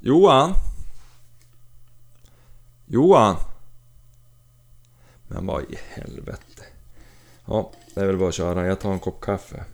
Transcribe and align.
Johan? 0.00 0.54
Johan? 2.86 3.36
Men 5.28 5.46
vad 5.46 5.62
i 5.62 5.78
helvete. 5.94 6.62
Ja, 7.44 7.72
det 7.94 8.00
är 8.00 8.06
väl 8.06 8.16
bara 8.16 8.28
att 8.28 8.34
köra. 8.34 8.66
Jag 8.66 8.80
tar 8.80 8.92
en 8.92 8.98
kopp 8.98 9.20
kaffe. 9.20 9.64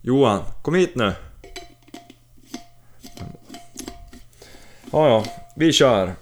Johan, 0.00 0.42
kom 0.62 0.74
hit 0.74 0.94
nu. 0.94 1.14
Ja, 4.92 5.08
ja, 5.08 5.24
vi 5.56 5.72
kör. 5.72 6.14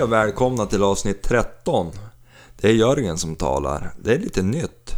Hej 0.00 0.04
och 0.04 0.12
välkomna 0.12 0.66
till 0.66 0.82
avsnitt 0.82 1.22
13. 1.22 1.92
Det 2.60 2.68
är 2.68 2.72
Jörgen 2.72 3.18
som 3.18 3.36
talar. 3.36 3.94
Det 3.98 4.14
är 4.14 4.18
lite 4.18 4.42
nytt. 4.42 4.90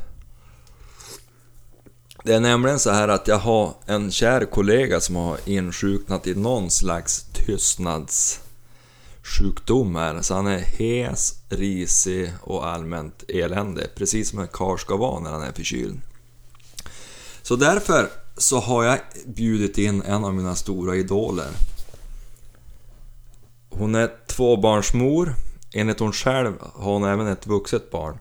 Det 2.24 2.34
är 2.34 2.40
nämligen 2.40 2.78
så 2.78 2.90
här 2.90 3.08
att 3.08 3.28
jag 3.28 3.38
har 3.38 3.74
en 3.86 4.10
kär 4.10 4.44
kollega 4.44 5.00
som 5.00 5.16
har 5.16 5.38
insjuknat 5.44 6.26
i 6.26 6.34
någon 6.34 6.70
slags 6.70 7.26
tystnadssjukdom 7.32 9.96
här. 9.96 10.22
Så 10.22 10.34
han 10.34 10.46
är 10.46 10.58
hes, 10.58 11.34
risig 11.48 12.32
och 12.40 12.66
allmänt 12.66 13.24
elände. 13.28 13.88
Precis 13.94 14.30
som 14.30 14.38
en 14.38 14.48
karl 14.48 14.78
ska 14.78 14.96
vara 14.96 15.20
när 15.20 15.30
han 15.30 15.42
är 15.42 15.52
förkyld. 15.52 16.00
Så 17.42 17.56
därför 17.56 18.08
så 18.36 18.60
har 18.60 18.84
jag 18.84 18.98
bjudit 19.26 19.78
in 19.78 20.02
en 20.02 20.24
av 20.24 20.34
mina 20.34 20.56
stora 20.56 20.96
idoler. 20.96 21.50
Hon 23.78 23.94
är 23.94 24.10
tvåbarnsmor. 24.26 25.34
Enligt 25.74 26.00
hon 26.00 26.12
själv 26.12 26.52
har 26.74 26.92
hon 26.92 27.04
även 27.04 27.26
ett 27.26 27.46
vuxet 27.46 27.90
barn. 27.90 28.18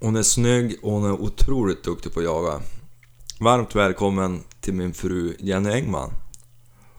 Hon 0.00 0.16
är 0.16 0.22
snygg 0.22 0.78
och 0.82 0.92
hon 0.92 1.04
är 1.04 1.12
otroligt 1.12 1.84
duktig 1.84 2.14
på 2.14 2.20
att 2.20 2.24
jaga. 2.24 2.60
Varmt 3.40 3.74
välkommen 3.74 4.42
till 4.60 4.74
min 4.74 4.94
fru 4.94 5.36
Jenny 5.38 5.70
Engman. 5.70 6.10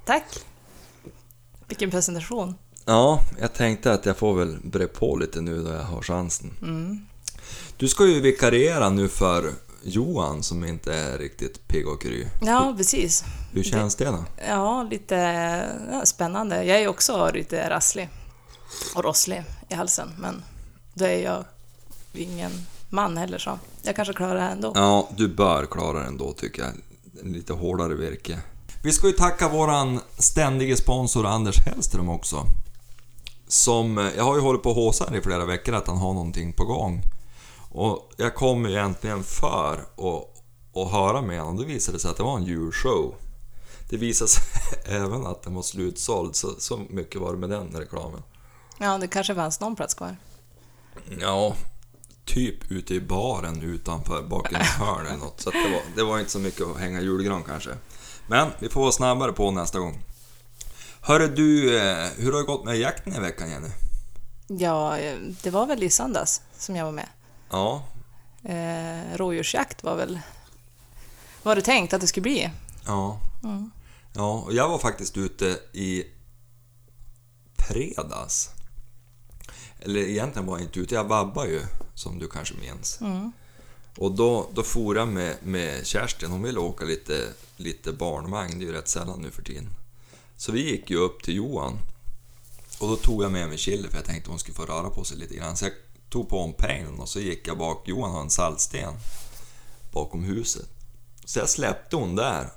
Tack! 0.06 0.24
Vilken 1.68 1.92
presentation. 1.92 2.56
Ja, 2.86 3.22
jag 3.40 3.54
tänkte 3.54 3.94
att 3.94 4.06
jag 4.06 4.18
får 4.18 4.36
väl 4.36 4.58
bre 4.64 4.88
på 4.88 5.16
lite 5.16 5.42
nu 5.42 5.64
då 5.64 5.70
jag 5.70 5.84
har 5.84 6.02
chansen. 6.02 6.52
Mm. 6.62 7.06
Du 7.78 7.88
ska 7.88 8.06
ju 8.06 8.22
vikariera 8.22 8.90
nu 8.90 9.08
för 9.08 9.52
Johan 9.84 10.44
som 10.44 10.66
inte 10.66 10.94
är 10.94 11.18
riktigt 11.18 11.68
pigg 11.68 11.88
och 11.88 12.02
kry. 12.02 12.28
Ja, 12.42 12.74
precis. 12.78 13.24
Hur 13.52 13.64
känns 13.64 13.96
det 13.96 14.06
då? 14.06 14.26
Ja, 14.48 14.84
lite 14.84 15.16
ja, 15.92 16.06
spännande. 16.06 16.64
Jag 16.64 16.82
är 16.82 16.88
också 16.88 17.32
lite 17.34 17.70
rasslig 17.70 18.10
och 18.96 19.04
rosslig 19.04 19.44
i 19.70 19.74
halsen, 19.74 20.10
men 20.18 20.44
då 20.94 21.06
är 21.06 21.24
jag 21.24 21.46
ingen 22.14 22.52
man 22.90 23.18
heller 23.18 23.38
så 23.38 23.60
jag 23.82 23.96
kanske 23.96 24.14
klarar 24.14 24.36
det 24.36 24.42
här 24.42 24.52
ändå. 24.52 24.72
Ja, 24.76 25.10
du 25.18 25.28
bör 25.28 25.66
klara 25.66 26.00
det 26.00 26.06
ändå 26.06 26.34
tycker 26.34 26.62
jag. 26.62 26.72
Lite 27.34 27.54
hårdare 27.54 27.96
virke. 27.96 28.40
Vi 28.84 28.92
ska 28.92 29.08
ju 29.08 29.14
tacka 29.14 29.50
våran 29.50 30.00
ständige 30.18 30.78
sponsor 30.78 31.26
Anders 31.26 31.60
Hellström 31.66 32.10
också. 32.10 32.46
Som, 33.48 34.12
jag 34.18 34.24
har 34.24 34.36
ju 34.36 34.42
hållit 34.42 34.64
på 34.64 34.70
och 34.70 34.76
håsat 34.76 35.16
i 35.16 35.22
flera 35.22 35.46
veckor 35.46 35.76
att 35.76 35.88
han 35.88 35.98
har 35.98 36.14
någonting 36.14 36.54
på 36.54 36.66
gång. 36.66 37.02
Och 37.78 38.12
jag 38.18 38.36
kom 38.36 38.66
egentligen 38.66 39.24
för 39.24 39.74
att, 39.74 40.78
att 40.78 40.92
höra 40.92 41.22
med 41.22 41.40
honom 41.40 41.58
då 41.58 41.64
visade 41.64 41.98
det 41.98 42.02
sig 42.02 42.12
att 42.12 42.18
det 42.18 42.24
var 42.24 42.38
en 42.38 42.44
julshow. 42.44 43.16
Det 43.90 43.98
visade 43.98 44.30
sig 44.30 44.44
även 44.86 45.26
att 45.26 45.44
den 45.44 45.56
var 45.56 45.62
slutsåld, 45.62 46.36
så, 46.36 46.56
så 46.60 46.78
mycket 46.90 47.22
var 47.22 47.34
det 47.34 47.40
med 47.40 47.50
den 47.50 47.68
reklamen. 47.68 48.24
Ja, 48.78 48.98
det 48.98 49.08
kanske 49.08 49.36
fanns 49.36 49.60
någon 49.60 49.76
plats 49.76 49.94
kvar. 49.94 50.18
Ja, 51.20 51.56
typ 52.26 52.72
ute 52.72 52.94
i 52.94 53.02
baren 53.02 53.62
utanför, 53.62 54.24
bakom 54.24 54.56
ett 54.56 54.68
hörn 54.68 55.06
eller 55.06 55.18
något. 55.18 55.42
Så 55.42 55.52
det, 55.52 55.70
var, 55.72 55.82
det 55.96 56.04
var 56.04 56.20
inte 56.20 56.32
så 56.32 56.40
mycket 56.40 56.68
att 56.68 56.78
hänga 56.78 57.02
julgran 57.02 57.44
kanske. 57.44 57.70
Men 58.28 58.50
vi 58.60 58.70
får 58.70 58.82
vara 58.82 58.92
snabbare 58.92 59.32
på 59.32 59.52
nästa 59.52 59.80
gång. 59.80 60.00
Hörru 61.02 61.28
du, 61.28 61.78
eh, 61.78 62.08
hur 62.18 62.32
har 62.32 62.40
det 62.40 62.46
gått 62.46 62.66
med 62.66 62.78
jakten 62.78 63.16
i 63.16 63.20
veckan 63.20 63.50
Jenny? 63.50 63.70
Ja, 64.48 64.98
eh, 64.98 65.18
det 65.44 65.50
var 65.50 65.66
väl 65.66 65.84
i 65.84 65.90
söndags 65.90 66.42
som 66.58 66.76
jag 66.76 66.86
var 66.86 66.92
med. 66.92 67.08
Ja, 67.50 67.84
Eh, 68.44 69.18
rådjursjakt 69.18 69.84
var 69.84 69.96
väl 69.96 70.20
vad 71.44 71.58
det 71.58 71.62
tänkt 71.62 71.94
att 71.94 72.02
det 72.02 72.08
skulle 72.08 72.22
bli. 72.22 72.50
ja. 72.86 73.20
Mm. 73.44 73.72
Ja, 74.14 74.32
och 74.32 74.54
jag 74.54 74.70
var 74.70 74.80
faktiskt 74.80 75.18
ute 75.18 75.60
i 75.74 76.04
fredags. 77.58 78.50
Eller 79.80 80.00
egentligen 80.02 80.46
var 80.46 80.58
jag 80.58 80.68
inte 80.68 80.80
ute, 80.80 80.96
jag 80.96 81.04
vabbar 81.04 81.46
ju, 81.46 81.62
som 81.96 82.20
du 82.20 82.28
kanske 82.28 82.56
minns. 82.56 83.02
Mm. 83.02 83.32
Och 83.98 84.12
då, 84.12 84.50
då 84.54 84.64
for 84.64 84.96
jag 84.96 85.08
med, 85.08 85.36
med 85.44 85.88
Kerstin, 85.88 86.32
hon 86.32 86.42
ville 86.44 86.60
åka 86.60 86.86
lite, 86.86 87.28
lite 87.58 87.92
barnvagn, 87.92 88.60
det 88.60 88.66
är 88.66 88.68
ju 88.68 88.74
rätt 88.74 88.88
sällan 88.88 89.22
nu 89.22 89.32
för 89.32 89.42
tiden. 89.42 89.70
Så 90.38 90.52
vi 90.52 90.70
gick 90.72 90.90
ju 90.90 90.98
upp 90.98 91.24
till 91.24 91.36
Johan. 91.36 91.80
Och 92.80 92.88
då 92.88 92.96
tog 92.96 93.24
jag 93.24 93.32
med 93.32 93.48
mig 93.48 93.58
Chille 93.58 93.90
för 93.90 93.98
jag 93.98 94.06
tänkte 94.06 94.30
hon 94.30 94.40
skulle 94.40 94.56
få 94.56 94.66
röra 94.66 94.90
på 94.90 95.04
sig 95.04 95.18
lite 95.18 95.36
grann. 95.36 95.58
Så 95.58 95.66
jag 95.66 95.74
tog 96.10 96.30
på 96.30 96.40
en 96.40 96.54
pejlen 96.54 97.00
och 97.00 97.10
så 97.10 97.20
gick 97.20 97.48
jag 97.48 97.58
bak, 97.58 97.88
Johan 97.88 98.12
har 98.12 98.22
en 98.22 98.30
saltsten 98.30 98.94
bakom 99.92 100.24
huset. 100.24 100.70
Så 101.26 101.40
jag 101.40 101.50
släppte 101.50 101.96
hon 101.96 102.16
där. 102.16 102.50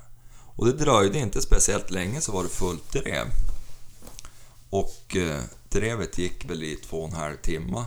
Och 0.57 0.67
det 0.67 0.73
dröjde 0.73 1.19
inte 1.19 1.43
speciellt 1.43 1.91
länge 1.91 2.21
så 2.21 2.33
var 2.33 2.43
det 2.43 2.49
fullt 2.49 2.93
drev. 2.93 3.27
Och 4.71 5.17
eh, 5.17 5.43
drevet 5.69 6.19
gick 6.19 6.51
väl 6.51 6.63
i 6.63 6.77
två 6.77 7.03
och 7.03 7.09
en 7.09 7.15
halv 7.15 7.37
timme 7.37 7.85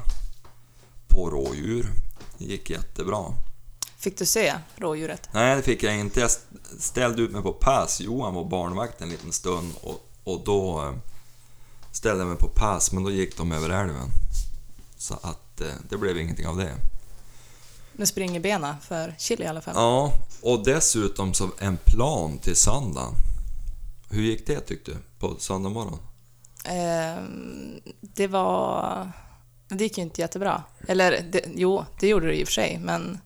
på 1.07 1.29
rådjur. 1.29 1.91
Det 2.37 2.45
gick 2.45 2.69
jättebra. 2.69 3.33
Fick 3.97 4.17
du 4.17 4.25
se 4.25 4.53
rådjuret? 4.75 5.29
Nej, 5.33 5.55
det 5.55 5.61
fick 5.61 5.83
jag 5.83 5.99
inte. 5.99 6.19
Jag 6.19 6.31
ställde 6.79 7.21
ut 7.21 7.31
mig 7.31 7.41
på 7.41 7.53
pass. 7.53 8.01
Johan 8.01 8.33
var 8.33 8.45
barnvakt 8.45 9.01
en 9.01 9.09
liten 9.09 9.31
stund 9.31 9.73
och, 9.81 10.09
och 10.23 10.41
då 10.45 10.81
eh, 10.81 10.93
ställde 11.91 12.21
jag 12.21 12.27
mig 12.27 12.37
på 12.37 12.49
pass, 12.49 12.91
men 12.91 13.03
då 13.03 13.11
gick 13.11 13.37
de 13.37 13.51
över 13.51 13.69
älven. 13.69 14.09
Så 14.97 15.13
att 15.13 15.42
eh, 15.61 15.67
det 15.89 15.97
blev 15.97 16.17
ingenting 16.17 16.47
av 16.47 16.57
det. 16.57 16.71
Med 17.93 18.07
springerbena 18.07 18.77
för 18.81 19.15
chili 19.17 19.43
i 19.43 19.47
alla 19.47 19.61
fall. 19.61 19.73
Ja, 19.77 20.13
och 20.41 20.63
dessutom 20.65 21.33
så 21.33 21.49
en 21.59 21.77
plan 21.77 22.37
till 22.37 22.55
söndagen. 22.55 23.13
Hur 24.09 24.21
gick 24.21 24.47
det 24.47 24.59
tyckte 24.59 24.91
du, 24.91 24.97
på 25.19 25.35
söndag 25.39 25.69
morgon? 25.69 25.99
Ehm, 26.65 27.79
det 28.01 28.27
var... 28.27 29.11
Det 29.67 29.83
gick 29.83 29.97
ju 29.97 30.03
inte 30.03 30.21
jättebra. 30.21 30.63
Eller 30.87 31.11
det, 31.31 31.45
jo, 31.55 31.85
det 31.99 32.07
gjorde 32.07 32.27
det 32.27 32.35
i 32.35 32.43
och 32.43 32.47
för 32.47 32.53
sig, 32.53 32.79
men 32.79 33.19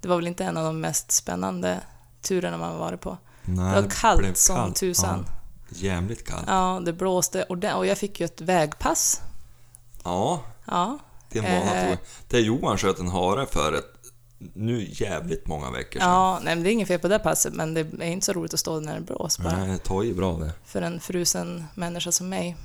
det 0.00 0.08
var 0.08 0.16
väl 0.16 0.26
inte 0.26 0.44
en 0.44 0.56
av 0.56 0.64
de 0.64 0.80
mest 0.80 1.12
spännande 1.12 1.80
turerna 2.22 2.56
man 2.56 2.78
varit 2.78 3.00
på. 3.00 3.18
Nej, 3.44 3.74
Det 3.74 3.82
var 3.82 3.90
kallt 3.90 4.20
blev 4.20 4.34
som 4.34 4.72
tusan. 4.74 5.26
Ja, 5.28 5.34
jävligt 5.68 6.26
kallt. 6.26 6.44
Ja, 6.46 6.82
det 6.84 6.92
blåste 6.92 7.44
ordentligt 7.48 7.76
och 7.78 7.86
jag 7.86 7.98
fick 7.98 8.20
ju 8.20 8.26
ett 8.26 8.40
vägpass. 8.40 9.20
Ja, 10.04 10.40
Ja, 10.66 10.98
det 11.32 11.38
är 11.38 11.42
en 11.44 11.66
vana 11.66 11.76
Eh. 11.80 11.88
tog. 11.88 11.98
Det 12.28 12.40
Johan 12.40 12.78
sköt 12.78 12.98
en 12.98 13.08
hare 13.08 13.46
för 13.46 13.72
ett, 13.72 13.84
nu 14.54 14.88
jävligt 14.92 15.46
många 15.46 15.70
veckor 15.70 16.00
sedan. 16.00 16.08
ja 16.10 16.40
nej, 16.42 16.54
men 16.54 16.64
det 16.64 16.70
är 16.70 16.72
inget 16.72 16.88
fel 16.88 16.98
på 17.00 17.08
det 17.08 17.18
passet, 17.18 17.54
men 17.54 17.74
det 17.74 17.80
är 17.80 18.02
inte 18.02 18.26
så 18.26 18.32
roligt 18.32 18.54
att 18.54 18.60
stå 18.60 18.80
när 18.80 18.94
det 18.94 19.00
blåser 19.00 19.42
bara. 19.42 19.56
Nej, 19.58 19.68
det 19.70 19.78
tar 19.78 20.02
ju 20.02 20.14
bra 20.14 20.32
det. 20.36 20.52
För 20.64 20.82
en 20.82 21.00
frusen 21.00 21.64
människa 21.74 22.12
som 22.12 22.28
mig. 22.28 22.56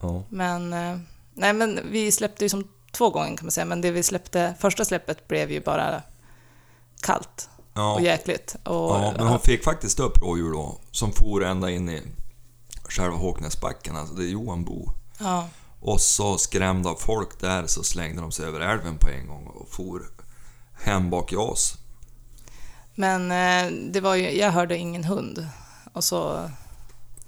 Ja. 0.00 0.22
Men, 0.28 0.72
eh, 0.72 0.98
nej, 1.34 1.52
men 1.52 1.80
vi 1.90 2.12
släppte 2.12 2.44
ju 2.44 2.48
som 2.48 2.68
två 2.92 3.10
gånger 3.10 3.36
kan 3.36 3.46
man 3.46 3.50
säga, 3.50 3.64
men 3.64 3.80
det 3.80 3.90
vi 3.90 4.02
släppte, 4.02 4.54
första 4.58 4.84
släppet 4.84 5.28
blev 5.28 5.50
ju 5.52 5.60
bara 5.60 6.02
kallt 7.00 7.48
Ja. 7.74 7.94
och 7.94 8.00
jäkligt. 8.00 8.56
Och, 8.64 8.74
Ja, 8.74 9.14
men 9.16 9.26
hon 9.26 9.38
fick 9.40 9.64
faktiskt 9.64 10.00
upp 10.00 10.22
rådjur 10.22 10.52
då, 10.52 10.78
som 10.90 11.12
for 11.12 11.44
ända 11.44 11.70
in 11.70 11.88
i 11.88 12.02
själva 12.88 13.16
Håknäsbacken, 13.16 13.96
alltså 13.96 14.14
där 14.14 14.24
Johan 14.24 14.64
bor. 14.64 14.90
ja, 15.18 15.48
Och 15.86 16.00
så 16.00 16.38
skrämda 16.38 16.90
av 16.90 16.96
folk 16.96 17.40
där 17.40 17.66
så 17.66 17.84
slängde 17.84 18.20
de 18.22 18.32
sig 18.32 18.46
över 18.46 18.60
älven 18.60 18.98
på 18.98 19.08
en 19.08 19.26
gång 19.26 19.46
och 19.46 19.68
for 19.68 20.02
hem 20.74 21.10
bak 21.10 21.32
i 21.32 21.36
oss. 21.36 21.78
men 22.94 23.30
eh, 23.30 23.72
det 23.92 24.00
var 24.00 24.14
ju, 24.14 24.30
jag 24.30 24.50
hörde 24.50 24.76
ingen 24.76 25.04
hund. 25.04 25.46
Och 25.92 26.04
så, 26.04 26.50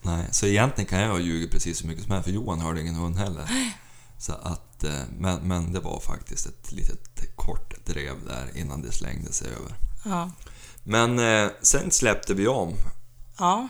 Nej, 0.02 0.24
så 0.30 0.46
egentligen 0.46 0.88
kan 0.88 1.00
jag 1.00 1.08
ha 1.10 1.18
ljugit 1.18 1.50
precis 1.50 1.78
så 1.78 1.86
mycket 1.86 2.04
som 2.04 2.12
helst, 2.12 2.24
för 2.24 2.32
Johan 2.32 2.60
hörde 2.60 2.80
ingen 2.80 2.94
hund 2.94 3.16
heller. 3.16 3.50
Så 4.18 4.32
att, 4.32 4.84
eh, 4.84 5.00
men, 5.18 5.48
men 5.48 5.72
det 5.72 5.80
var 5.80 6.00
faktiskt 6.00 6.46
ett 6.46 6.72
litet 6.72 7.36
kort 7.36 7.86
drev 7.86 8.14
där 8.26 8.50
innan 8.54 8.82
det 8.82 8.92
slängde 8.92 9.32
sig 9.32 9.48
över. 9.48 9.74
ja, 10.04 10.30
Men 10.82 11.18
eh, 11.18 11.50
sen 11.62 11.90
släppte 11.90 12.34
vi 12.34 12.48
om. 12.48 12.74
ja. 13.38 13.68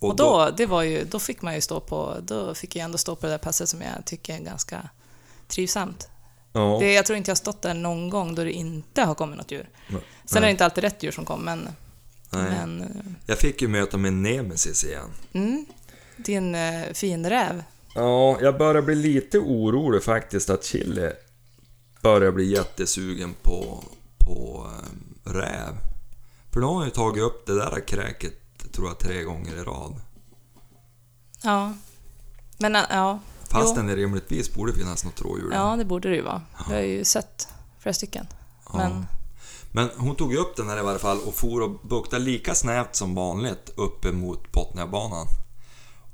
Och 0.00 0.16
då, 0.16 0.50
det 0.56 0.66
var 0.66 0.82
ju, 0.82 1.04
då 1.04 1.18
fick 1.18 1.42
man 1.42 1.54
ju 1.54 1.60
stå 1.60 1.80
på, 1.80 2.16
då 2.22 2.54
fick 2.54 2.76
jag 2.76 2.84
ändå 2.84 2.98
stå 2.98 3.16
på 3.16 3.26
det 3.26 3.32
där 3.32 3.38
passet 3.38 3.68
som 3.68 3.80
jag 3.82 4.04
tycker 4.04 4.34
är 4.34 4.38
ganska 4.38 4.88
trivsamt. 5.48 6.08
ja, 6.52 6.76
Det, 6.80 6.92
jag 6.92 7.06
tror 7.06 7.16
inte 7.16 7.30
jag 7.30 7.34
har 7.34 7.36
stått 7.36 7.62
där 7.62 7.74
någon 7.74 8.10
gång 8.10 8.34
då 8.34 8.44
det 8.44 8.52
inte 8.52 9.02
har 9.02 9.14
kommit 9.14 9.38
något 9.38 9.50
djur. 9.50 9.68
Nej. 9.88 10.00
Sen 10.24 10.42
är 10.42 10.46
det 10.46 10.50
inte 10.50 10.64
alltid 10.64 10.84
rätt 10.84 11.02
djur 11.02 11.10
som 11.12 11.24
kom, 11.24 11.40
men. 11.40 11.68
Men, 12.30 12.80
eh, 12.82 12.88
Jag 13.26 13.38
fick 13.38 13.62
ju 13.62 13.68
möta 13.68 13.96
min 13.96 14.22
nemesis 14.22 14.84
igen. 14.84 15.10
mm, 15.32 15.66
din 16.16 16.54
eh, 16.54 16.92
finräv. 16.92 17.62
Ja, 17.94 18.38
jag 18.40 18.58
börjar 18.58 18.82
bli 18.82 18.94
lite 18.94 19.38
orolig 19.38 20.02
faktiskt 20.02 20.50
att 20.50 20.64
Chile 20.64 21.12
börjar 22.02 22.30
bli 22.32 22.44
jättesugen 22.52 23.34
på, 23.42 23.84
på 24.18 24.66
eh, 25.26 25.30
räv. 25.32 25.74
För 26.52 26.60
då 26.60 26.66
har 26.66 26.74
han 26.74 26.84
ju 26.84 26.90
tagit 26.90 27.22
upp 27.22 27.46
det 27.46 27.54
där 27.54 27.80
kräket, 27.86 28.32
tror 28.76 28.88
jag, 28.88 28.98
tre 28.98 29.22
gånger 29.22 29.56
i 29.56 29.62
rad. 29.62 30.00
Ja. 31.42 31.72
Men, 32.58 32.76
eh, 32.76 32.82
ja. 32.90 33.18
Fastän 33.48 33.86
det 33.86 33.96
rimligtvis 33.96 34.54
borde 34.54 34.72
finnas 34.72 35.04
något 35.04 35.20
rådjur 35.20 35.50
där. 35.50 35.56
Ja, 35.56 35.76
det 35.76 35.84
borde 35.84 36.08
det 36.08 36.16
ju 36.16 36.22
vara. 36.22 36.42
Jag 36.58 36.74
har 36.74 36.82
ju 36.82 37.04
sett 37.04 37.48
flera 37.78 37.94
stycken. 37.94 38.26
Ja. 38.72 38.78
Men, 38.78 39.06
Men 39.72 39.90
hon 39.96 40.16
tog 40.16 40.34
upp 40.34 40.56
den 40.56 40.68
här 40.68 40.78
i 40.78 40.82
varje 40.82 40.98
fall 40.98 41.18
och 41.26 41.34
for 41.34 41.60
och 41.60 41.70
buktade 41.70 42.24
lika 42.24 42.54
snävt 42.54 42.96
som 42.96 43.14
vanligt 43.14 43.72
uppe 43.76 44.12
mot 44.12 44.52
Botniabanan. 44.52 45.26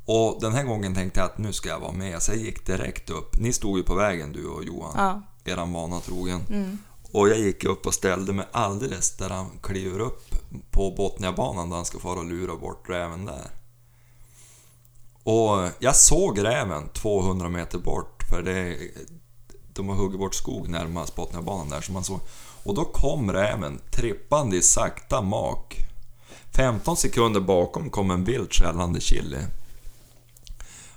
Och 0.04 0.38
den 0.40 0.52
här 0.52 0.64
gången 0.64 0.94
tänkte 0.94 1.20
jag 1.20 1.26
att 1.26 1.38
nu 1.38 1.52
ska 1.52 1.68
jag 1.68 1.80
vara 1.80 1.92
med, 1.92 2.22
så 2.22 2.32
jag 2.32 2.38
gick 2.38 2.66
direkt 2.66 3.10
upp. 3.10 3.38
Ni 3.38 3.52
stod 3.52 3.78
ju 3.78 3.84
på 3.84 3.94
vägen 3.94 4.32
du 4.32 4.46
och 4.46 4.64
Johan, 4.64 4.94
ja. 4.96 5.22
eran 5.52 5.72
vana 5.72 6.00
trogen. 6.00 6.40
Mm. 6.50 6.78
Och 7.12 7.28
jag 7.28 7.38
gick 7.38 7.64
upp 7.64 7.86
och 7.86 7.94
ställde 7.94 8.32
mig 8.32 8.46
alldeles 8.52 9.16
där 9.16 9.30
han 9.30 9.50
kliver 9.62 10.00
upp 10.00 10.34
på 10.70 10.90
Botniabanan 10.90 11.68
där 11.70 11.76
han 11.76 11.84
ska 11.84 11.98
fara 11.98 12.18
och 12.18 12.24
lura 12.24 12.56
bort 12.56 12.88
räven 12.88 13.24
där. 13.24 13.50
Och 15.22 15.68
jag 15.78 15.96
såg 15.96 16.44
räven 16.44 16.88
200 16.88 17.48
meter 17.48 17.78
bort, 17.78 18.22
för 18.30 18.42
det, 18.42 18.78
de 19.72 19.88
har 19.88 19.96
huggit 19.96 20.18
bort 20.18 20.34
skog 20.34 20.68
närmast 20.68 21.14
Botniabanan 21.14 21.68
där. 21.68 21.80
Så 21.80 21.92
man 21.92 22.04
såg, 22.04 22.20
och 22.64 22.74
då 22.74 22.84
kom 22.84 23.32
räven 23.32 23.80
trippande 23.90 24.56
i 24.56 24.62
sakta 24.62 25.22
mak. 25.22 25.76
15 26.56 26.96
sekunder 26.96 27.40
bakom 27.40 27.90
kom 27.90 28.10
en 28.10 28.24
vilt 28.24 28.52
skällande 28.52 29.00
chili. 29.00 29.38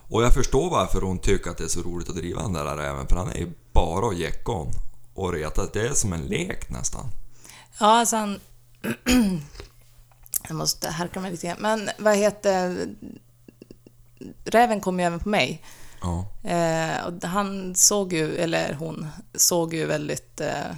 Och 0.09 0.23
jag 0.23 0.33
förstår 0.33 0.69
varför 0.69 1.01
hon 1.01 1.19
tycker 1.19 1.51
att 1.51 1.57
det 1.57 1.63
är 1.63 1.67
så 1.67 1.81
roligt 1.81 2.09
att 2.09 2.15
driva 2.15 2.41
den 2.41 2.53
där 2.53 2.77
räven, 2.77 3.07
för 3.07 3.15
han 3.15 3.29
är 3.29 3.37
ju 3.37 3.51
bara 3.73 4.07
att 4.07 4.17
jäcka 4.17 4.51
om 4.51 4.71
och 5.15 5.33
reta. 5.33 5.65
Det 5.73 5.87
är 5.87 5.93
som 5.93 6.13
en 6.13 6.21
lek 6.25 6.69
nästan. 6.69 7.05
Ja, 7.79 7.85
alltså 7.99 8.15
han... 8.15 8.39
jag 10.47 10.55
måste 10.55 10.89
härka 10.89 11.19
mig 11.19 11.31
lite 11.31 11.47
grann. 11.47 11.57
Men 11.59 11.89
vad 11.99 12.15
heter... 12.17 12.87
Räven 14.45 14.81
kom 14.81 14.99
ju 14.99 15.05
även 15.05 15.19
på 15.19 15.29
mig. 15.29 15.63
Ja. 16.01 16.25
Eh, 16.49 17.05
och 17.05 17.23
han 17.29 17.75
såg 17.75 18.13
ju, 18.13 18.35
eller 18.37 18.73
hon, 18.73 19.07
såg 19.35 19.73
ju 19.73 19.85
väldigt 19.85 20.41
eh, 20.41 20.71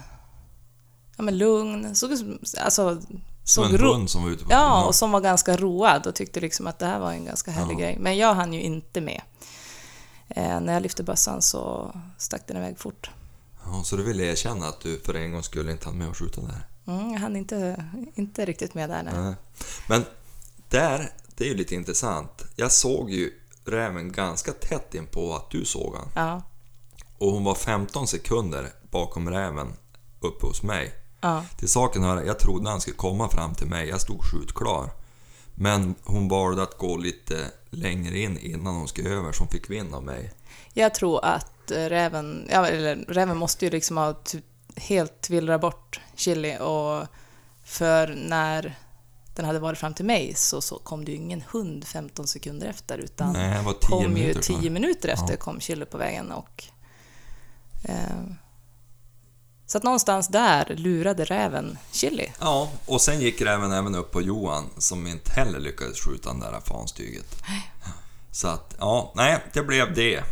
ja, 1.18 1.24
men 1.24 1.38
lugn. 1.38 1.95
Såg, 1.95 2.12
alltså, 2.60 3.01
Som 3.01 3.19
såg 3.44 3.66
en 3.66 3.78
ro- 3.78 3.94
hund 3.94 4.10
som 4.10 4.24
var 4.24 4.30
ute 4.30 4.44
på 4.44 4.51
Ja, 4.51 4.86
och 4.86 4.95
som 4.95 5.12
var 5.12 5.22
ganska 5.22 5.57
road 5.57 6.07
och 6.07 6.16
tyckte 6.16 6.40
liksom 6.40 6.68
att 6.68 6.80
det 6.80 6.86
här 6.86 7.00
var 7.00 7.12
en 7.12 7.25
ganska 7.25 7.51
härlig 7.51 7.74
Ja. 7.75 7.80
grej. 7.80 7.98
Men 8.00 8.18
jag 8.18 8.33
hann 8.36 8.54
ju 8.54 8.62
inte 8.62 9.01
med. 9.01 9.22
Eh, 10.30 10.60
när 10.60 10.74
jag 10.74 10.81
lyfte 10.83 11.04
bössan 11.04 11.42
så 11.42 11.92
stack 12.18 12.48
den 12.48 12.57
iväg 12.57 12.80
fort. 12.80 13.10
Ja, 13.72 13.84
så 13.84 13.96
du 13.98 14.04
vill 14.04 14.19
erkänna 14.22 14.68
att 14.68 14.80
du 14.81 15.00
för 15.00 15.14
en 15.14 15.31
gång 15.31 15.44
skulle 15.44 15.72
inte 15.72 15.86
hann 15.86 15.98
med 15.98 16.10
att 16.10 16.18
skjuta 16.18 16.42
där? 16.42 16.68
Mm, 16.88 17.12
jag 17.14 17.19
hann 17.19 17.36
inte, 17.36 17.86
inte 18.16 18.46
riktigt 18.46 18.74
med 18.74 18.90
där. 18.90 19.04
Nej. 19.04 19.14
Nej. 19.24 19.34
Men 19.88 20.06
där, 20.69 21.14
det 21.36 21.44
är 21.44 21.48
ju 21.48 21.56
lite 21.56 21.75
intressant. 21.75 22.46
Jag 22.56 22.72
såg 22.72 23.12
ju 23.12 23.31
räven 23.66 24.12
ganska 24.12 24.52
tätt 24.52 24.96
in 24.96 25.08
på 25.08 25.36
att 25.36 25.50
du 25.52 25.66
såg 25.66 25.96
han. 25.96 26.10
Ja, 26.16 26.42
Och 27.18 27.31
hon 27.31 27.44
var 27.44 27.56
15 27.56 28.08
sekunder 28.08 28.69
bakom 28.92 29.30
räven 29.30 29.74
uppe 30.19 30.46
hos 30.46 30.64
mig. 30.64 30.94
ja, 31.22 31.44
Till 31.58 31.69
saken 31.69 32.04
hör, 32.04 32.24
jag 32.24 32.40
trodde 32.40 32.69
han 32.69 32.81
skulle 32.81 32.98
komma 32.98 33.30
fram 33.30 33.56
till 33.56 33.68
mig, 33.68 33.88
jag 33.90 34.02
stod 34.02 34.24
skjutklar. 34.24 34.90
Men 35.56 35.96
hon 36.04 36.28
valde 36.28 36.64
att 36.64 36.78
gå 36.78 36.98
lite 36.98 37.52
längre 37.69 38.19
in 38.19 38.38
innan 38.38 38.75
hon 38.75 38.88
skulle 38.88 39.10
över, 39.10 39.31
så 39.31 39.40
hon 39.44 39.48
fick 39.48 39.69
vind 39.69 39.96
av 39.96 40.04
mig. 40.04 40.34
Jag 40.74 40.96
tror 40.96 41.25
att 41.25 41.52
räven, 41.72 42.48
ja, 42.52 42.68
eller 42.68 42.96
räven 42.96 43.38
måste 43.38 43.66
ju 43.66 43.72
liksom 43.72 43.98
ha 43.98 44.14
ty- 44.24 44.42
helt 44.75 45.30
villrat 45.30 45.62
bort 45.62 46.00
Chili 46.16 46.58
och 46.60 47.08
för 47.64 48.08
när 48.08 48.75
den 49.36 49.46
hade 49.46 49.60
varit 49.60 49.80
fram 49.80 49.94
till 49.94 50.06
mig 50.06 50.34
så, 50.36 50.62
så 50.62 50.80
kom 50.80 51.06
det 51.06 51.12
ju 51.12 51.18
ingen 51.18 51.44
hund 51.52 51.86
15 51.88 52.28
sekunder 52.28 52.68
efter 52.68 52.98
utan 52.98 53.34
Nej, 53.34 53.58
det 53.58 53.62
var 53.64 53.74
10 53.74 53.80
kom 53.90 54.02
ju 54.04 54.08
minuter. 54.10 54.42
tror 54.42 54.56
jag. 54.56 54.62
10 54.62 54.69
minuter 54.69 55.10
efter 55.10 55.31
Ja. 55.31 55.38
kom 55.38 55.60
Chili 55.60 55.86
på 55.86 55.98
vägen 55.98 56.31
och 56.31 56.64
eh, 57.84 57.96
så 59.66 59.78
att 59.78 59.84
någonstans 59.84 60.28
där 60.28 60.66
lurade 60.78 61.25
räven 61.25 61.78
Chili. 61.92 62.31
Ja, 62.40 62.72
och 62.86 63.02
sen 63.02 63.19
gick 63.22 63.42
räven 63.42 63.72
även 63.72 63.96
upp 63.96 64.12
på 64.12 64.22
Johan 64.22 64.69
som 64.78 65.08
inte 65.08 65.31
heller 65.31 65.60
lyckades 65.60 66.00
skjuta 66.02 66.30
den 66.30 66.40
där 66.40 66.60
fanstyget. 66.66 67.36
Så 68.31 68.48
att, 68.48 68.75
ja, 68.80 69.12
nej, 69.16 69.44
det 69.54 69.62
blev 69.64 69.94
det. 69.94 70.24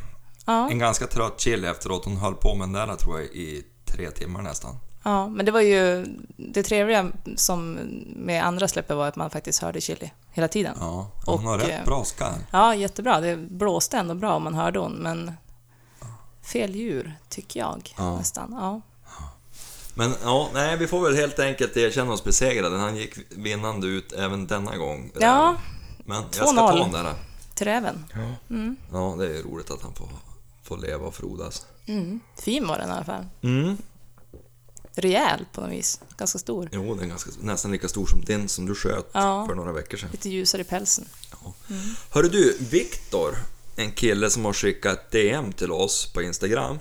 Ja, 0.46 0.70
En 0.70 0.80
ganska 0.80 1.08
trött 1.08 1.40
chill 1.42 1.66
efteråt. 1.66 2.06
Hon 2.06 2.18
höll 2.18 2.36
på 2.36 2.56
med 2.56 2.70
den 2.70 2.88
där 2.88 2.96
tror 2.96 3.20
jag 3.20 3.26
i 3.30 3.64
tre 3.86 4.12
timmar 4.12 4.42
nästan. 4.42 4.76
ja, 5.04 5.28
men 5.28 5.46
det 5.46 5.52
var 5.52 5.62
ju 5.62 6.06
det 6.38 6.64
trevliga 6.64 7.12
som 7.36 7.72
med 8.16 8.46
andra 8.46 8.68
släppet 8.68 8.98
var 8.98 9.08
att 9.08 9.16
man 9.16 9.30
faktiskt 9.30 9.62
hörde 9.62 9.82
Chili 9.82 10.12
hela 10.32 10.48
tiden. 10.48 10.76
Ja, 10.80 11.08
hon 11.26 11.46
har 11.46 11.56
Och, 11.56 11.62
rätt 11.62 11.80
eh, 11.80 11.86
bra 11.86 12.04
skall. 12.04 12.34
Ja, 12.52 12.76
jättebra. 12.76 13.20
Det 13.22 13.36
blåste 13.38 13.98
ändå 13.98 14.14
bra 14.14 14.34
om 14.36 14.44
man 14.44 14.54
hörde 14.54 14.80
hon, 14.80 14.92
men 14.94 15.32
fel 16.44 16.76
djur, 16.76 17.14
tycker 17.30 17.60
jag 17.60 17.94
Ja. 17.98 18.18
nästan. 18.18 18.56
Ja. 18.60 18.82
Men 19.98 20.14
ja, 20.24 20.50
nej, 20.54 20.78
vi 20.78 20.88
får 20.88 21.02
väl 21.02 21.16
helt 21.16 21.40
enkelt 21.40 21.78
erkänna 21.78 22.12
oss 22.14 22.24
besegrade. 22.24 22.78
Han 22.78 22.96
gick 22.96 23.14
vinnande 23.30 23.88
ut 23.88 24.12
även 24.14 24.48
denna 24.48 24.78
gång. 24.78 25.12
ja, 25.20 25.56
Men 26.06 26.18
jag 26.18 26.34
ska 26.34 26.46
ta 26.46 26.72
2-0. 26.72 26.80
den 26.92 26.92
där. 27.06 27.14
till 27.56 27.68
räven. 27.68 28.06
Ja, 28.92 29.16
det 29.20 29.38
är 29.38 29.44
roligt 29.44 29.72
att 29.72 29.82
han 29.82 29.94
får, 29.94 30.08
får 30.66 30.78
leva 30.78 31.06
och 31.08 31.16
frodas. 31.16 31.66
Mm. 31.86 32.20
Fin 32.38 32.68
var 32.68 32.78
den 32.78 32.90
i 32.90 32.92
alla 32.92 33.06
fall. 33.06 33.26
Mm. 33.42 33.78
Rejäl 34.98 35.46
på 35.54 35.62
något 35.62 35.72
vis. 35.72 36.02
Ganska 36.18 36.40
stor. 36.40 36.70
Jo, 36.72 36.94
den 36.96 37.04
är 37.04 37.08
ganska, 37.08 37.32
nästan 37.42 37.72
lika 37.72 37.88
stor 37.88 38.06
som 38.06 38.22
din 38.22 38.48
som 38.48 38.66
du 38.66 38.76
sköt 38.76 39.10
Ja. 39.12 39.46
för 39.48 39.56
några 39.56 39.72
veckor 39.72 39.98
sedan. 39.98 40.10
Lite 40.12 40.30
ljusare 40.30 40.62
i 40.62 40.66
pälsen. 40.66 41.06
Hörru 42.12 42.30
du, 42.30 42.58
Viktor, 42.60 43.36
en 43.76 43.92
kille 43.92 44.30
som 44.30 44.46
har 44.46 44.54
skickat 44.54 45.12
DM 45.12 45.52
till 45.54 45.72
oss 45.72 46.14
på 46.14 46.22
Instagram. 46.22 46.80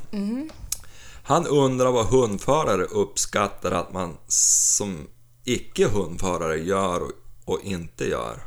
Han 1.25 1.47
undrar 1.47 1.91
vad 1.93 2.07
hundförare 2.07 2.85
uppskattar 2.85 3.71
att 3.73 3.93
man 3.93 4.17
som 4.29 5.07
icke-hundförare 5.45 6.57
gör 6.57 7.01
och, 7.03 7.13
och 7.45 7.61
inte 7.63 8.05
gör. 8.05 8.43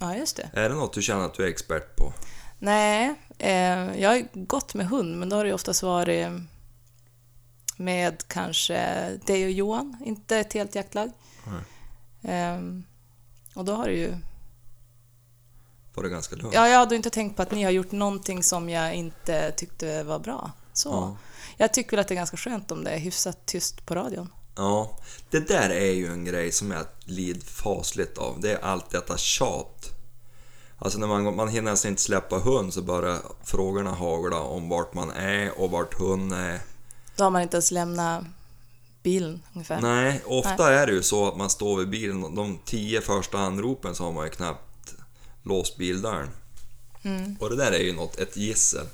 Ja, 0.00 0.16
just 0.16 0.36
det. 0.36 0.50
Är 0.52 0.68
det 0.68 0.74
något 0.74 0.92
du 0.92 1.02
känner 1.02 1.24
att 1.24 1.34
du 1.34 1.44
är 1.44 1.48
expert 1.48 1.96
på? 1.96 2.12
Nej, 2.58 3.14
eh, 3.38 4.00
jag 4.00 4.10
har 4.10 4.44
gått 4.46 4.74
med 4.74 4.86
hund, 4.86 5.18
men 5.18 5.28
då 5.28 5.36
har 5.36 5.44
det 5.44 5.54
oftast 5.54 5.82
varit 5.82 6.28
med 7.76 8.28
kanske 8.28 9.10
dig 9.26 9.44
och 9.44 9.50
Johan, 9.50 9.96
inte 10.04 10.36
ett 10.36 10.52
helt 10.52 10.74
jaktlag. 10.74 11.10
Ehm, 12.22 12.84
och 13.54 13.64
då 13.64 13.74
har 13.74 13.86
det 13.86 13.94
ju... 13.94 14.16
Var 15.94 16.02
det 16.02 16.08
ganska 16.08 16.36
lugnt? 16.36 16.54
Ja, 16.54 16.68
jag 16.68 16.78
hade 16.78 16.96
inte 16.96 17.10
tänkt 17.10 17.36
på 17.36 17.42
att 17.42 17.50
ni 17.50 17.62
har 17.62 17.70
gjort 17.70 17.92
någonting 17.92 18.42
som 18.42 18.68
jag 18.68 18.94
inte 18.94 19.52
tyckte 19.52 20.02
var 20.02 20.18
bra. 20.18 20.52
Så. 20.72 20.88
Ja. 20.88 21.16
Jag 21.56 21.74
tycker 21.74 21.90
väl 21.90 22.00
att 22.00 22.08
det 22.08 22.14
är 22.14 22.16
ganska 22.16 22.36
skönt 22.36 22.70
om 22.70 22.84
det 22.84 22.90
är 22.90 22.98
hyfsat 22.98 23.46
tyst 23.46 23.86
på 23.86 23.94
radion. 23.94 24.32
Ja, 24.56 24.98
det 25.30 25.48
där 25.48 25.70
är 25.70 25.92
ju 25.92 26.12
en 26.12 26.24
grej 26.24 26.52
som 26.52 26.70
jag 26.70 26.86
lider 27.04 27.40
fasligt 27.40 28.18
av. 28.18 28.40
Det 28.40 28.52
är 28.52 28.64
allt 28.64 28.90
detta 28.90 29.16
tjat. 29.16 29.93
Alltså 30.78 30.98
när 30.98 31.06
man, 31.06 31.36
man 31.36 31.48
hinner 31.48 31.70
nästan 31.70 31.88
inte 31.88 32.02
släppa 32.02 32.38
hund 32.38 32.74
så 32.74 32.82
börjar 32.82 33.18
frågorna 33.44 33.90
hagla 33.90 34.40
om 34.40 34.68
vart 34.68 34.94
man 34.94 35.10
är 35.10 35.60
och 35.60 35.70
vart 35.70 35.94
hunden 35.94 36.38
är. 36.38 36.60
Då 37.16 37.24
har 37.24 37.30
man 37.30 37.42
inte 37.42 37.56
ens 37.56 37.70
lämnat 37.70 38.24
bilen 39.02 39.42
ungefär. 39.52 39.80
Nej, 39.80 40.22
ofta 40.26 40.74
är 40.74 40.86
det 40.86 40.92
ju 40.92 41.02
så 41.02 41.28
att 41.28 41.36
man 41.36 41.50
står 41.50 41.78
vid 41.78 41.88
bilen 41.88 42.34
de 42.34 42.58
tio 42.64 43.00
första 43.00 43.38
anropen 43.38 43.94
så 43.94 44.04
har 44.04 44.12
man 44.12 44.24
ju 44.24 44.30
knappt 44.30 44.94
låst 45.42 45.76
bildörren. 45.76 46.28
Mm. 47.02 47.36
Och 47.40 47.50
det 47.50 47.56
där 47.56 47.72
är 47.72 47.82
ju 47.82 47.92
något, 47.92 48.18
ett 48.18 48.36
gissel. 48.36 48.86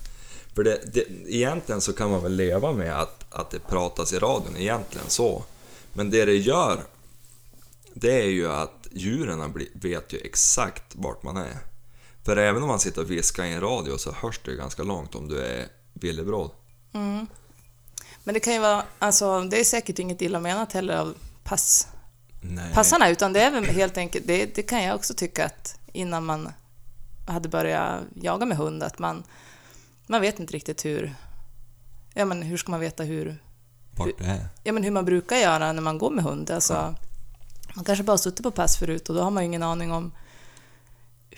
För 0.54 0.64
det, 0.64 0.80
det, 0.94 1.04
egentligen 1.26 1.80
så 1.80 1.92
kan 1.92 2.10
man 2.10 2.22
väl 2.22 2.32
leva 2.32 2.72
med 2.72 3.00
att, 3.00 3.25
att 3.30 3.50
det 3.50 3.58
pratas 3.58 4.12
i 4.12 4.18
radion, 4.18 4.56
egentligen 4.56 5.08
så. 5.08 5.44
Men 5.92 6.10
det 6.10 6.25
det 6.25 6.37
gör, 6.37 6.82
det 7.94 8.22
är 8.22 8.28
ju 8.28 8.52
att 8.52 8.88
djuren 8.90 9.66
vet 9.72 10.12
ju 10.12 10.18
exakt 10.18 10.84
vart 10.92 11.22
man 11.22 11.37
är. 11.37 11.69
För 12.24 12.36
även 12.36 12.62
om 12.62 12.68
man 12.68 12.80
sitter 12.80 13.00
och 13.02 13.10
viskar 13.10 13.44
i 13.44 13.52
en 13.52 13.60
radio 13.60 13.98
så 13.98 14.12
hörs 14.12 14.40
det 14.44 14.54
ganska 14.54 14.82
långt 14.82 15.14
om 15.14 15.28
du 15.28 15.42
är 15.42 15.68
villebråd. 15.92 16.50
Men 18.24 18.34
det 18.34 18.40
kan 18.40 18.52
ju 18.52 18.60
vara, 18.60 18.84
alltså 18.98 19.40
det 19.40 19.60
är 19.60 19.64
säkert 19.64 19.98
inget 19.98 20.22
illa 20.22 20.40
menat 20.40 20.72
heller 20.72 20.96
av 20.96 21.14
pass, 21.44 21.88
Nej. 22.40 22.74
passarna, 22.74 23.08
utan 23.08 23.32
det 23.32 23.40
är 23.40 23.50
väl 23.50 23.64
helt 23.64 23.96
enkelt, 23.96 24.26
det, 24.26 24.54
det 24.54 24.62
kan 24.62 24.82
jag 24.82 24.94
också 24.94 25.14
tycka 25.14 25.44
att 25.44 25.78
innan 25.92 26.24
man 26.24 26.52
hade 27.26 27.48
börjat 27.48 28.00
jaga 28.14 28.46
med 28.46 28.56
hund, 28.56 28.82
att 28.82 28.98
man, 28.98 29.22
man 30.06 30.20
vet 30.20 30.40
inte 30.40 30.52
riktigt 30.52 30.84
hur, 30.84 31.14
ja 32.14 32.24
men 32.24 32.42
hur 32.42 32.56
ska 32.56 32.70
man 32.70 32.80
veta 32.80 33.02
hur, 33.02 33.42
är. 34.18 34.48
ja 34.64 34.72
men 34.72 34.82
hur 34.84 34.90
man 34.90 35.04
brukar 35.04 35.36
göra 35.36 35.72
när 35.72 35.82
man 35.82 35.98
går 35.98 36.10
med 36.10 36.24
hund, 36.24 36.50
alltså 36.50 36.94
Man 37.74 37.84
kanske 37.84 38.04
bara 38.04 38.18
suttit 38.18 38.42
på 38.42 38.50
pass 38.50 38.76
förut 38.76 39.08
och 39.08 39.14
då 39.14 39.22
har 39.22 39.30
man 39.30 39.42
ju 39.42 39.46
ingen 39.46 39.62
aning 39.62 39.92
om 39.92 40.12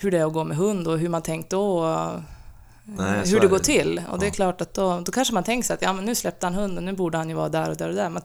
hur 0.03 0.11
det 0.11 0.17
är 0.17 0.25
att 0.25 0.33
gå 0.33 0.43
med 0.43 0.57
hund 0.57 0.87
och 0.87 0.99
hur 0.99 1.09
man 1.09 1.21
tänkt 1.21 1.49
då 1.49 1.77
och 1.77 2.21
Nej, 2.85 3.29
hur 3.29 3.39
det 3.39 3.47
går 3.47 3.57
det. 3.57 3.63
till. 3.63 4.01
Och 4.09 4.19
det 4.19 4.27
är 4.27 4.31
klart 4.31 4.61
att 4.61 4.73
då, 4.73 4.99
då 4.99 5.11
kanske 5.11 5.33
man 5.33 5.43
tänker 5.43 5.67
sig 5.67 5.73
att 5.73 5.81
ja, 5.81 5.93
men 5.93 6.05
nu 6.05 6.15
släppte 6.15 6.45
han 6.45 6.53
hunden, 6.53 6.85
nu 6.85 6.93
borde 6.93 7.17
han 7.17 7.29
ju 7.29 7.35
vara 7.35 7.49
där 7.49 7.69
och 7.69 7.77
där 7.77 7.89
och 7.89 7.95
där. 7.95 8.09
Men 8.09 8.23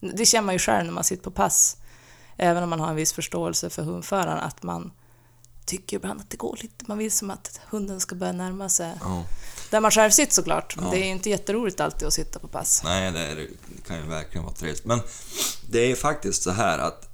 det 0.00 0.24
känner 0.24 0.46
man 0.46 0.54
ju 0.54 0.58
själv 0.58 0.84
när 0.84 0.92
man 0.92 1.04
sitter 1.04 1.22
på 1.22 1.30
pass, 1.30 1.76
även 2.36 2.62
om 2.62 2.70
man 2.70 2.80
har 2.80 2.88
en 2.88 2.96
viss 2.96 3.12
förståelse 3.12 3.70
för 3.70 3.82
hundföraren, 3.82 4.38
att 4.38 4.62
man 4.62 4.92
tycker 5.66 5.96
ibland 5.96 6.20
att 6.20 6.30
det 6.30 6.36
går 6.36 6.58
lite, 6.62 6.84
man 6.88 6.98
vill 6.98 7.12
som 7.12 7.30
att 7.30 7.60
hunden 7.70 8.00
ska 8.00 8.14
börja 8.14 8.32
närma 8.32 8.68
sig. 8.68 8.92
Ja. 9.00 9.24
Där 9.70 9.80
man 9.80 9.90
själv 9.90 10.10
sitter 10.10 10.32
såklart. 10.32 10.76
Ja. 10.80 10.90
Det 10.90 10.96
är 10.96 11.04
ju 11.04 11.10
inte 11.10 11.30
jätteroligt 11.30 11.80
alltid 11.80 12.08
att 12.08 12.14
sitta 12.14 12.38
på 12.38 12.48
pass. 12.48 12.82
Nej, 12.84 13.12
det, 13.12 13.20
är, 13.20 13.36
det 13.36 13.82
kan 13.86 13.96
ju 13.96 14.02
verkligen 14.02 14.44
vara 14.44 14.54
trevligt. 14.54 14.84
Men 14.84 15.00
det 15.70 15.78
är 15.78 15.96
faktiskt 15.96 16.42
så 16.42 16.50
här 16.50 16.78
att 16.78 17.13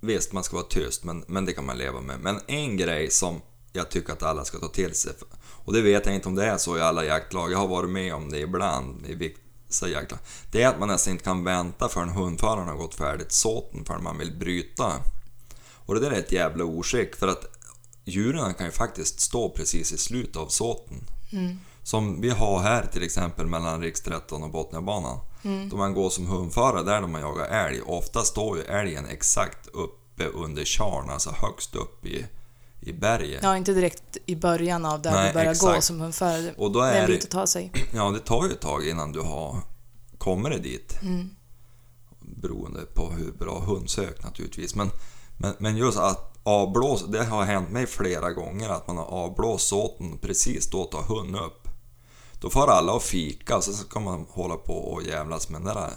Visst, 0.00 0.32
man 0.32 0.44
ska 0.44 0.56
vara 0.56 0.66
tyst, 0.66 1.04
men, 1.04 1.24
men 1.26 1.44
det 1.44 1.52
kan 1.52 1.66
man 1.66 1.78
leva 1.78 2.00
med. 2.00 2.20
Men 2.20 2.40
en 2.46 2.76
grej 2.76 3.10
som 3.10 3.40
jag 3.72 3.90
tycker 3.90 4.12
att 4.12 4.22
alla 4.22 4.44
ska 4.44 4.58
ta 4.58 4.68
till 4.68 4.94
sig, 4.94 5.12
och 5.64 5.72
det 5.72 5.80
vet 5.80 6.06
jag 6.06 6.14
inte 6.14 6.28
om 6.28 6.34
det 6.34 6.46
är 6.46 6.58
så 6.58 6.78
i 6.78 6.80
alla 6.80 7.04
jaktlag, 7.04 7.52
jag 7.52 7.58
har 7.58 7.68
varit 7.68 7.90
med 7.90 8.14
om 8.14 8.30
det 8.30 8.38
ibland 8.38 9.06
i 9.06 9.14
vissa 9.14 9.88
jaktlag, 9.88 10.20
det 10.52 10.62
är 10.62 10.68
att 10.68 10.78
man 10.78 10.88
nästan 10.88 11.12
inte 11.12 11.24
kan 11.24 11.44
vänta 11.44 11.88
förrän 11.88 12.08
hundföraren 12.08 12.68
har 12.68 12.76
gått 12.76 12.94
färdigt 12.94 13.32
såten 13.32 13.84
förrän 13.84 14.02
man 14.02 14.18
vill 14.18 14.38
bryta. 14.38 14.92
Och 15.86 15.94
det 15.94 16.00
där 16.00 16.10
är 16.10 16.18
ett 16.18 16.32
jävla 16.32 16.64
oskick, 16.64 17.16
för 17.16 17.28
att 17.28 17.46
djuren 18.04 18.54
kan 18.54 18.66
ju 18.66 18.72
faktiskt 18.72 19.20
stå 19.20 19.50
precis 19.50 19.92
i 19.92 19.98
slutet 19.98 20.36
av 20.36 20.48
såten. 20.48 21.04
Mm. 21.32 21.58
Som 21.90 22.20
vi 22.20 22.30
har 22.30 22.58
här 22.60 22.86
till 22.86 23.02
exempel 23.02 23.46
mellan 23.46 23.80
Riks 23.80 24.00
13 24.00 24.42
och 24.42 24.50
Botniabanan. 24.50 25.18
Då 25.70 25.76
man 25.76 25.94
går 25.94 26.10
som 26.10 26.26
hundförare 26.26 26.82
där 26.82 27.00
när 27.00 27.08
man 27.08 27.20
jagar 27.20 27.46
älg, 27.46 27.82
ofta 27.82 28.22
står 28.22 28.56
ju 28.58 28.62
älgen 28.64 29.06
exakt 29.06 29.66
uppe 29.66 30.24
under 30.24 30.64
tjarn, 30.64 31.10
alltså 31.10 31.30
högst 31.30 31.74
upp 31.76 32.06
i, 32.06 32.26
i 32.80 32.92
berget. 32.92 33.40
Ja, 33.42 33.56
inte 33.56 33.72
direkt 33.72 34.16
i 34.26 34.36
början 34.36 34.86
av 34.86 35.02
där 35.02 35.12
Nej, 35.12 35.28
du 35.28 35.34
börjar 35.34 35.46
gå 35.46 35.50
exakt. 35.68 35.84
som 35.84 36.00
hundförare. 36.00 36.54
Och 36.56 36.72
då 36.72 36.80
Det 36.80 36.86
är 36.86 36.94
är 36.94 37.00
en 37.00 37.06
bit 37.06 37.20
det, 37.20 37.24
att 37.26 37.30
ta 37.30 37.46
sig. 37.46 37.72
ja, 37.94 38.10
det 38.10 38.18
tar 38.20 38.46
ju 38.46 38.52
ett 38.52 38.60
tag 38.60 38.86
innan 38.88 39.12
du 39.12 39.20
har 39.20 39.56
kommit 40.18 40.62
dit. 40.62 40.98
Beroende 42.20 42.80
på 42.94 43.10
hur 43.10 43.32
bra 43.32 43.58
hundsök 43.60 44.24
naturligtvis. 44.24 44.74
Men, 44.74 44.90
men, 45.36 45.54
men 45.58 45.76
just 45.76 45.98
att 45.98 46.36
avblåsa, 46.42 47.06
det 47.06 47.24
har 47.24 47.44
hänt 47.44 47.70
mig 47.70 47.86
flera 47.86 48.32
gånger 48.32 48.68
att 48.68 48.86
man 48.86 48.96
har 48.96 49.04
avblåst 49.04 49.68
såten 49.68 50.18
precis 50.18 50.70
då 50.70 50.84
tar 50.84 51.02
hunden 51.02 51.40
upp. 51.42 51.59
Då 52.40 52.50
får 52.50 52.70
alla 52.70 52.92
och 52.92 53.02
fika 53.02 53.56
och 53.56 53.64
så 53.64 53.72
ska 53.72 54.00
man 54.00 54.26
hålla 54.30 54.56
på 54.56 54.74
och 54.74 55.02
jävlas 55.02 55.48
med 55.48 55.60
den 55.62 55.74
där 55.74 55.90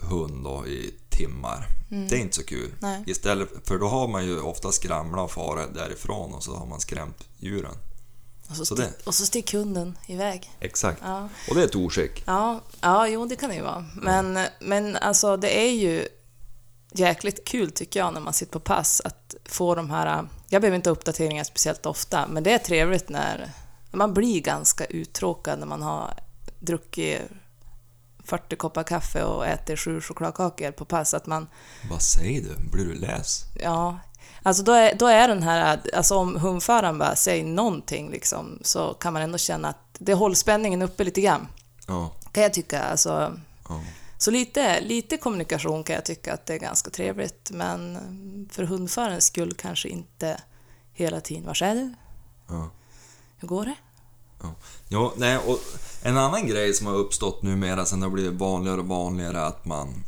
hund 0.00 0.44
då 0.44 0.66
i 0.66 0.94
timmar. 1.08 1.66
Det 1.88 2.16
är 2.16 2.20
inte 2.20 2.36
så 2.36 2.44
kul. 2.44 2.74
Nej. 2.80 3.04
Istället, 3.06 3.48
för 3.64 3.78
då 3.78 3.88
har 3.88 4.08
man 4.08 4.24
ju 4.26 4.40
ofta 4.40 4.72
skramlat 4.72 5.24
och 5.24 5.30
farit 5.30 5.74
därifrån 5.74 6.34
och 6.34 6.42
så 6.44 6.56
har 6.56 6.66
man 6.66 6.80
skrämt 6.80 7.24
djuren. 7.38 7.74
Och 8.50 8.56
så, 8.56 8.66
Så 8.66 8.74
det- 8.74 8.92
och 9.06 9.14
så 9.14 9.26
stick 9.26 9.52
hunden 9.54 9.98
iväg. 10.06 10.50
Exakt. 10.60 11.00
Ja. 11.04 11.28
Och 11.48 11.54
det 11.54 11.60
är 11.62 11.64
ett 11.64 11.74
oskick. 11.74 12.22
Ja, 12.26 12.60
ja, 12.80 13.08
jo 13.08 13.26
det 13.26 13.36
kan 13.36 13.48
det 13.50 13.56
ju 13.56 13.62
vara. 13.62 13.84
Men, 14.02 14.38
men 14.60 14.96
alltså 14.96 15.36
det 15.36 15.58
är 15.66 15.70
ju 15.72 16.08
jäkligt 16.92 17.44
kul 17.44 17.70
tycker 17.70 18.00
jag 18.00 18.14
när 18.14 18.20
man 18.20 18.32
sitter 18.32 18.52
på 18.52 18.60
pass 18.60 19.00
att 19.04 19.34
få 19.44 19.74
de 19.74 19.90
här... 19.90 20.28
Jag 20.48 20.62
behöver 20.62 20.76
inte 20.76 20.90
uppdateringar 20.90 21.44
speciellt 21.44 21.86
ofta, 21.86 22.26
men 22.26 22.42
det 22.42 22.52
är 22.52 22.58
trevligt 22.58 23.08
när 23.08 23.50
man 23.96 24.14
blir 24.14 24.40
ganska 24.40 24.84
uttråkad 24.84 25.58
när 25.58 25.66
man 25.66 25.82
har 25.82 26.14
druckit 26.58 27.20
40 28.24 28.56
koppar 28.56 28.82
kaffe 28.82 29.24
och 29.24 29.46
äter 29.46 29.76
sju 29.76 30.00
chokladkakor 30.00 30.70
på 30.70 30.84
pass. 30.84 31.14
Att 31.14 31.26
man, 31.26 31.48
Vad 31.90 32.02
säger 32.02 32.42
du? 32.42 32.70
Blir 32.70 32.84
du 32.84 32.94
läs? 32.94 33.42
ja, 33.60 33.98
alltså 34.42 34.62
då 34.62 34.72
är, 34.72 34.94
då 34.94 35.06
är 35.06 35.28
den 35.28 35.42
här, 35.42 35.80
alltså 35.94 36.16
om 36.16 36.36
hundföraren 36.36 36.98
bara 36.98 37.16
säger 37.16 37.44
någonting 37.44 38.10
liksom, 38.10 38.58
så 38.62 38.94
kan 38.94 39.12
man 39.12 39.22
ändå 39.22 39.38
känna 39.38 39.68
att 39.68 39.78
det 39.98 40.14
håller 40.14 40.34
spänningen 40.34 40.82
uppe 40.82 41.04
lite 41.04 41.20
grann. 41.20 41.48
Ja. 41.86 42.12
Kan 42.32 42.42
jag 42.42 42.54
tycka. 42.54 42.82
Alltså, 42.82 43.38
ja. 43.68 43.80
så 44.18 44.30
lite, 44.30 44.80
lite 44.80 45.16
kommunikation 45.16 45.84
kan 45.84 45.94
jag 45.94 46.04
tycka 46.04 46.34
att 46.34 46.46
det 46.46 46.54
är 46.54 46.58
ganska 46.58 46.90
trevligt, 46.90 47.50
men 47.50 47.98
för 48.52 48.62
hundförarens 48.62 49.24
skull 49.24 49.54
kanske 49.54 49.88
inte 49.88 50.40
hela 50.92 51.20
tiden. 51.20 51.46
Var 51.46 51.62
är 51.62 51.74
du? 51.74 51.94
ja. 52.48 52.70
Hur 53.38 53.48
går 53.48 53.64
det? 53.64 53.74
Ja, 54.88 55.12
nej, 55.16 55.38
och 55.38 55.58
en 56.02 56.18
annan 56.18 56.46
grej 56.46 56.74
som 56.74 56.86
har 56.86 56.94
uppstått 56.94 57.42
numera 57.42 57.86
sen 57.86 58.00
det 58.00 58.06
har 58.06 58.10
blivit 58.10 58.40
vanligare 58.40 58.80
och 58.80 58.86
vanligare 58.86 59.46
att 59.46 59.64
man 59.64 60.04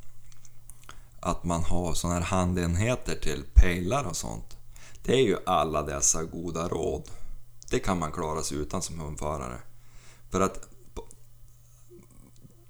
att 1.20 1.44
man 1.44 1.62
har 1.62 1.94
såna 1.94 2.14
här 2.14 2.20
handenheter 2.20 3.14
till 3.14 3.44
pejlar 3.54 4.04
och 4.04 4.16
sånt. 4.16 4.56
Det 5.02 5.12
är 5.12 5.22
ju 5.22 5.36
alla 5.46 5.82
dessa 5.82 6.24
goda 6.24 6.68
råd. 6.68 7.02
Det 7.70 7.78
kan 7.78 7.98
man 7.98 8.12
klara 8.12 8.42
sig 8.42 8.58
utan 8.58 8.82
som 8.82 9.00
hundförare. 9.00 9.58
För 10.30 10.40
att 10.40 10.68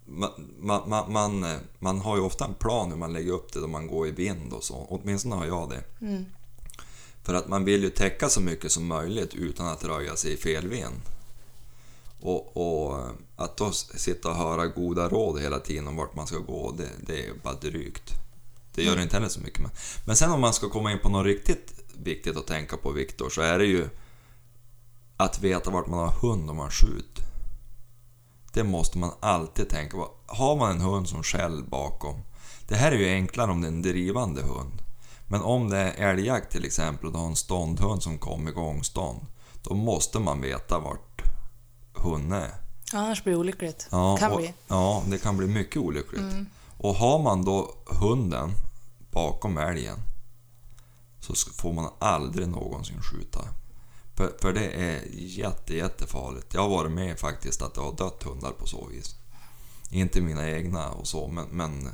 man, 0.04 0.30
man, 0.58 0.88
man, 0.88 1.12
man, 1.12 1.58
man 1.78 2.00
har 2.00 2.16
ju 2.16 2.22
ofta 2.22 2.44
en 2.44 2.54
plan 2.54 2.90
hur 2.90 2.98
man 2.98 3.12
lägger 3.12 3.32
upp 3.32 3.52
det 3.52 3.60
då 3.60 3.66
man 3.66 3.86
går 3.86 4.08
i 4.08 4.10
vind 4.10 4.52
och 4.52 4.64
så. 4.64 4.86
Åtminstone 4.88 5.36
har 5.36 5.46
jag 5.46 5.70
det. 5.70 6.06
Mm. 6.06 6.24
För 7.22 7.34
att 7.34 7.48
man 7.48 7.64
vill 7.64 7.82
ju 7.82 7.90
täcka 7.90 8.28
så 8.28 8.40
mycket 8.40 8.72
som 8.72 8.86
möjligt 8.86 9.34
utan 9.34 9.66
att 9.66 9.84
röja 9.84 10.16
sig 10.16 10.32
i 10.32 10.36
fel 10.36 10.68
vind. 10.68 11.00
Och, 12.20 12.56
och 12.56 12.98
att 13.36 13.56
då 13.56 13.72
sitta 13.72 14.28
och 14.28 14.36
höra 14.36 14.66
goda 14.66 15.08
råd 15.08 15.40
hela 15.40 15.58
tiden 15.58 15.88
om 15.88 15.96
vart 15.96 16.14
man 16.14 16.26
ska 16.26 16.38
gå, 16.38 16.74
det, 16.78 16.88
det 17.06 17.26
är 17.26 17.34
bara 17.42 17.54
drygt. 17.54 18.14
Det 18.74 18.82
gör 18.82 19.00
inte 19.00 19.16
heller 19.16 19.28
så 19.28 19.40
mycket. 19.40 19.60
Men, 19.60 19.70
men 20.06 20.16
sen 20.16 20.30
om 20.30 20.40
man 20.40 20.52
ska 20.52 20.68
komma 20.68 20.92
in 20.92 20.98
på 20.98 21.08
något 21.08 21.26
riktigt 21.26 21.78
viktigt 22.02 22.36
att 22.36 22.46
tänka 22.46 22.76
på, 22.76 22.92
Viktor, 22.92 23.30
så 23.30 23.40
är 23.40 23.58
det 23.58 23.64
ju 23.64 23.88
att 25.16 25.40
veta 25.40 25.70
vart 25.70 25.86
man 25.86 25.98
har 25.98 26.10
hund 26.10 26.50
om 26.50 26.56
man 26.56 26.70
skjuter. 26.70 27.24
Det 28.52 28.64
måste 28.64 28.98
man 28.98 29.10
alltid 29.20 29.68
tänka 29.68 29.96
på. 29.96 30.10
Har 30.26 30.56
man 30.56 30.70
en 30.70 30.80
hund 30.80 31.08
som 31.08 31.22
skäll 31.22 31.64
bakom, 31.64 32.22
det 32.68 32.74
här 32.74 32.92
är 32.92 32.96
ju 32.96 33.08
enklare 33.08 33.50
om 33.50 33.60
det 33.60 33.66
är 33.66 33.72
en 33.72 33.82
drivande 33.82 34.42
hund. 34.42 34.82
Men 35.26 35.42
om 35.42 35.70
det 35.70 35.78
är 35.78 36.10
älgjakt 36.10 36.52
till 36.52 36.64
exempel 36.64 37.06
och 37.06 37.12
du 37.12 37.18
har 37.18 37.26
en 37.26 37.36
ståndhund 37.36 38.02
som 38.02 38.18
kommer 38.18 38.50
igång 38.50 38.84
stånd, 38.84 39.26
då 39.62 39.74
måste 39.74 40.18
man 40.18 40.40
veta 40.40 40.78
vart 40.78 41.07
hunden 42.00 42.42
är. 42.42 42.54
Annars 42.92 43.24
blir 43.24 43.32
det 43.32 43.38
olyckligt. 43.38 43.88
Ja, 43.90 44.16
kan 44.16 44.32
och, 44.32 44.38
bli. 44.38 44.54
Ja, 44.68 45.02
det 45.06 45.18
kan 45.18 45.36
bli 45.36 45.46
mycket 45.46 45.76
olyckligt. 45.76 46.24
Och 46.78 46.94
har 46.94 47.18
man 47.18 47.44
då 47.44 47.74
hunden 47.86 48.50
bakom 49.10 49.58
älgen 49.58 49.98
så 51.20 51.34
får 51.34 51.72
man 51.72 51.90
aldrig 51.98 52.48
någonsin 52.48 53.02
skjuta. 53.02 53.40
För, 54.14 54.32
för 54.40 54.52
det 54.52 54.66
är 54.66 55.02
jätte, 55.14 55.76
jättefarligt. 55.76 56.54
Jag 56.54 56.60
har 56.60 56.68
varit 56.68 56.92
med 56.92 57.18
faktiskt 57.18 57.62
att 57.62 57.74
det 57.74 57.80
har 57.80 57.92
dött 57.92 58.22
hundar 58.22 58.50
på 58.50 58.66
så 58.66 58.86
vis. 58.86 59.14
Inte 59.90 60.20
mina 60.20 60.50
egna 60.50 60.90
och 60.90 61.08
så, 61.08 61.28
men, 61.28 61.46
men 61.50 61.88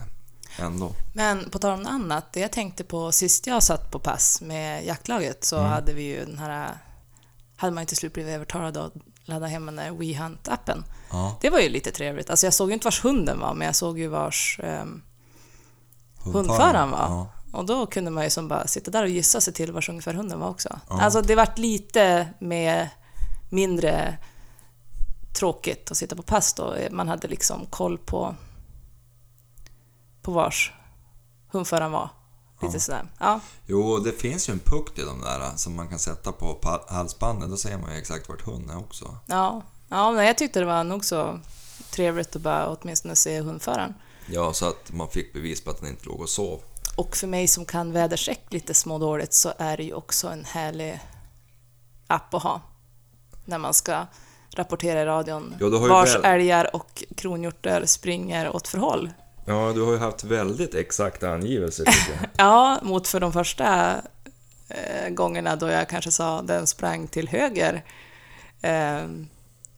ändå. 0.56 0.92
Men 1.12 1.50
på 1.50 1.58
tal 1.58 1.80
om 1.80 1.87
annat, 1.87 2.32
det 2.32 2.40
jag 2.40 2.52
tänkte 2.52 2.84
på 2.84 3.12
sist 3.12 3.46
jag 3.46 3.62
satt 3.62 3.90
på 3.90 3.99
pass 3.99 4.40
med 4.40 4.87
jaktlaget 4.87 5.44
så 5.44 5.61
hade 5.61 5.92
vi 5.92 6.02
ju 6.02 6.25
den 6.25 6.38
här... 6.38 6.78
Hade 7.56 7.73
man 7.73 7.80
inte 7.80 7.96
slut 7.96 8.12
blivit 8.12 8.34
övertalad 8.34 8.76
att 8.76 8.92
ladda 9.25 9.47
hem 9.47 9.66
den 9.66 9.76
där 9.76 9.90
WeHunt-appen. 9.90 10.83
Ja, 11.11 11.38
Det 11.40 11.50
var 11.50 11.61
ju 11.61 11.69
lite 11.69 11.90
trevligt. 11.90 12.31
Alltså 12.31 12.47
jag 12.47 12.54
såg 12.54 12.69
ju 12.69 12.75
inte 12.75 12.87
vars 12.87 13.04
hunden 13.04 13.40
var, 13.40 13.54
men 13.54 13.66
jag 13.66 13.76
såg 13.76 13.99
ju 13.99 14.09
vars 14.09 14.61
ehm, 14.62 15.02
hundföraren 16.25 16.90
var. 16.90 16.99
Ja. 16.99 17.28
Och 17.52 17.64
då 17.66 17.87
kunde 17.87 18.11
man 18.11 18.25
ju 18.25 18.31
som 18.31 18.49
bara 18.49 18.66
sitta 18.66 18.90
där 18.90 19.02
och 19.02 19.09
gissa 19.09 19.40
sig 19.40 19.52
till 19.52 19.73
vars 19.73 19.88
ungefär 19.88 20.14
hunden 20.14 20.40
var 20.40 20.49
också. 20.49 20.78
Ja. 20.88 21.00
Alltså 21.00 21.23
det 21.23 21.35
vart 21.35 21.59
lite 21.59 22.28
med 22.38 22.88
mindre 23.50 24.19
tråkigt 25.38 25.90
att 25.90 25.97
sitta 25.97 26.16
på 26.16 26.23
pass 26.23 26.54
då. 26.54 26.75
Man 26.90 27.09
hade 27.09 27.28
liksom 27.28 27.66
koll 27.66 27.99
på, 27.99 28.35
på 30.23 30.33
vars 30.33 30.73
hundföraren 31.49 31.93
var. 31.93 32.09
Lite 32.64 32.76
Ja. 32.76 32.80
sådär. 32.80 33.04
Ja. 33.18 33.40
Jo, 33.66 33.99
det 33.99 34.12
finns 34.12 34.49
ju 34.49 34.52
en 34.52 34.59
puck 34.59 34.94
till 34.94 35.06
de 35.06 35.21
där 35.21 35.52
som 35.56 35.76
man 35.76 35.88
kan 35.88 35.99
sätta 35.99 36.33
på 36.33 36.59
halsbandet. 36.88 37.50
Då 37.50 37.56
ser 37.56 37.78
man 37.78 37.92
ju 37.92 37.99
exakt 37.99 38.28
vart 38.28 38.42
hunden 38.42 38.71
är 38.76 38.78
också. 38.78 39.16
Ja, 39.26 39.62
ja 39.88 40.12
men 40.12 40.26
jag 40.26 40.38
tyckte 40.38 40.61
det 40.61 40.66
var 40.66 40.85
nog 40.85 41.04
så 41.04 41.40
trevligt 41.90 42.37
att 42.37 42.42
bara 42.42 42.68
åtminstone 42.68 43.16
se 43.16 43.40
hundföraren. 43.40 43.94
Ja, 44.26 44.52
så 44.52 44.68
att 44.68 44.92
man 44.92 45.09
fick 45.09 45.33
bevis 45.33 45.64
på 45.64 45.71
att 45.71 45.80
den 45.80 45.88
inte 45.90 46.06
låg 46.06 46.21
och 46.21 46.28
sov. 46.28 46.61
Och 46.97 47.16
för 47.16 47.26
mig 47.26 47.49
som 47.49 47.64
kan 47.64 47.92
väderstreck 47.92 48.40
lite 48.49 48.75
smådåligt 48.75 49.35
så 49.35 49.52
är 49.59 49.76
det 49.76 49.83
ju 49.83 49.94
också 49.94 50.28
en 50.28 50.44
härlig 50.44 51.00
app 52.06 52.35
att 52.35 52.42
ha. 52.42 52.61
När 53.44 53.59
man 53.59 53.75
ska 53.75 54.06
rapportera 54.56 55.02
i 55.02 55.04
radion 55.04 55.54
Ja, 55.61 55.68
vars 55.68 56.14
väl- 56.14 56.25
älgar 56.25 56.76
och 56.76 57.04
kronhjortar 57.16 57.87
springer 57.87 58.56
åt 58.56 58.68
för 58.68 58.78
håll. 58.78 59.11
Ja, 59.45 59.73
du 59.75 59.83
har 59.83 59.93
ju 59.93 59.99
haft 59.99 60.25
väldigt 60.25 60.75
exakta 60.75 61.31
angivelser. 61.31 61.87
Ja, 62.37 62.79
mot 62.83 63.09
för 63.09 63.21
de 63.21 63.33
första 63.33 63.97
eh, 64.69 65.09
gångerna 65.11 65.57
då 65.57 65.69
jag 65.69 65.89
kanske 65.89 66.11
sa 66.11 66.43
den 66.43 66.67
sprang 66.67 67.07
till 67.07 67.29
höger. 67.29 67.85
Eh, 68.63 69.03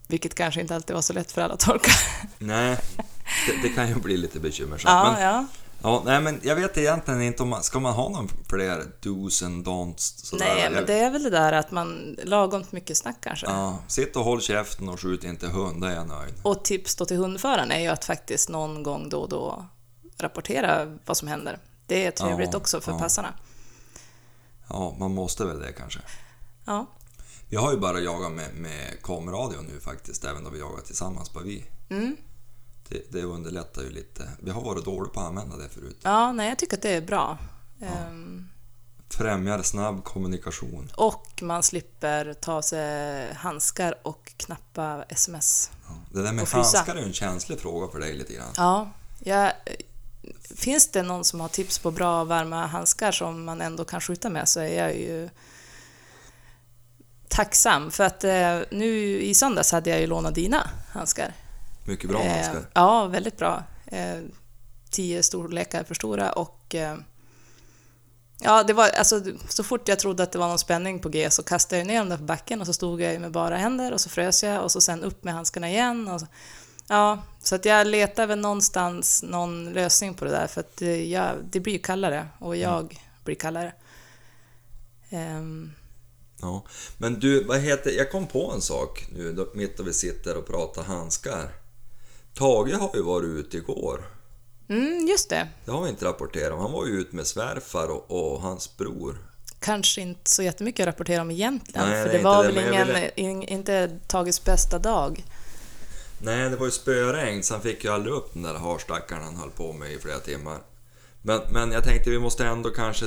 vilket 0.08 0.34
kanske 0.34 0.60
inte 0.60 0.74
alltid 0.74 0.94
var 0.94 1.02
så 1.02 1.12
lätt 1.12 1.32
för 1.32 1.42
alla 1.42 1.54
att 1.54 1.60
tolka. 1.60 1.90
Nej, 2.38 2.78
det, 3.46 3.68
det 3.68 3.68
kan 3.68 3.88
ju 3.88 3.94
bli 3.94 4.16
lite 4.16 4.40
bekymmersamt. 4.40 5.06
Ja, 5.06 5.12
men, 5.12 5.22
ja. 5.22 5.46
Ja, 5.86 6.02
nej 6.04 6.20
men 6.20 6.40
jag 6.42 6.56
vet 6.56 6.78
egentligen 6.78 7.22
inte 7.22 7.42
om 7.42 7.48
man... 7.48 7.62
Ska 7.62 7.80
man 7.80 7.92
ha 7.92 8.08
någon 8.08 8.28
fler 8.48 8.84
dos 9.00 9.42
and 9.42 9.66
don'ts? 9.66 10.24
Sådär? 10.24 10.46
Nej, 10.46 10.70
men 10.70 10.86
det 10.86 10.98
är 10.98 11.10
väl 11.10 11.22
det 11.22 11.30
där 11.30 11.52
att 11.52 11.70
man 11.70 12.16
lagom 12.24 12.64
mycket 12.70 12.96
snack 12.96 13.16
kanske. 13.20 13.46
Ja, 13.46 13.78
sitt 13.88 14.16
och 14.16 14.24
håll 14.24 14.40
käften 14.40 14.88
och 14.88 15.00
skjut 15.00 15.24
inte 15.24 15.46
hund, 15.46 15.80
då 15.80 15.86
är 15.86 15.94
jag 15.94 16.08
nöjd. 16.08 16.34
Och 16.42 16.64
tips 16.64 16.96
då 16.96 17.04
till 17.04 17.16
hundföraren 17.16 17.70
är 17.70 17.80
ju 17.80 17.88
att 17.88 18.04
faktiskt 18.04 18.48
någon 18.48 18.82
gång 18.82 19.08
då 19.08 19.20
och 19.20 19.28
då 19.28 19.66
rapportera 20.18 20.98
vad 21.04 21.16
som 21.16 21.28
händer. 21.28 21.58
Det 21.86 22.06
är 22.06 22.10
trevligt 22.10 22.52
Ja, 22.52 22.58
också 22.58 22.80
för 22.80 22.92
ja. 22.92 22.98
passarna. 22.98 23.34
Ja, 24.68 24.96
man 24.98 25.14
måste 25.14 25.44
väl 25.44 25.60
det 25.60 25.72
kanske. 25.72 26.00
Ja. 26.64 26.86
Vi 27.48 27.56
har 27.56 27.72
ju 27.72 27.78
bara 27.78 28.00
jagat 28.00 28.32
med, 28.32 28.54
med 28.54 29.02
kameradio 29.02 29.58
nu 29.60 29.80
faktiskt, 29.80 30.24
även 30.24 30.44
då 30.44 30.50
vi 30.50 30.58
jagar 30.58 30.82
tillsammans 30.82 31.32
bara 31.32 31.44
vi. 31.44 31.64
Mm. 31.90 32.16
Det, 32.88 33.12
det 33.12 33.22
underlättar 33.22 33.82
ju 33.82 33.90
lite. 33.90 34.28
Vi 34.40 34.50
har 34.50 34.60
varit 34.62 34.84
dåliga 34.84 35.12
på 35.12 35.20
att 35.20 35.26
använda 35.26 35.56
det 35.56 35.68
förut. 35.68 35.96
ja, 36.02 36.32
nej, 36.32 36.48
jag 36.48 36.58
tycker 36.58 36.76
att 36.76 36.82
det 36.82 36.90
är 36.94 37.00
bra. 37.00 37.38
Ehm, 37.82 38.48
Främjar 39.10 39.62
snabb 39.62 40.04
kommunikation. 40.04 40.90
och 40.96 41.42
man 41.42 41.62
slipper 41.62 42.34
ta 42.34 42.62
sig 42.62 43.34
handskar 43.34 43.94
och 44.02 44.32
knappa 44.36 45.02
sms. 45.08 45.70
Ja. 45.88 45.94
Det 46.12 46.22
där 46.22 46.32
med 46.32 46.48
handskar 46.48 46.94
är 46.94 47.00
ju 47.00 47.06
en 47.06 47.12
känslig 47.12 47.60
fråga 47.60 47.88
för 47.92 47.98
dig 48.00 48.14
lite 48.14 48.32
grann. 48.32 48.52
Ja, 48.56 48.90
jag, 49.18 49.52
finns 50.54 50.90
det 50.90 51.02
någon 51.02 51.24
som 51.24 51.40
har 51.40 51.48
tips 51.48 51.78
på 51.78 51.90
bra 51.90 52.24
varma 52.24 52.66
handskar 52.66 53.12
som 53.12 53.44
man 53.44 53.60
ändå 53.60 53.84
kan 53.84 54.00
skjuta 54.00 54.30
med 54.30 54.48
så 54.48 54.60
är 54.60 54.82
jag 54.82 54.96
ju 54.96 55.28
tacksam. 57.28 57.90
För 57.90 58.04
att 58.04 58.24
eh, 58.24 58.60
nu 58.70 59.20
i 59.20 59.34
söndags 59.34 59.72
hade 59.72 59.90
jag 59.90 60.00
ju 60.00 60.06
lånat 60.06 60.34
dina 60.34 60.70
handskar. 60.92 61.34
Mycket 61.86 62.10
bra 62.10 62.22
Eh, 62.22 62.32
handskar. 62.32 62.70
Ja, 62.74 63.06
väldigt 63.06 63.36
bra. 63.36 63.62
Eh, 63.86 64.18
tio 64.90 65.22
storlekar 65.22 65.84
för 65.84 65.94
stora 65.94 66.32
och 66.32 66.74
eh, 66.74 66.96
Ja, 68.40 68.62
det 68.62 68.72
var 68.72 68.88
alltså 68.88 69.22
så 69.48 69.64
fort 69.64 69.88
jag 69.88 69.98
trodde 69.98 70.22
att 70.22 70.32
det 70.32 70.38
var 70.38 70.48
någon 70.48 70.58
spänning 70.58 71.00
på 71.00 71.08
G 71.08 71.30
så 71.30 71.42
kastade 71.42 71.78
jag 71.78 71.86
ner 71.86 71.98
dem 71.98 72.08
där 72.08 72.16
på 72.16 72.22
backen 72.22 72.60
och 72.60 72.66
så 72.66 72.72
stod 72.72 73.00
jag 73.00 73.20
med 73.20 73.32
bara 73.32 73.56
händer 73.56 73.92
och 73.92 74.00
så 74.00 74.08
frös 74.08 74.42
jag 74.42 74.62
och 74.64 74.72
så 74.72 74.80
sen 74.80 75.02
upp 75.02 75.24
med 75.24 75.34
handskarna 75.34 75.70
igen. 75.70 76.08
Och 76.08 76.20
så, 76.20 76.26
ja, 76.88 77.22
så 77.42 77.54
att 77.54 77.64
jag 77.64 77.86
letar 77.86 78.26
väl 78.26 78.38
någonstans 78.38 79.22
någon 79.22 79.72
lösning 79.72 80.14
på 80.14 80.24
det 80.24 80.30
där 80.30 80.46
för 80.46 80.60
att 80.60 80.76
det, 80.76 81.06
jag, 81.06 81.34
det 81.50 81.60
blir 81.60 81.72
ju 81.72 81.78
kallare 81.78 82.28
och 82.38 82.56
jag 82.56 83.00
blir 83.24 83.34
kallare. 83.34 83.72
Ehm, 85.10 85.72
Ja. 86.40 86.64
Men 86.98 87.20
du, 87.20 87.44
vad 87.44 87.60
heter... 87.60 87.90
Jag 87.90 88.10
kom 88.10 88.26
på 88.26 88.52
en 88.52 88.60
sak 88.60 89.06
nu 89.12 89.46
mitt 89.54 89.76
då 89.76 89.82
vi 89.82 89.92
sitter 89.92 90.36
och 90.36 90.46
pratar 90.46 90.82
handskar. 90.82 91.65
Tage 92.38 92.72
har 92.74 92.90
ju 92.94 93.02
varit 93.02 93.26
ute 93.28 93.56
igår. 93.56 94.06
mm, 94.68 95.06
just 95.08 95.30
det. 95.30 95.48
Det 95.64 95.70
har 95.70 95.82
vi 95.82 95.88
inte 95.88 96.04
rapporterat 96.04 96.52
om. 96.52 96.58
Han 96.58 96.72
var 96.72 96.86
ju 96.86 96.92
ute 96.92 97.16
med 97.16 97.26
svärfar 97.26 97.88
och, 97.88 98.10
och 98.34 98.40
hans 98.40 98.76
bror. 98.76 99.18
Kanske 99.58 100.00
inte 100.00 100.30
så 100.30 100.42
jättemycket 100.42 100.82
att 100.88 100.94
rapportera 100.94 101.20
om 101.22 101.30
egentligen, 101.30 101.88
Nej, 101.88 102.04
för 102.06 102.12
det 102.12 102.24
var 102.24 102.44
det, 102.44 102.52
väl 102.52 102.58
ingen, 102.68 102.86
ville- 102.86 103.10
in, 103.16 103.42
inte 103.42 103.98
Tages 104.06 104.44
bästa 104.44 104.78
dag. 104.78 105.24
Nej, 106.18 106.50
det 106.50 106.56
var 106.56 106.66
ju 106.66 106.72
spöregn 106.72 107.42
så 107.42 107.54
han 107.54 107.62
fick 107.62 107.84
ju 107.84 107.90
aldrig 107.90 108.14
upp 108.14 108.32
den 108.32 108.42
där 108.42 108.54
harstackaren 108.54 109.22
han 109.24 109.36
höll 109.36 109.50
på 109.50 109.72
med 109.72 109.92
i 109.92 109.98
flera 109.98 110.18
timmar. 110.18 110.58
Men, 111.22 111.40
men 111.52 111.72
jag 111.72 111.84
tänkte 111.84 112.10
vi 112.10 112.18
måste 112.18 112.46
ändå 112.46 112.70
kanske 112.70 113.06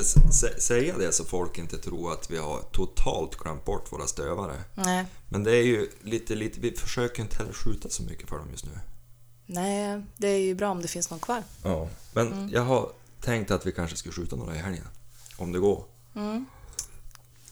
säga 0.58 0.94
det 0.98 1.12
så 1.12 1.24
folk 1.24 1.58
inte 1.58 1.78
tror 1.78 2.12
att 2.12 2.30
vi 2.30 2.36
har 2.38 2.60
totalt 2.72 3.36
glömt 3.36 3.64
bort 3.64 3.92
våra 3.92 4.06
stövare. 4.06 4.54
Nej, 4.74 5.04
Men 5.28 5.44
det 5.44 5.56
är 5.56 5.62
ju 5.62 5.88
lite, 6.02 6.34
lite, 6.34 6.60
vi 6.60 6.70
försöker 6.72 7.22
inte 7.22 7.36
heller 7.36 7.52
skjuta 7.52 7.88
så 7.88 8.02
mycket 8.02 8.28
för 8.28 8.38
dem 8.38 8.48
just 8.50 8.64
nu. 8.64 8.70
Nej, 9.52 10.02
det 10.16 10.28
är 10.28 10.38
ju 10.38 10.54
bra 10.54 10.70
om 10.70 10.82
det 10.82 10.88
finns 10.88 11.10
någon 11.10 11.20
kvar. 11.20 11.42
Ja. 11.62 11.88
Men 12.12 12.48
jag 12.52 12.62
har 12.62 12.90
tänkt 13.20 13.50
att 13.50 13.66
vi 13.66 13.72
kanske 13.72 13.96
ska 13.96 14.10
skjuta 14.10 14.36
några 14.36 14.54
i 14.54 14.58
helgen. 14.58 14.88
Om 15.36 15.52
det 15.52 15.58
går. 15.58 15.84
Mm. 16.16 16.46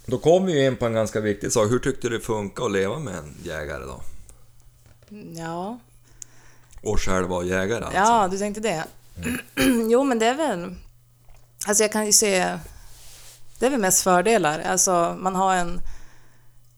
Då 0.06 0.18
kommer 0.18 0.46
vi 0.46 0.60
ju 0.60 0.66
in 0.66 0.76
på 0.76 0.86
en 0.86 0.92
ganska 0.92 1.20
viktig 1.20 1.52
sak. 1.52 1.70
Hur 1.70 1.78
tyckte 1.78 2.08
du 2.08 2.18
det 2.18 2.24
funkar 2.24 2.64
att 2.64 2.72
leva 2.72 2.98
med 2.98 3.14
en 3.14 3.34
jägare 3.42 3.84
då? 3.84 4.00
Ja, 5.36 5.78
Och 6.82 7.00
själv 7.00 7.28
vara 7.28 7.44
jägare 7.44 7.84
alltså? 7.84 7.98
ja 7.98 8.28
du 8.30 8.38
tänkte 8.38 8.60
det. 8.60 8.84
jo, 9.90 10.04
men 10.04 10.18
det 10.18 10.26
är 10.26 10.34
väl... 10.34 10.74
Alltså 11.66 11.84
jag 11.84 11.92
kan 11.92 12.06
ju 12.06 12.12
se... 12.12 12.58
Det 13.58 13.66
är 13.66 13.70
väl 13.70 13.80
mest 13.80 14.02
fördelar. 14.02 14.60
Alltså 14.60 15.16
man 15.18 15.34
har 15.34 15.54
en... 15.54 15.80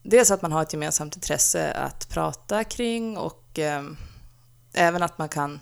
Dels 0.03 0.31
att 0.31 0.41
man 0.41 0.51
har 0.51 0.61
ett 0.61 0.73
gemensamt 0.73 1.15
intresse 1.15 1.71
att 1.71 2.09
prata 2.09 2.63
kring 2.63 3.17
och 3.17 3.59
eh, 3.59 3.83
även 4.73 5.03
att 5.03 5.17
man 5.17 5.29
kan, 5.29 5.59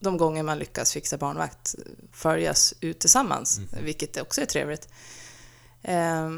de 0.00 0.16
gånger 0.16 0.42
man 0.42 0.58
lyckas 0.58 0.92
fixa 0.92 1.18
barnvakt, 1.18 1.74
följas 2.12 2.74
ut 2.80 2.98
tillsammans, 2.98 3.60
vilket 3.82 4.20
också 4.20 4.40
är 4.40 4.46
trevligt. 4.46 4.88
Eh, 5.82 6.30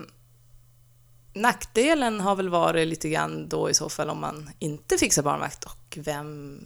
nackdelen 1.32 2.20
har 2.20 2.36
väl 2.36 2.48
varit 2.48 2.88
lite 2.88 3.08
grann 3.08 3.48
då 3.48 3.70
i 3.70 3.74
så 3.74 3.88
fall 3.88 4.10
om 4.10 4.20
man 4.20 4.50
inte 4.58 4.98
fixar 4.98 5.22
barnvakt 5.22 5.64
och 5.64 5.98
vem, 6.00 6.60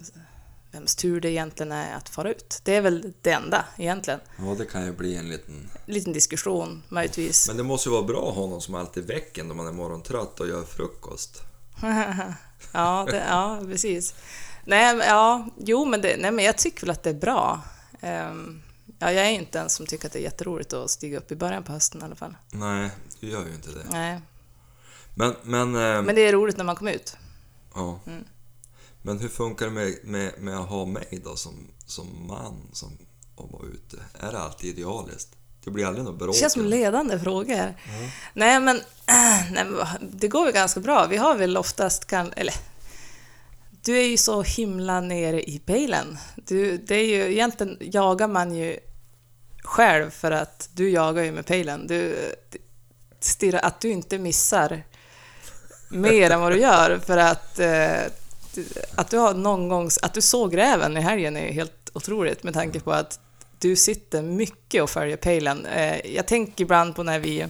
vems 0.70 0.96
tur 0.96 1.20
det 1.20 1.30
egentligen 1.30 1.72
är 1.72 1.94
att 1.94 2.08
fara 2.08 2.30
ut. 2.30 2.60
Det 2.64 2.76
är 2.76 2.80
väl 2.80 3.12
det 3.22 3.30
enda 3.30 3.64
egentligen. 3.76 4.20
Ja, 4.38 4.54
det 4.58 4.64
kan 4.64 4.84
ju 4.86 4.92
bli 4.92 5.16
en 5.16 5.28
liten... 5.28 5.70
liten 5.86 6.12
diskussion 6.12 6.82
möjligtvis. 6.88 7.48
Men 7.48 7.56
det 7.56 7.62
måste 7.62 7.88
ju 7.88 7.92
vara 7.92 8.02
bra 8.02 8.28
att 8.28 8.34
ha 8.34 8.46
någon 8.46 8.60
som 8.60 8.74
alltid 8.74 9.06
väcker 9.06 9.44
när 9.44 9.54
man 9.54 9.66
är 9.66 9.72
morgontrött 9.72 10.40
och 10.40 10.48
gör 10.48 10.62
frukost. 10.62 11.42
ja, 12.78 13.06
det, 13.10 13.24
ja, 13.28 13.60
precis. 13.66 14.14
Nej, 14.64 14.96
ja, 14.96 15.48
jo, 15.58 15.84
men, 15.84 16.00
det, 16.00 16.16
nej, 16.16 16.30
men 16.30 16.44
jag 16.44 16.58
tycker 16.58 16.80
väl 16.80 16.90
att 16.90 17.02
det 17.02 17.10
är 17.10 17.14
bra. 17.14 17.60
Ehm, 18.00 18.62
ja, 18.98 19.12
jag 19.12 19.26
är 19.26 19.30
inte 19.30 19.60
en 19.60 19.70
som 19.70 19.86
tycker 19.86 20.06
att 20.06 20.12
det 20.12 20.18
är 20.18 20.22
jätteroligt 20.22 20.72
att 20.72 20.90
stiga 20.90 21.18
upp 21.18 21.32
i 21.32 21.36
början 21.36 21.62
på 21.62 21.72
hösten 21.72 22.00
i 22.00 22.04
alla 22.04 22.14
fall. 22.14 22.36
Nej, 22.52 22.90
du 23.20 23.28
gör 23.30 23.46
ju 23.46 23.54
inte 23.54 23.70
det. 23.70 23.84
Nej, 23.90 24.20
Men, 25.14 25.34
men... 25.42 25.74
eh, 25.74 26.02
men 26.02 26.14
det 26.14 26.20
är 26.20 26.32
roligt 26.32 26.56
när 26.56 26.64
man 26.64 26.76
kommer 26.76 26.92
ut. 26.92 27.16
Ja. 27.74 28.00
Mm. 28.06 28.24
Men 29.02 29.18
hur 29.18 29.28
funkar 29.28 29.66
det 29.66 29.72
med, 29.72 29.94
med, 30.04 30.32
med 30.38 30.58
att 30.58 30.68
ha 30.68 30.84
mig 30.86 31.20
då 31.24 31.36
som, 31.36 31.54
som 31.86 32.26
man 32.26 32.68
som 32.72 32.98
att 33.36 33.52
vara 33.52 33.66
ute? 33.66 33.96
Är 34.20 34.32
det 34.32 34.38
alltid 34.38 34.70
idealiskt? 34.70 35.36
Det 35.64 35.70
blir 35.70 35.86
aldrig 35.86 36.04
något 36.04 36.18
bråk? 36.18 36.34
Det 36.34 36.40
känns 36.40 36.52
som 36.52 36.64
ledande 36.64 37.18
frågor. 37.18 37.74
Nej, 38.32 38.60
men, 38.60 38.80
nej, 39.50 39.64
men 39.64 39.76
det 40.00 40.28
går 40.28 40.44
väl 40.44 40.54
ganska 40.54 40.80
bra. 40.80 41.06
Vi 41.06 41.16
har 41.16 41.34
väl 41.34 41.56
oftast 41.56 42.06
kan, 42.06 42.32
eller 42.36 42.54
du 43.84 43.98
är 43.98 44.06
ju 44.06 44.16
så 44.16 44.42
himla 44.42 45.00
nere 45.00 45.42
i 45.42 45.58
pejlen. 45.58 46.18
Du, 46.36 46.78
det 46.78 46.94
är 46.94 47.06
ju, 47.06 47.32
egentligen 47.32 47.78
jagar 47.80 48.28
man 48.28 48.54
ju 48.54 48.78
själv 49.62 50.10
för 50.10 50.30
att 50.30 50.68
du 50.72 50.90
jagar 50.90 51.22
ju 51.22 51.32
med 51.32 51.46
pejlen. 51.46 51.86
Du 51.86 52.32
stirrar, 53.20 53.60
att 53.60 53.80
du 53.80 53.90
inte 53.90 54.18
missar 54.18 54.82
mer 55.88 56.30
än 56.30 56.40
vad 56.40 56.52
du 56.52 56.60
gör 56.60 56.98
för 56.98 57.16
att 57.16 57.58
eh, 57.58 58.02
att 58.94 59.10
du 59.10 59.18
har 59.18 59.34
någon 59.34 59.68
gång, 59.68 59.90
att 60.02 60.14
du 60.14 60.20
såg 60.20 60.56
räven 60.56 60.96
i 60.96 61.00
helgen 61.00 61.36
är 61.36 61.52
helt 61.52 61.90
otroligt 61.92 62.42
med 62.42 62.54
tanke 62.54 62.80
på 62.80 62.92
att 62.92 63.20
du 63.58 63.76
sitter 63.76 64.22
mycket 64.22 64.82
och 64.82 64.90
följer 64.90 65.16
pejlen. 65.16 65.66
Eh, 65.66 66.06
Jag 66.14 66.26
tänker 66.26 66.64
ibland 66.64 66.96
på 66.96 67.02
när 67.02 67.18
vi, 67.18 67.46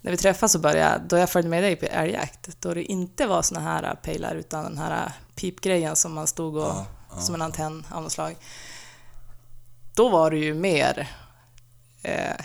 när 0.00 0.10
vi 0.10 0.16
träffas 0.16 0.54
och 0.54 0.60
börjar, 0.60 1.02
då 1.08 1.16
jag 1.16 1.30
följde 1.30 1.50
med 1.50 1.62
dig 1.62 1.76
på 1.76 1.86
älgjakt, 1.86 2.60
då 2.60 2.74
det 2.74 2.84
inte 2.84 3.26
var 3.26 3.42
såna 3.42 3.60
här 3.60 3.94
pejlar 3.94 4.34
utan 4.34 4.64
den 4.64 4.78
här 4.78 5.12
pipgrejen 5.34 5.96
som 5.96 6.12
man 6.12 6.26
stod 6.26 6.56
och, 6.56 6.62
Ja, 6.62 6.86
ja, 7.10 7.20
som 7.20 7.34
en 7.34 7.42
antenn 7.42 7.86
av 7.90 8.02
något 8.02 8.12
slag. 8.12 8.36
Då 9.94 10.08
var 10.08 10.30
du 10.30 10.38
ju 10.38 10.54
mer 10.54 11.08
eh, 12.02 12.44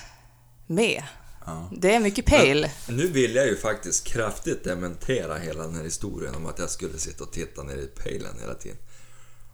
med. 0.67 1.04
Ja. 1.46 1.70
Det 1.72 1.96
är 1.96 2.00
mycket 2.00 2.26
pejl. 2.26 2.70
Nu 2.89 3.08
vill 3.08 3.36
jag 3.36 3.48
ju 3.48 3.58
faktiskt 3.58 4.08
kraftigt 4.08 4.63
dementera 4.63 5.38
hela 5.38 5.63
den 5.63 5.76
här 5.76 5.84
historien 5.84 6.36
om 6.36 6.46
att 6.46 6.60
jag 6.60 6.70
skulle 6.70 6.98
sitta 6.98 7.24
och 7.24 7.32
titta 7.32 7.63
ner 7.63 7.76
i 7.78 7.88
pejlen 7.88 8.39
hela 8.41 8.54
tiden. 8.54 8.78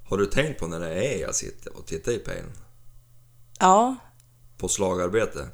Har 0.09 0.17
du 0.17 0.25
tänkt 0.25 0.59
på 0.59 0.67
när 0.67 0.79
det 0.79 1.05
är 1.15 1.21
jag 1.21 1.35
sitter 1.35 1.77
och 1.77 1.85
tittar 1.85 2.11
i 2.11 2.17
pejlen? 2.19 2.51
Ja, 3.59 3.95
På 4.57 4.67
slagarbete? 4.67 5.47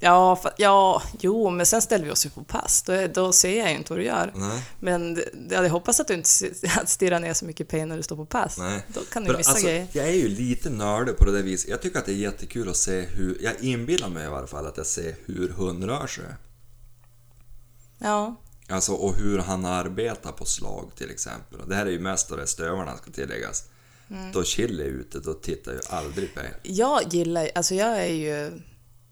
ja, 0.00 0.40
ja, 0.56 1.02
jo, 1.20 1.50
men 1.50 1.66
sen 1.66 1.82
ställer 1.82 2.04
vi 2.04 2.10
oss 2.10 2.26
ju 2.26 2.30
på 2.30 2.44
pass. 2.44 2.82
Då, 2.82 3.06
då 3.14 3.32
ser 3.32 3.58
jag 3.58 3.70
ju 3.70 3.76
inte 3.76 3.92
vad 3.92 3.98
du 4.00 4.04
gör. 4.04 4.32
Nej. 4.34 4.62
Men 4.80 5.22
jag 5.50 5.56
hade 5.56 5.68
hoppats 5.68 6.00
att 6.00 6.08
du 6.08 6.14
inte 6.14 6.28
stirrar 6.86 7.20
ner 7.20 7.34
så 7.34 7.44
mycket 7.44 7.68
pejl 7.68 7.88
när 7.88 7.96
du 7.96 8.02
står 8.02 8.16
på 8.16 8.26
pass. 8.26 8.58
Nej. 8.58 8.86
Då 8.88 9.00
kan 9.00 9.24
du 9.24 9.30
För 9.30 9.36
missa 9.38 9.50
alltså, 9.50 9.66
grejer. 9.66 9.86
Jag 9.92 10.06
är 10.08 10.12
ju 10.12 10.28
lite 10.28 10.70
nördig 10.70 11.16
på 11.16 11.24
det 11.24 11.32
där 11.32 11.42
viset. 11.42 11.70
Jag 11.70 11.82
tycker 11.82 11.98
att 11.98 12.06
det 12.06 12.12
är 12.12 12.16
jättekul 12.16 12.68
att 12.68 12.76
se 12.76 13.00
hur... 13.00 13.38
Jag 13.40 13.60
inbillar 13.60 14.08
mig 14.08 14.24
i 14.24 14.26
alla 14.26 14.46
fall 14.46 14.66
att 14.66 14.76
jag 14.76 14.86
ser 14.86 15.16
hur 15.24 15.48
hund 15.48 15.84
rör 15.84 16.06
sig. 16.06 16.24
Ja, 17.98 18.36
Alltså, 18.68 18.92
och 18.92 19.14
hur 19.14 19.38
han 19.38 19.64
arbetar 19.64 20.32
på 20.32 20.44
slag 20.44 20.90
till 20.96 21.10
exempel. 21.10 21.68
Det 21.68 21.74
här 21.74 21.86
är 21.86 21.90
ju 21.90 22.00
mest 22.00 22.32
av 22.32 22.38
det 22.38 22.46
stövarna 22.46 22.96
ska 22.96 23.10
tilläggas. 23.10 23.64
Mm. 24.10 24.32
Då 24.32 24.44
Chille 24.44 24.84
är 24.84 24.88
ute, 24.88 25.18
då 25.18 25.34
tittar 25.34 25.72
jag 25.72 25.82
aldrig 25.88 26.34
på 26.34 26.40
en. 26.40 26.46
jag 26.62 27.14
gillar 27.14 27.50
alltså 27.54 27.74
jag 27.74 28.02
är 28.02 28.12
ju... 28.12 28.60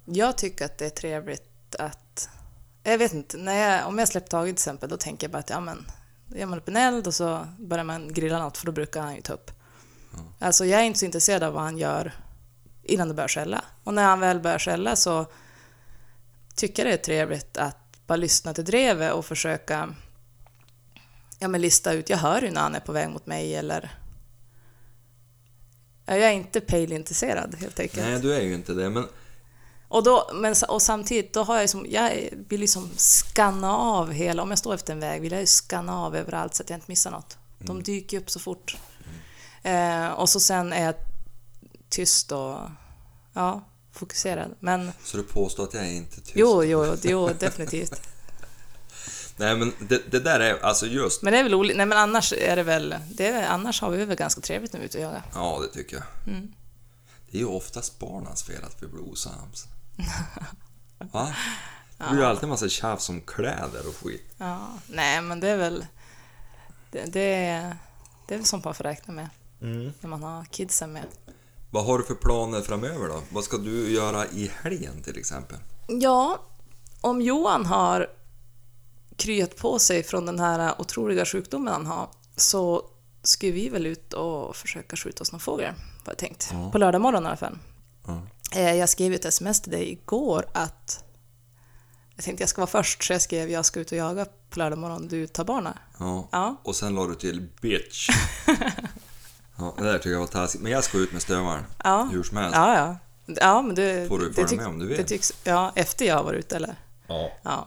Jag 0.05 0.39
tycker 0.39 0.65
att 0.65 0.79
det 0.79 0.87
är 0.87 0.91
trevligt 0.91 1.75
att... 1.79 2.29
Jag 2.83 2.99
vet 2.99 3.13
inte, 3.13 3.37
när 3.37 3.55
jag, 3.55 3.89
om 3.89 3.99
jag 3.99 4.09
släpper 4.09 4.29
taget 4.29 4.57
till 4.57 4.63
exempel, 4.63 4.89
då 4.89 4.97
tänker 4.97 5.25
jag 5.27 5.33
bara 5.33 5.39
att 5.39 5.51
ja 5.51 5.61
men, 5.61 5.87
då 6.27 6.37
gör 6.37 6.47
man 6.47 6.59
upp 6.59 6.69
en 6.69 6.77
eld 6.77 7.07
och 7.07 7.15
så 7.15 7.47
börjar 7.59 7.85
man 7.85 8.13
grilla 8.13 8.39
något, 8.39 8.59
för 8.59 8.67
då 8.67 8.73
brukar 8.73 9.03
han 9.03 9.15
ju 9.15 9.21
ta 9.21 9.33
upp. 9.33 9.51
Alltså 10.39 10.65
jag 10.65 10.81
är 10.81 10.85
inte 10.85 10.99
så 10.99 11.05
intresserad 11.05 11.43
av 11.43 11.53
vad 11.53 11.63
han 11.63 11.79
gör 11.79 12.13
innan 12.83 13.09
det 13.09 13.15
börjar 13.15 13.29
skälla. 13.29 13.65
Och 13.85 13.95
när 13.95 14.05
han 14.05 14.21
väl 14.21 14.41
börjar 14.41 14.59
skälla 14.59 14.97
så 14.97 15.27
tycker 16.55 16.83
jag 16.85 16.93
det 16.93 16.97
är 16.97 17.05
trevligt 17.05 17.57
att 17.57 18.07
bara 18.07 18.17
lyssna 18.17 18.55
till 18.55 18.65
drevet 18.65 19.13
och 19.13 19.27
försöka 19.27 19.95
ja, 21.39 21.49
men 21.49 21.61
lista 21.61 21.93
ut, 21.93 22.11
jag 22.11 22.19
hör 22.19 22.43
ju 22.43 22.51
när 22.51 22.61
han 22.61 22.75
är 22.75 22.81
på 22.81 22.93
väg 22.93 23.09
mot 23.09 23.27
mig 23.27 23.57
eller 23.57 23.99
jag 26.07 26.19
är 26.19 26.33
inte 26.33 26.61
pejlintresserad 26.61 27.55
helt 27.61 27.81
enkelt. 27.81 28.07
Nej, 28.07 28.21
du 28.21 28.35
är 28.35 28.40
ju 28.40 28.55
inte 28.55 28.73
det, 28.73 28.90
men 28.90 29.07
Och, 29.88 30.05
då, 30.05 30.31
men, 30.35 30.55
och 30.69 30.83
samtidigt, 30.83 31.33
då 31.33 31.43
har 31.43 31.61
jag 31.61 31.71
som, 31.71 31.87
jag 31.88 32.29
vill 32.49 32.61
liksom 32.61 32.90
skanna 32.97 33.77
av 33.77 34.12
hela, 34.12 34.43
om 34.43 34.51
jag 34.51 34.59
står 34.59 34.75
efter 34.75 34.93
en 34.93 35.01
väg 35.01 35.21
vill 35.21 35.33
jag 35.33 35.40
ju 35.40 35.47
skanna 35.47 35.99
av 35.99 36.17
överallt 36.17 36.55
så 36.55 36.62
att 36.62 36.71
jag 36.71 36.77
inte 36.77 36.90
missar 36.90 37.11
något. 37.11 37.38
De 37.59 37.83
dyker 37.83 38.19
upp 38.19 38.31
så 38.31 38.40
fort. 38.40 38.77
Eh, 39.62 40.09
och 40.09 40.29
så 40.29 40.40
sen 40.40 40.73
är 40.73 40.85
jag 40.85 40.95
tyst 41.88 42.33
och 42.33 42.59
ja, 43.33 43.64
fokuserad. 43.93 44.55
Men 44.61 44.93
så 45.05 45.17
du 45.17 45.23
påstår 45.23 45.64
att 45.64 45.75
jag 45.75 45.87
är 45.87 45.93
inte 45.93 46.17
tyst? 46.21 46.33
jo, 46.35 46.64
jo, 46.64 46.97
jo, 47.03 47.31
definitivt. 47.38 48.03
Nej, 49.37 49.57
men 49.57 49.73
det, 49.79 50.11
det 50.11 50.20
där 50.20 50.40
är 50.40 50.64
alltså 50.64 50.87
just... 50.87 51.23
Men 51.23 51.33
det 51.33 51.38
är 51.38 51.42
väl 51.42 51.55
olika, 51.55 51.77
nej 51.77 51.87
men 51.87 51.99
annars 51.99 52.33
är 52.33 52.57
det 52.57 52.62
väl, 52.62 52.94
det 53.11 53.27
är, 53.27 53.49
annars 53.49 53.81
har 53.81 53.90
vi 53.90 54.05
väl 54.05 54.16
ganska 54.16 54.40
trevligt 54.40 54.73
när 54.73 54.81
vi 54.81 54.85
är 54.85 54.88
ute 54.88 54.99
och 54.99 55.05
jagar. 55.05 55.23
Ja, 55.35 55.61
det 55.62 55.79
tycker 55.79 55.97
jag. 55.97 56.35
Mm. 56.35 56.53
Det 57.31 57.38
är 57.38 57.40
ju 57.40 57.47
oftast 57.47 57.99
barnens 57.99 58.42
fel 58.42 58.64
att 58.64 58.83
vi 58.83 58.87
blir 58.87 59.09
osams. 59.09 59.64
Va? 61.12 61.35
Det 61.99 62.05
blir 62.11 62.20
ju 62.20 62.25
alltid 62.25 62.44
en 62.44 62.49
massa 62.49 62.68
tjafs 62.68 63.09
om 63.09 63.20
kläder 63.20 63.88
och 63.88 63.97
skit. 63.97 64.35
Ja, 64.38 64.68
nej 64.87 65.23
men 65.23 65.40
det 65.40 65.49
är 65.49 65.57
väl, 65.57 65.87
det, 66.90 67.05
det, 67.12 67.35
är, 67.35 67.77
det 68.27 68.35
är 68.35 68.38
väl 68.38 68.47
sånt 68.47 68.64
man 68.64 68.75
får 68.75 68.85
räkna 68.85 69.14
med 69.14 69.29
när 70.01 70.07
man 70.07 70.23
har 70.23 70.44
kidsen 70.44 70.92
med. 70.92 71.05
Vad 71.70 71.87
har 71.87 71.99
du 71.99 72.05
för 72.05 72.14
planer 72.14 72.61
framöver 72.61 73.09
då? 73.09 73.23
Vad 73.31 73.44
ska 73.44 73.57
du 73.57 73.90
göra 73.90 74.27
i 74.27 74.51
helgen 74.62 75.03
till 75.03 75.18
exempel? 75.18 75.59
Ja, 75.87 76.42
om 77.01 77.23
Johan 77.23 77.66
har 77.66 78.11
kryat 79.16 79.57
på 79.57 79.79
sig 79.79 80.03
från 80.03 80.27
den 80.27 80.38
här 80.40 80.81
otroliga 80.81 81.24
sjukdomen 81.24 81.72
han 81.72 81.87
har 81.87 82.09
så 82.37 82.83
ska 83.22 83.46
vi 83.46 83.68
väl 83.68 83.87
ut 83.87 84.12
och 84.12 84.57
försöka 84.57 84.96
skjuta 84.96 85.22
oss 85.22 85.33
någon 85.33 85.40
fågel, 85.40 85.66
har 86.05 86.12
jag 86.12 86.18
tänkt. 86.18 86.53
På 86.72 86.79
lördag 86.79 87.00
morgon 87.00 87.22
i 87.24 87.27
alla 87.27 87.37
fall. 87.37 87.59
Eh, 88.55 88.72
Jag 88.74 88.88
skrev 88.88 89.12
ett 89.12 89.24
sms 89.24 89.61
till 89.62 89.72
dig 89.72 89.92
igår 89.92 90.46
att 90.55 91.05
jag 92.16 92.24
tänkte 92.24 92.42
jag 92.42 92.48
ska 92.48 92.61
vara 92.61 92.70
först, 92.70 93.05
så 93.05 93.12
jag 93.12 93.22
skrev 93.22 93.50
jag 93.50 93.64
ska 93.64 93.81
ut 93.81 93.92
och 93.92 93.98
jaga 93.98 94.27
på 94.50 94.59
lördag 94.59 94.79
morgon, 94.79 95.09
du 95.09 95.27
tar 95.27 95.44
barnen. 95.44 95.74
Ja. 95.98 96.29
Ja. 96.33 96.57
Och 96.62 96.77
sen 96.77 96.94
la 96.94 97.07
du 97.07 97.14
till 97.14 97.48
bitch. 97.61 98.09
ja, 99.57 99.74
det 99.79 99.85
där 99.85 99.98
tycker 99.98 100.11
jag 100.11 100.20
var 100.20 100.27
taskigt. 100.27 100.62
Men 100.62 100.72
jag 100.72 100.85
ska 100.85 100.98
ut 100.98 101.12
med 101.12 101.22
stövaren. 101.22 101.64
Ja. 101.85 102.09
Hur 102.12 102.22
som 102.22 102.37
helst. 102.37 102.57
Ja, 102.57 102.77
ja. 102.77 102.96
Ja, 103.40 103.62
men 103.62 103.74
det, 103.74 104.09
Får 104.09 104.18
du 104.18 104.33
följa 104.33 104.57
med 104.57 104.66
om 104.66 104.79
du 104.79 104.87
vill? 104.87 105.05
Tycks, 105.05 105.33
ja, 105.44 105.72
efter 105.74 106.05
jag 106.05 106.16
har 106.16 106.24
varit 106.24 106.38
ute 106.38 106.57
eller? 106.57 106.74
Ja. 107.07 107.31
Ja. 107.42 107.66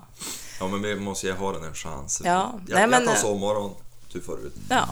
Ja, 0.60 0.68
men 0.68 0.82
vi 0.82 0.96
måste 0.96 1.28
ge 1.28 1.34
ha 1.34 1.52
den 1.52 1.64
en 1.64 1.74
chans. 1.74 2.22
Ja. 2.26 2.32
Jag, 2.68 2.74
Nej, 2.74 2.82
jag 2.82 2.90
men- 2.90 3.06
tar 3.06 3.16
sovmorgon, 3.16 3.72
du 4.14 4.22
får 4.22 4.40
ut. 4.40 4.56
ja. 4.70 4.90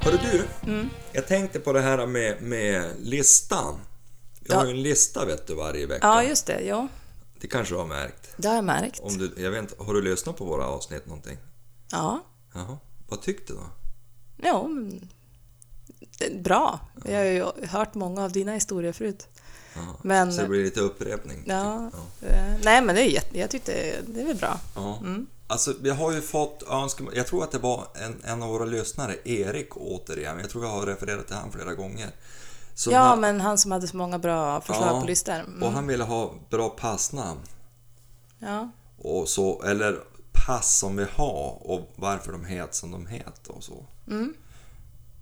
Hörru 0.00 0.18
du, 0.22 0.46
Mm. 0.72 0.90
jag 1.12 1.26
tänkte 1.26 1.60
på 1.60 1.72
det 1.72 1.80
här 1.80 2.06
med, 2.06 2.42
med 2.42 2.90
listan. 2.98 3.80
Jag 4.40 4.54
Ja. 4.54 4.58
har 4.58 4.64
ju 4.66 4.70
en 4.70 4.82
lista 4.82 5.24
vet 5.24 5.46
du 5.46 5.54
varje 5.54 5.86
vecka. 5.86 6.06
ja, 6.06 6.22
just 6.22 6.46
det. 6.46 6.60
Ja, 6.60 6.88
Det 7.40 7.46
kanske 7.46 7.74
du 7.74 7.78
har 7.78 7.86
märkt. 7.86 8.34
det 8.36 8.48
har 8.48 8.54
jag 8.54 8.64
märkt. 8.64 9.00
Om 9.00 9.18
du, 9.18 9.32
jag 9.36 9.50
vet 9.50 9.60
inte, 9.60 9.74
har 9.84 9.94
du 9.94 10.02
lyssnat 10.02 10.36
på 10.36 10.44
våra 10.44 10.66
avsnitt 10.66 11.06
någonting? 11.06 11.38
Ja. 11.90 12.20
Jaha. 12.54 12.78
Vad 13.08 13.22
tyckte 13.22 13.52
du 13.52 13.56
då? 13.58 13.66
Det 16.18 16.24
är 16.26 16.42
bra. 16.42 16.80
Jag 17.04 17.16
har 17.18 17.24
ju 17.24 17.46
hört 17.66 17.94
många 17.94 18.24
av 18.24 18.32
dina 18.32 18.52
historier 18.52 18.92
förut. 18.92 19.28
Ja. 19.74 19.80
Men- 20.02 20.32
Så 20.32 20.42
det 20.42 20.48
blir 20.48 20.64
lite 20.64 20.80
upprepning? 20.80 21.42
Ja, 21.46 21.90
Ja. 22.20 22.28
eh, 22.28 22.54
nej 22.64 22.82
men 22.82 22.94
det 22.94 23.00
är 23.02 23.10
jätte, 23.10 23.38
jag 23.38 23.50
tyckte 23.50 23.72
det 24.06 24.20
är 24.20 24.26
väl 24.26 24.36
bra. 24.36 24.58
Ja. 24.74 24.96
Mm. 25.00 25.26
Alltså, 25.46 25.74
vi 25.80 25.90
har 25.90 26.12
ju 26.12 26.20
fått 26.20 26.62
önskemål. 26.70 27.12
Jag 27.16 27.26
tror 27.26 27.44
att 27.44 27.50
det 27.52 27.58
var 27.58 27.86
en, 27.94 28.20
en 28.24 28.42
av 28.42 28.48
våra 28.48 28.64
lyssnare, 28.64 29.14
Erik 29.24 29.76
återigen. 29.76 30.38
Jag 30.40 30.50
tror 30.50 30.64
jag 30.64 30.70
har 30.72 30.86
refererat 30.86 31.26
till 31.26 31.36
han 31.36 31.52
flera 31.52 31.74
gånger. 31.74 32.10
Som 32.74 32.92
Ja, 32.92 33.00
har- 33.00 33.16
men 33.16 33.40
han 33.40 33.58
som 33.58 33.72
hade 33.72 33.88
så 33.88 33.96
många 33.96 34.18
bra 34.18 34.60
förslag 34.60 34.96
Ja, 34.96 35.00
på 35.00 35.06
listor. 35.06 35.32
Mm. 35.34 35.62
Och 35.62 35.72
han 35.72 35.86
ville 35.86 36.04
ha 36.04 36.34
bra 36.50 36.68
passnamn. 36.68 37.40
Ja. 38.38 38.70
Och 38.98 39.28
så, 39.28 39.62
eller 39.62 39.98
pass 40.46 40.78
som 40.78 40.96
vi 40.96 41.06
har 41.14 41.70
och 41.70 41.92
varför 41.96 42.32
de 42.32 42.44
heter 42.44 42.74
som 42.74 42.90
de 42.90 43.06
heter 43.06 43.52
och 43.52 43.64
så. 43.64 43.86
Mm. 44.06 44.34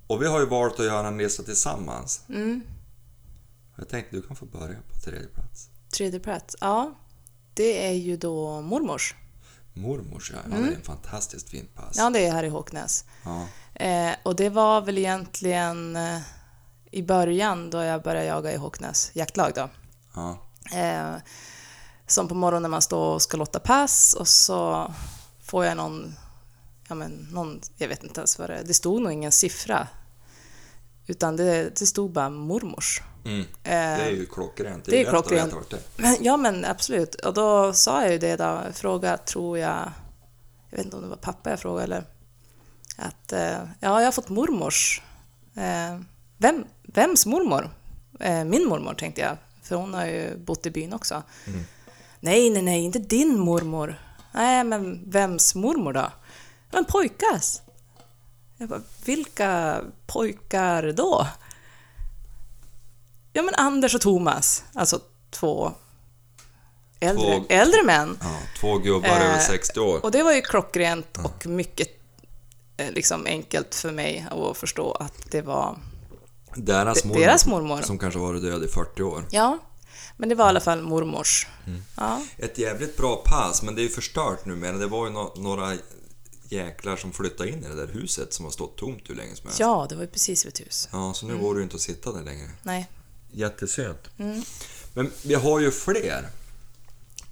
Och 0.07 0.22
vi 0.22 0.27
har 0.27 0.40
ju 0.40 0.46
valt 0.46 0.81
att 0.81 0.87
göra 0.87 1.09
en 1.09 1.18
lista 1.18 1.42
tillsammans. 1.42 2.25
Mm. 2.29 2.62
Jag 3.77 3.88
tänkte 3.88 4.16
du 4.16 4.22
kan 4.22 4.37
få 4.37 4.46
börja 4.46 4.77
på 4.92 5.01
tredje 5.01 5.29
plats. 5.29 5.68
Tredje 5.96 6.20
plats. 6.20 6.57
Ja, 6.61 6.94
det 7.55 7.87
är 7.87 7.92
ju 7.92 8.16
då 8.16 8.61
mormors. 8.61 9.14
Mormors 9.75 10.31
ja, 10.31 10.38
ja 10.51 10.57
det 10.57 10.72
är 10.72 10.77
en 10.77 10.83
fantastiskt 10.83 11.48
fint 11.48 11.75
pass. 11.75 11.98
Mm. 11.98 12.05
Ja, 12.05 12.20
det 12.20 12.27
är 12.27 12.33
här 12.33 12.44
i 12.44 12.48
Håknäs. 12.48 13.05
Ja. 13.25 13.46
Eh, 13.75 14.14
och 14.22 14.37
det 14.37 14.48
var 14.48 14.81
väl 14.81 14.98
egentligen 14.98 15.96
eh, 15.96 16.20
i 16.90 17.03
början 17.03 17.70
då 17.70 17.83
jag 17.83 18.03
började 18.03 18.27
jaga 18.27 18.53
i 18.53 18.57
Håknäs 18.57 19.11
jaktlag 19.14 19.53
då. 19.55 19.68
Ja. 20.14 20.38
Eh, 20.75 21.14
som 22.07 22.29
på 22.29 22.35
morgonen 22.35 22.62
när 22.62 22.69
man 22.69 22.83
står 22.83 23.15
och 23.15 23.23
ska 23.23 23.37
lotta 23.37 23.59
pass 23.59 24.15
och 24.15 24.29
så 24.29 24.93
får 25.45 25.65
jag 25.65 25.77
någon, 25.77 26.15
ja 26.88 26.95
men 26.95 27.29
någon, 27.31 27.61
jag 27.77 27.88
vet 27.88 28.03
inte 28.05 28.21
ens 28.21 28.38
vad 28.38 28.51
det 28.51 28.57
är, 28.57 28.65
det 28.65 28.75
stod 28.75 29.03
nog 29.03 29.12
ingen 29.12 29.33
siffra. 29.33 29.88
Utan 31.07 31.37
det, 31.37 31.79
det 31.79 31.87
stod 31.87 32.12
bara 32.12 32.31
mormors. 32.31 33.03
Mm. 33.25 33.41
Eh, 33.41 33.47
Det 33.65 33.73
är 33.73 34.11
ju 34.11 34.27
klockrent. 34.27 34.85
det 34.85 35.01
är 35.01 35.11
klockrent. 35.11 35.55
det 35.71 35.77
är. 35.77 35.83
Men, 35.97 36.17
ja 36.21 36.37
men 36.37 36.65
absolut. 36.65 37.15
Och 37.15 37.35
då 37.35 37.73
sa 37.73 38.03
jag 38.03 38.12
ju 38.12 38.19
det 38.19 38.37
då, 38.37 38.62
fråga 38.73 39.17
tror 39.17 39.59
jag, 39.59 39.91
jag 40.71 40.77
vet 40.77 40.85
inte 40.85 40.97
om 40.97 41.03
det 41.03 41.09
var 41.09 41.17
pappa 41.17 41.51
jag 41.51 41.61
frågade 41.61 41.85
eller 41.85 42.05
att 42.97 43.33
eh, 43.33 43.59
ja, 43.81 44.01
jag 44.01 44.05
har 44.05 44.12
fått 44.12 44.29
mormors. 44.29 45.03
Eh, 45.57 46.01
vem, 46.38 46.65
vems 46.83 47.27
mormor? 47.27 47.71
Min 48.47 48.69
mormor 48.69 48.95
tänkte 48.95 49.21
jag, 49.21 49.37
för 49.62 49.77
hon 49.77 49.95
har 49.95 50.07
ju 50.07 50.37
bott 50.38 50.67
i 50.67 50.71
byn 50.71 50.93
också. 50.93 51.23
Nej, 52.24 52.50
nej, 52.50 52.62
nej, 52.62 52.85
inte 52.85 52.98
din 52.98 53.38
mormor. 53.38 53.94
Nej, 54.32 54.64
men 54.64 55.11
vems 55.11 55.54
mormor 55.54 55.92
då? 55.92 56.12
Men 56.70 56.85
pojkas. 56.85 57.62
Jag 58.56 58.68
bara, 58.68 58.80
vilka 59.04 59.80
pojkar 60.06 60.92
då? 60.92 61.26
Ja, 63.32 63.42
men 63.42 63.54
Anders 63.54 63.94
och 63.94 64.00
Thomas, 64.00 64.64
alltså 64.74 65.00
två 65.30 65.72
äldre, 67.00 67.24
Två- 67.38 67.44
äldre 67.48 67.82
män. 67.85 68.18
Ja, 68.20 68.38
två 68.61 68.78
gubbar 68.78 69.08
Eh, 69.08 69.22
över 69.30 69.38
60 69.38 69.80
år. 69.80 70.04
Och 70.04 70.11
det 70.11 70.22
var 70.22 70.32
ju 70.32 70.40
klockrent 70.42 71.18
och 71.24 71.46
mycket 71.46 71.88
eh, 72.76 72.90
liksom 72.90 73.26
enkelt 73.26 73.74
för 73.74 73.92
mig 73.92 74.26
att 74.30 74.56
förstå 74.56 74.92
att 74.92 75.30
det 75.30 75.42
var 75.42 75.78
Deras 76.56 77.02
de- 77.02 77.08
mormor, 77.08 77.20
deras 77.20 77.46
mormor. 77.46 77.80
som 77.82 77.98
kanske 77.98 78.20
varit 78.20 78.42
död 78.42 78.64
i 78.64 78.68
40 78.68 79.02
år. 79.02 79.24
Ja, 79.30 79.58
men 80.17 80.29
det 80.29 80.35
var 80.35 80.45
i 80.47 80.49
alla 80.49 80.61
fall 80.61 80.83
mormors. 80.83 81.47
Mm. 81.67 81.83
Ja, 81.97 82.23
Ett 82.38 82.59
jävligt 82.59 82.97
bra 82.97 83.17
pass, 83.27 83.62
men 83.62 83.75
det 83.75 83.81
är 83.81 83.85
ju 83.85 83.88
förstört 83.88 84.45
nu 84.47 84.55
men 84.57 84.79
det 84.79 84.87
var 84.87 85.07
ju 85.07 85.12
no 85.12 85.33
några 85.37 85.77
jäklar 86.49 86.97
som 86.97 87.12
flyttade 87.12 87.51
in 87.51 87.65
i 87.65 87.69
det 87.69 87.75
där 87.87 87.87
huset 87.93 88.33
som 88.35 88.45
har 88.45 88.53
stått 88.53 88.77
tomt 88.79 89.03
hur 89.11 89.15
länge 89.15 89.37
som 89.37 89.47
helst. 89.47 89.61
ja 89.61 89.87
det 89.88 89.95
var 89.95 90.03
ju 90.03 90.09
precis 90.09 90.45
vid 90.47 90.53
ett 90.53 90.61
hus. 90.61 90.88
Ja, 90.93 91.15
så 91.15 91.27
nu 91.27 91.38
går 91.38 91.55
det 91.55 91.59
ju 91.59 91.65
inte 91.65 91.77
att 91.77 91.83
sitta 91.83 92.12
där 92.12 92.23
längre. 92.23 92.51
Nej. 92.62 92.88
Jättesynd. 93.33 93.99
Mm. 94.19 94.43
Men 94.95 95.11
vi 95.25 95.35
har 95.35 95.61
ju 95.61 95.71
fler 95.71 96.29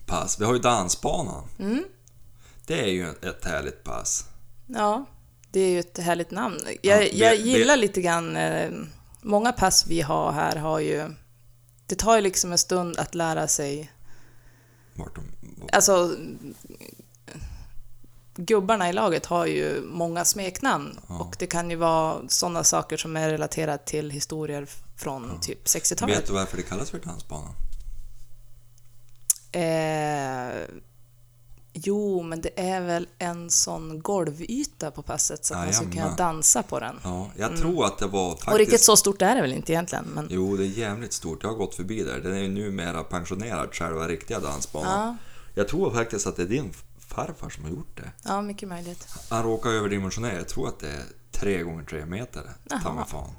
pass. 0.06 0.40
Vi 0.40 0.44
har 0.44 0.52
ju 0.54 0.58
dansbanan. 0.58 1.44
Mm. 1.58 1.84
Det 2.66 2.80
är 2.80 2.86
ju 2.88 3.08
ett 3.10 3.44
härligt 3.44 3.84
pass. 3.84 4.24
Ja, 4.66 5.04
det 5.50 5.60
är 5.60 5.68
ju 5.70 5.80
ett 5.80 5.98
härligt 5.98 6.30
namn. 6.30 6.58
Jag, 6.66 6.76
Ja, 6.82 6.96
det- 6.98 7.08
jag 7.18 7.32
det- 7.32 7.42
gillar 7.42 7.76
lite 7.76 8.00
grann... 8.02 8.36
Eh, 8.36 8.70
många 9.22 9.52
pass 9.52 9.86
vi 9.86 10.00
har 10.00 10.32
här 10.32 10.56
har 10.56 10.78
ju... 10.80 11.14
Det 11.90 11.96
tar 11.96 12.16
ju 12.16 12.22
liksom 12.22 12.52
en 12.52 12.58
stund 12.58 12.98
att 12.98 13.14
lära 13.14 13.48
sig... 13.48 13.92
Vart 14.94 15.14
de, 15.14 15.24
Alltså... 15.72 16.16
Gubbarna 18.34 18.88
i 18.88 18.92
laget 18.92 19.26
har 19.26 19.46
ju 19.46 19.82
många 19.82 20.24
smeknamn 20.24 20.98
och 21.06 21.36
det 21.38 21.46
kan 21.46 21.70
ju 21.70 21.76
vara 21.76 22.28
sådana 22.28 22.64
saker 22.64 22.96
som 22.96 23.16
är 23.16 23.30
relaterat 23.30 23.86
till 23.86 24.10
historier 24.10 24.66
från 24.96 25.40
typ 25.40 25.64
60-talet. 25.64 26.18
vet 26.18 26.26
du 26.26 26.32
varför 26.32 26.56
det 26.56 26.62
kallas 26.62 26.90
för 26.90 26.98
dansbanan? 26.98 27.54
Eh, 29.52 30.68
jo, 31.82 32.22
men 32.22 32.40
det 32.40 32.60
är 32.60 32.80
väl 32.80 33.08
en 33.18 33.50
sån 33.50 34.00
golvyta 34.00 34.90
på 34.90 35.02
passet 35.02 35.44
så 35.44 35.54
att 35.54 35.64
man 35.64 35.72
ska 35.72 35.90
kunna 35.90 36.16
dansa 36.16 36.62
på 36.62 36.80
den. 36.80 37.00
Ja, 37.02 37.30
jag 37.36 37.56
tror 37.56 37.84
att 37.84 37.98
det 37.98 38.06
var 38.06 38.30
faktiskt... 38.30 38.46
Mm. 38.46 38.52
Och 38.54 38.58
riktigt 38.58 38.80
så 38.80 38.96
stort 38.96 39.22
är 39.22 39.34
det 39.34 39.40
väl 39.40 39.52
inte 39.52 39.72
egentligen, 39.72 40.04
men 40.14 40.26
Jo, 40.30 40.56
det 40.56 40.64
är 40.64 40.78
jävligt 40.78 41.12
stort. 41.12 41.42
Jag 41.42 41.50
har 41.50 41.56
gått 41.56 41.74
förbi 41.74 42.02
där. 42.02 42.20
Den 42.20 42.34
är 42.34 42.40
ju 42.40 42.48
numera 42.48 43.04
pensionerad, 43.04 43.74
själva 43.74 44.08
riktiga 44.08 44.40
dansbanan. 44.40 45.08
Ja. 45.08 45.16
Jag 45.54 45.68
tror 45.68 45.90
faktiskt 45.90 46.26
att 46.26 46.36
det 46.36 46.42
är 46.42 46.46
din 46.46 46.72
farfar 46.98 47.50
som 47.50 47.64
har 47.64 47.70
gjort 47.70 47.96
det. 47.96 48.12
Ja, 48.24 48.42
mycket 48.42 48.68
möjligt. 48.68 49.08
Han 49.28 49.42
råkar 49.42 49.70
överdimensionera. 49.70 50.34
Jag 50.34 50.48
tror 50.48 50.68
att 50.68 50.78
det 50.78 50.88
är 50.88 51.04
tre 51.32 51.62
gånger 51.62 51.84
tre 51.84 52.06
meter. 52.06 52.42
Jaha. 52.64 52.80
Ta 52.82 52.92
mig 52.92 53.04
fan. 53.08 53.30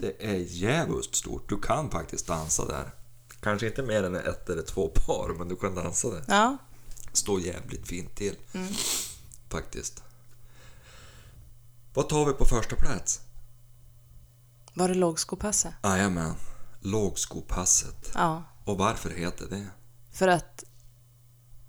Det 0.00 0.24
är 0.26 0.36
jävligt 0.38 1.14
stort. 1.14 1.48
Du 1.48 1.60
kan 1.60 1.90
faktiskt 1.90 2.26
dansa 2.26 2.64
där. 2.64 2.90
Kanske 3.40 3.66
inte 3.66 3.82
mer 3.82 4.02
än 4.02 4.14
ett 4.14 4.48
eller 4.48 4.62
två 4.62 4.88
par, 4.88 5.34
men 5.38 5.48
du 5.48 5.56
kan 5.56 5.74
dansa 5.74 6.08
där. 6.08 6.24
Ja, 6.28 6.56
Står 7.12 7.40
jävligt 7.40 7.88
fint 7.88 8.14
till. 8.14 8.36
Faktiskt. 9.48 10.02
Vad 11.94 12.08
tar 12.08 12.26
vi 12.26 12.32
på 12.32 12.44
första 12.44 12.76
plats? 12.76 13.20
var 14.74 14.88
det 14.88 14.94
lågskopasset? 14.94 15.74
Jajamän. 15.82 16.34
Lågskopasset. 16.80 18.10
Ja, 18.14 18.42
Och 18.64 18.78
varför 18.78 19.10
heter 19.10 19.46
det? 19.50 19.66
för 20.12 20.28
att 20.28 20.64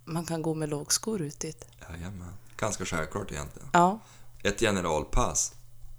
man 0.06 0.26
kan 0.26 0.42
gå 0.42 0.54
med 0.54 0.70
lågskor 0.70 1.22
ut 1.22 1.40
dit. 1.40 1.66
Jajamän. 1.90 2.34
Ganska 2.58 2.86
självklart 2.86 3.32
egentligen. 3.32 3.70
Ja, 3.74 4.00
Ett 4.44 4.60
generalpass, 4.60 5.54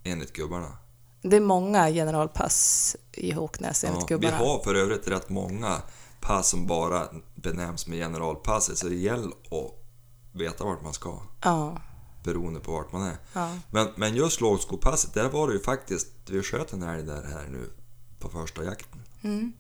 enligt 0.05 0.33
gubbarna. 0.33 0.76
det 1.22 1.37
är 1.37 1.40
många 1.40 1.88
generalpass 1.90 2.96
i 3.12 3.33
Håknäs 3.33 3.85
enligt 3.85 4.00
Ja, 4.00 4.07
vi 4.07 4.14
gubbarna. 4.14 4.37
har 4.37 4.59
för 4.64 4.74
övrigt 4.74 5.09
rätt 5.09 5.28
många 5.28 5.83
pass 6.23 6.49
som 6.49 6.67
bara 6.67 7.09
benämns 7.35 7.87
med 7.87 7.99
generalpasset, 7.99 8.79
så 8.79 8.89
det 8.89 8.95
gäller 8.95 9.29
att 9.29 9.83
veta 10.33 10.65
vart 10.65 10.83
man 10.83 10.93
ska, 10.95 11.19
Ja, 11.43 11.81
beroende 12.25 12.61
på 12.61 12.73
vart 12.73 12.93
man 12.93 13.03
är. 13.03 13.17
ja. 13.33 13.59
Men, 13.71 13.89
men 13.97 14.15
just 14.17 14.41
lågskopasset, 14.41 15.15
där 15.15 15.29
var 15.29 15.49
det 15.49 15.55
ju 15.55 15.61
faktiskt, 15.61 16.07
vi 16.27 16.43
sköt 16.43 16.73
en 16.73 16.83
älg 16.83 17.03
där 17.03 17.23
här 17.23 17.47
nu 17.51 17.71
på 18.19 18.29
första 18.29 18.65
jakten. 18.65 19.01
Mm. 19.23 19.53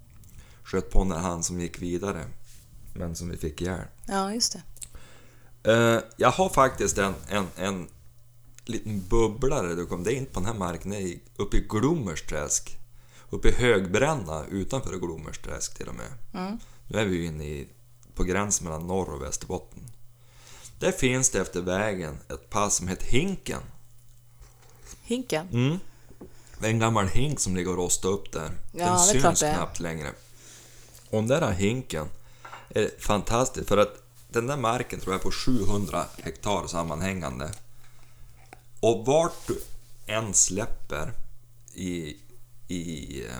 Sköt 0.64 0.90
på 0.90 1.04
när 1.04 1.18
han 1.18 1.42
som 1.42 1.60
gick 1.60 1.82
vidare, 1.82 2.24
men 2.94 3.16
som 3.16 3.28
vi 3.28 3.36
fick 3.36 3.60
ihjäl. 3.60 3.86
ja 4.06 4.34
just 4.34 4.52
det. 4.52 4.62
Eh, 5.72 6.02
jag 6.16 6.30
har 6.30 6.48
faktiskt 6.48 6.98
en, 6.98 7.14
en, 7.28 7.46
en 7.56 7.88
liten 8.64 9.02
bubblare, 9.08 9.74
du 9.74 9.86
kom, 9.86 10.02
det 10.04 10.12
är 10.12 10.16
inte 10.16 10.32
på 10.32 10.40
den 10.40 10.46
här 10.46 10.58
marken, 10.58 10.90
det 10.90 11.02
är 11.02 11.18
uppe 11.36 11.56
i 11.56 11.60
Glommersträsk. 11.60 12.78
Uppe 13.32 13.48
i 13.48 13.52
Högbränna 13.52 14.44
utanför 14.50 14.96
Glommersträsk 14.96 15.74
till 15.74 15.88
och 15.88 15.94
med. 15.94 16.12
Mm. 16.34 16.58
Nu 16.86 16.98
är 16.98 17.04
vi 17.04 17.16
ju 17.16 17.26
inne 17.26 17.44
i, 17.44 17.68
på 18.14 18.24
gränsen 18.24 18.64
mellan 18.64 18.86
norr 18.86 19.14
och 19.14 19.22
Västerbotten. 19.22 19.82
Där 20.78 20.92
finns 20.92 21.30
det 21.30 21.40
efter 21.40 21.60
vägen 21.60 22.18
ett 22.28 22.50
pass 22.50 22.76
som 22.76 22.88
heter 22.88 23.06
Hinken. 23.06 23.62
Hinken? 25.02 25.48
Mm. 25.52 25.78
Det 26.58 26.66
är 26.66 26.70
en 26.70 26.78
gammal 26.78 27.08
hink 27.08 27.40
som 27.40 27.56
ligger 27.56 27.70
och 27.70 27.76
rostar 27.76 28.08
upp 28.08 28.32
där. 28.32 28.50
Ja, 28.72 28.84
den 28.84 28.98
syns 28.98 29.40
knappt 29.40 29.80
längre. 29.80 30.12
Och 31.10 31.18
den 31.22 31.26
där 31.26 31.50
hinken 31.50 32.06
är 32.68 32.90
fantastisk 32.98 33.68
för 33.68 33.76
att 33.76 34.02
den 34.28 34.46
där 34.46 34.56
marken 34.56 35.00
tror 35.00 35.14
jag 35.14 35.20
är 35.20 35.24
på 35.24 35.30
700 35.30 36.04
hektar 36.18 36.66
sammanhängande. 36.66 37.50
Och 38.80 39.06
vart 39.06 39.46
du 39.46 39.62
än 40.06 40.34
släpper 40.34 41.12
i, 41.74 42.16
i, 42.72 43.26
eh, 43.26 43.36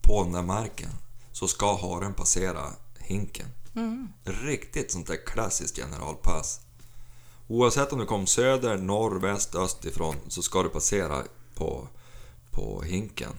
på 0.00 0.22
den 0.22 0.32
där 0.32 0.42
marken 0.42 0.90
så 1.32 1.48
ska 1.48 1.76
haren 1.76 2.14
passera 2.14 2.70
hinken. 2.98 3.46
Mm. 3.76 4.08
Riktigt 4.24 4.92
sånt 4.92 5.06
där 5.06 5.26
klassiskt 5.26 5.76
generalpass. 5.76 6.60
Oavsett 7.48 7.92
om 7.92 7.98
du 7.98 8.06
kom 8.06 8.26
söder, 8.26 8.78
norr, 8.78 9.20
väst, 9.20 9.54
öst 9.54 9.84
ifrån 9.84 10.16
så 10.28 10.42
ska 10.42 10.62
du 10.62 10.68
passera 10.68 11.22
på, 11.54 11.88
på 12.50 12.82
hinken. 12.82 13.30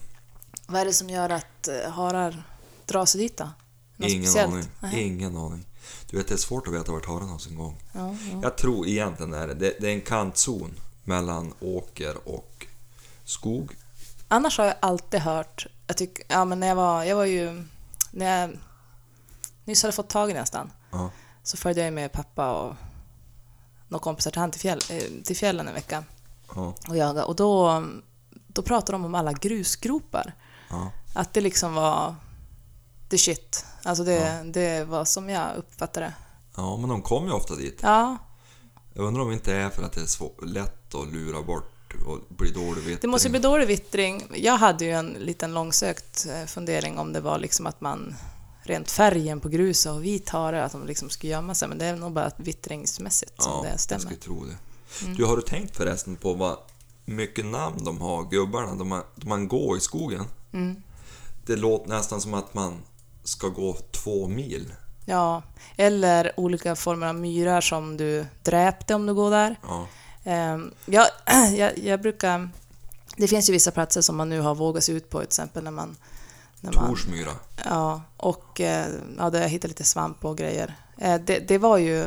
Vad 0.68 0.82
är 0.82 0.86
det 0.86 0.94
som 0.94 1.10
gör 1.10 1.30
att 1.30 1.68
eh, 1.68 1.92
harar 1.92 2.44
drar 2.86 3.06
sig 3.06 3.22
dit 3.22 3.38
då? 3.38 3.50
Något 3.98 4.10
Ingen 4.10 4.24
speciellt? 4.24 4.54
aning. 4.54 4.66
Nej. 4.80 5.04
Ingen 5.04 5.38
aning. 5.38 5.66
Du 6.10 6.18
vet, 6.18 6.28
det 6.28 6.34
är 6.34 6.38
svårt 6.38 6.68
att 6.68 6.74
veta 6.74 6.92
vart 6.92 7.06
haren 7.06 7.30
har 7.30 7.40
sin 7.40 7.56
gång. 7.56 7.78
Ja, 7.92 8.16
ja. 8.32 8.40
Jag 8.44 8.58
tror 8.58 8.88
egentligen 8.88 9.34
är 9.34 9.48
det, 9.48 9.54
det, 9.54 9.76
det 9.80 9.88
är 9.88 9.94
en 9.94 10.02
kantzon 10.02 10.80
mellan 11.04 11.54
åker 11.60 12.28
och 12.28 12.68
skog. 13.26 13.76
Annars 14.28 14.58
har 14.58 14.66
jag 14.66 14.76
alltid 14.80 15.20
hört, 15.20 15.68
jag 15.88 15.98
tycker, 15.98 16.24
ja 16.28 16.46
men 16.46 16.60
när 16.60 16.68
jag 16.68 16.76
var, 16.76 17.04
jag 17.04 17.16
var 17.16 17.26
ju, 17.26 17.64
när 18.12 18.42
jag 18.42 18.58
nyss 19.66 19.84
hade 19.84 19.92
fått 19.94 20.10
tag 20.10 20.32
i 20.32 20.34
nästan, 20.34 20.72
Ja. 20.92 21.10
så 21.44 21.58
följde 21.58 21.82
jag 21.84 21.94
med 21.94 22.12
pappa 22.12 22.52
och 22.62 22.76
några 23.88 24.04
kompisar 24.04 24.32
till, 24.32 24.40
han 24.42 24.52
till, 24.52 24.62
fjäll, 24.62 24.80
eh, 24.90 25.04
till 25.24 25.36
fjällen 25.38 25.68
en 25.68 25.74
vecka 25.74 26.04
Ja, 26.56 26.74
och 26.88 26.98
jaga. 26.98 27.26
Och 27.26 27.36
då, 27.36 27.84
då 28.48 28.62
pratade 28.62 28.92
de 28.92 29.06
om 29.06 29.16
alla 29.16 29.34
grusgropar. 29.34 30.34
ja. 30.70 30.92
Att 31.14 31.34
det 31.34 31.42
liksom 31.42 31.74
var 31.74 32.16
the 33.10 33.18
shit. 33.18 33.66
Alltså 33.84 34.04
det, 34.04 34.44
det 34.54 34.84
var 34.84 35.06
som 35.06 35.30
jag 35.30 35.56
uppfattade 35.56 36.06
det. 36.06 36.14
ja, 36.56 36.78
men 36.78 36.90
de 36.90 37.02
kommer 37.02 37.28
ju 37.28 37.34
ofta 37.34 37.56
dit. 37.56 37.80
Ja, 37.84 38.18
Jag 38.94 39.06
undrar 39.06 39.22
om 39.24 39.28
det 39.28 39.34
inte 39.34 39.54
är 39.56 39.70
för 39.70 39.84
att 39.84 39.94
det 39.94 40.02
är 40.02 40.06
svår, 40.06 40.46
lätt 40.46 40.96
att 40.96 41.08
lura 41.14 41.42
bort 41.42 41.72
och 42.06 42.20
bli 42.30 42.52
dålig 42.52 42.76
vittring. 42.76 42.98
det 43.02 43.08
måste 43.08 43.30
bli 43.30 43.40
dålig 43.40 43.68
vittring. 43.68 44.24
Jag 44.36 44.58
hade 44.58 44.86
ju 44.86 44.92
en 44.92 45.10
liten 45.20 45.54
långsökt 45.54 46.28
eh, 46.30 46.46
fundering 46.46 46.98
om 46.98 47.14
det 47.14 47.22
var 47.22 47.40
liksom 47.40 47.68
att 47.68 47.82
man 47.82 48.16
rent 48.64 48.92
färgen 48.92 49.40
på 49.40 49.50
gruset 49.50 49.92
och 49.92 50.04
vit 50.04 50.30
hare, 50.30 50.64
att 50.64 50.72
de 50.72 50.86
liksom 50.88 51.10
skulle 51.10 51.32
gömma 51.32 51.56
sig. 51.56 51.68
Men 51.68 51.78
det 51.78 51.86
är 51.86 51.96
nog 51.96 52.12
bara 52.12 52.32
vittringsmässigt 52.38 53.42
som 53.42 53.52
Ja, 53.52 53.62
det 53.64 53.70
jag 53.70 53.80
stämmer. 53.80 54.00
skulle 54.02 54.16
tro 54.16 54.46
det. 54.46 54.56
Du, 55.18 55.26
har 55.26 55.36
du 55.36 55.42
tänkt 55.42 55.78
förresten 55.78 56.16
på 56.16 56.34
vad 56.34 56.58
mycket 57.06 57.46
namn 57.46 57.84
de 57.84 58.02
har, 58.02 58.24
gubbarna, 58.30 58.76
de, 58.76 58.92
har, 58.92 59.04
de 59.16 59.30
man 59.30 59.48
går 59.48 59.78
i 59.78 59.80
skogen? 59.80 60.26
Mm. 60.54 60.76
Det 61.46 61.56
låter 61.56 61.90
nästan 61.90 62.22
som 62.22 62.34
att 62.34 62.54
man 62.54 62.82
ska 63.24 63.48
gå 63.48 63.78
två 63.92 64.28
mil. 64.28 64.74
Ja, 65.06 65.44
eller 65.78 66.40
olika 66.40 66.76
former 66.76 67.08
av 67.08 67.16
myrar 67.16 67.62
som 67.62 67.98
du 67.98 68.26
dräpte 68.44 68.96
om 68.96 69.06
du 69.06 69.14
går 69.14 69.32
där. 69.32 69.56
Ja, 69.64 69.88
jag, 70.86 71.08
jag, 71.56 71.78
jag 71.78 72.02
brukar... 72.02 72.50
Det 73.18 73.28
finns 73.28 73.50
ju 73.50 73.54
vissa 73.54 73.72
platser 73.72 74.02
som 74.02 74.16
man 74.18 74.30
nu 74.30 74.40
har 74.42 74.56
vågat 74.56 74.84
sig 74.84 74.96
ut 74.96 75.10
på, 75.10 75.20
till 75.20 75.28
exempel 75.28 75.64
när 75.64 75.72
man... 75.72 75.98
När 76.62 76.74
man 76.74 76.90
Torsmyra. 76.90 77.32
ja, 77.66 78.02
och 78.18 78.62
eh, 78.62 78.88
ja, 79.18 79.30
där 79.30 79.42
jag 79.42 79.50
hittade 79.50 79.68
lite 79.68 79.84
svamp 79.84 80.26
och 80.26 80.38
grejer. 80.38 80.76
Eh, 80.98 81.16
Det, 81.26 81.40
det 81.40 81.58
var 81.58 81.78
ju... 81.78 82.04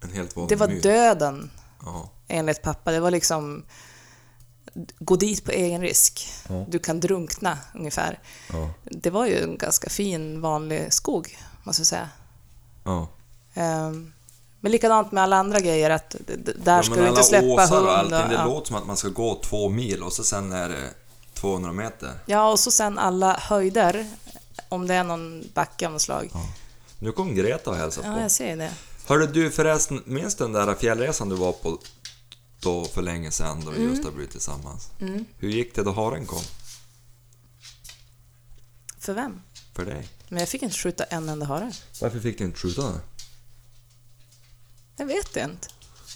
En 0.00 0.12
helt 0.12 0.36
vanlig 0.36 0.48
Det 0.48 0.56
var 0.56 0.68
myr. 0.68 0.80
döden, 0.80 1.50
Ja, 1.84 2.10
enligt 2.28 2.62
pappa. 2.62 2.90
Det 2.92 3.00
var 3.00 3.10
liksom... 3.10 3.64
Gå 4.98 5.16
dit 5.16 5.44
på 5.44 5.50
egen 5.50 5.80
risk. 5.80 6.28
Ja. 6.48 6.64
Du 6.68 6.78
kan 6.78 7.00
drunkna, 7.00 7.58
ungefär. 7.74 8.18
ja, 8.52 8.70
Det 8.84 9.10
var 9.10 9.26
ju 9.26 9.42
en 9.42 9.58
ganska 9.58 9.90
fin, 9.90 10.40
vanlig 10.40 10.92
skog, 10.92 11.38
måste 11.62 11.80
jag 11.80 11.86
säga. 11.86 12.08
ja. 12.84 13.08
Ehm, 13.54 14.12
Men 14.66 14.70
likadant 14.72 15.12
med 15.12 15.22
alla 15.22 15.36
andra 15.36 15.60
grejer, 15.60 15.90
att 15.90 16.16
där 16.56 16.76
Ja, 16.76 16.82
ska 16.82 16.90
men 16.94 17.02
du 17.02 17.08
inte 17.08 17.20
alla 17.20 17.22
släppa 17.22 17.66
hund. 17.76 17.86
och 17.86 17.98
allting, 17.98 18.18
och- 18.22 18.28
det 18.28 18.34
ja. 18.34 18.44
låter 18.44 18.66
som 18.66 18.76
att 18.76 18.86
man 18.86 18.96
ska 18.96 19.08
gå 19.08 19.40
två 19.44 19.68
mil 19.68 20.02
och 20.02 20.12
så 20.12 20.24
sen 20.24 20.52
är 20.52 20.68
det 20.68 20.90
200 21.34 21.72
meter. 21.72 22.12
Ja, 22.26 22.50
och 22.50 22.60
så 22.60 22.70
sen 22.70 22.98
alla 22.98 23.36
höjder, 23.36 24.06
om 24.68 24.86
det 24.86 24.94
är 24.94 25.04
någon 25.04 25.44
backe 25.54 25.86
av 25.86 25.92
något 25.92 26.02
slag. 26.02 26.30
Nu 26.98 27.12
kom 27.12 27.34
Greta 27.34 27.70
och 27.70 27.76
hälsade 27.76 28.08
Ja, 28.08 28.14
på. 28.14 28.20
jag 28.20 28.30
ser 28.30 28.56
det. 28.56 28.70
Hörde 29.06 29.26
du 29.26 29.50
förresten, 29.50 30.02
minns 30.06 30.34
du 30.34 30.44
den 30.44 30.52
där 30.52 30.74
fjällresan 30.74 31.28
du 31.28 31.34
var 31.36 31.52
på 31.52 31.78
då 32.60 32.84
för 32.84 33.02
länge 33.02 33.30
sedan 33.30 33.64
då 33.64 33.70
vi 33.70 33.76
Mm. 33.76 33.90
just 33.90 34.04
har 34.04 34.10
blivit 34.12 34.30
tillsammans? 34.32 34.88
Hur 35.38 35.48
gick 35.48 35.74
det 35.74 35.82
då 35.82 35.92
haren 35.92 36.26
kom? 36.26 36.42
För 38.98 39.12
vem? 39.12 39.40
För 39.74 39.84
dig? 39.84 40.08
Men 40.28 40.38
jag 40.40 40.48
fick 40.48 40.62
inte 40.62 40.76
skjuta 40.76 41.04
en 41.04 41.28
enda 41.28 41.46
hare. 41.46 41.72
Varför 42.00 42.20
fick 42.20 42.38
du 42.38 42.44
inte 42.44 42.58
skjuta 42.58 42.82
den? 42.82 43.00
Jag 44.96 45.06
vet 45.06 45.36
inte. 45.36 45.68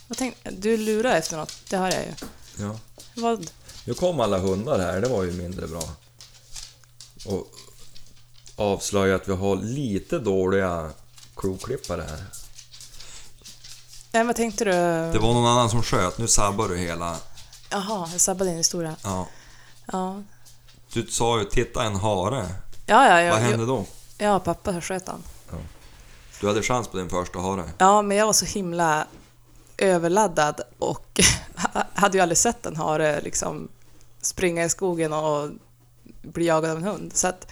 Jag 0.08 0.16
tänkte, 0.18 0.50
du 0.50 0.76
lurar 0.76 1.16
efter 1.16 1.36
något, 1.36 1.52
det 1.68 1.76
har 1.76 1.90
jag 1.90 2.02
ju. 2.02 2.14
Ja. 2.64 2.78
Vad? 3.14 3.50
Nu 3.84 3.94
kom 3.94 4.20
alla 4.20 4.38
hundar 4.38 4.78
här, 4.78 5.00
det 5.00 5.08
var 5.08 5.24
ju 5.24 5.32
mindre 5.32 5.66
bra. 5.66 5.82
Och 7.26 7.46
avslöja 8.56 9.14
att 9.16 9.28
vi 9.28 9.32
har 9.32 9.56
lite 9.56 10.18
dåliga 10.18 10.90
kloklippare 11.36 12.02
här. 12.02 12.24
Nej, 14.12 14.24
vad 14.24 14.36
tänkte 14.36 14.64
du? 14.64 14.70
Det 15.12 15.18
var 15.18 15.34
någon 15.34 15.46
annan 15.46 15.70
som 15.70 15.82
sköt, 15.82 16.18
nu 16.18 16.28
sabbar 16.28 16.68
du 16.68 16.76
hela... 16.76 17.16
Jaha, 17.70 18.08
jag 18.12 18.20
sabbade 18.20 18.50
din 18.50 18.58
historia. 18.58 18.96
Ja. 19.02 19.26
Ja, 19.92 20.22
Du 20.92 21.06
sa 21.06 21.38
ju 21.38 21.44
titta 21.44 21.84
en 21.84 21.96
hare. 21.96 22.46
ja, 22.86 23.08
ja. 23.08 23.20
ja 23.20 23.32
Vad 23.32 23.40
hände 23.42 23.66
då? 23.66 23.86
Ja, 24.18 24.40
pappa 24.40 24.80
sköt 24.80 25.08
han. 25.08 25.22
Du 26.40 26.46
hade 26.46 26.62
chans 26.62 26.88
på 26.88 26.96
din 26.96 27.08
första 27.08 27.38
hare. 27.38 27.70
Ja, 27.78 28.02
men 28.02 28.16
jag 28.16 28.26
var 28.26 28.32
så 28.32 28.44
himla 28.44 29.06
överladdad 29.78 30.60
och 30.78 31.20
hade 31.94 32.18
ju 32.18 32.22
aldrig 32.22 32.38
sett 32.38 32.66
en 32.66 32.76
hare 32.76 33.20
liksom 33.20 33.68
springa 34.20 34.64
i 34.64 34.68
skogen 34.68 35.12
och 35.12 35.50
bli 36.22 36.46
jagad 36.46 36.70
av 36.70 36.76
en 36.76 36.84
hund. 36.84 37.12
Så 37.14 37.28
att 37.28 37.46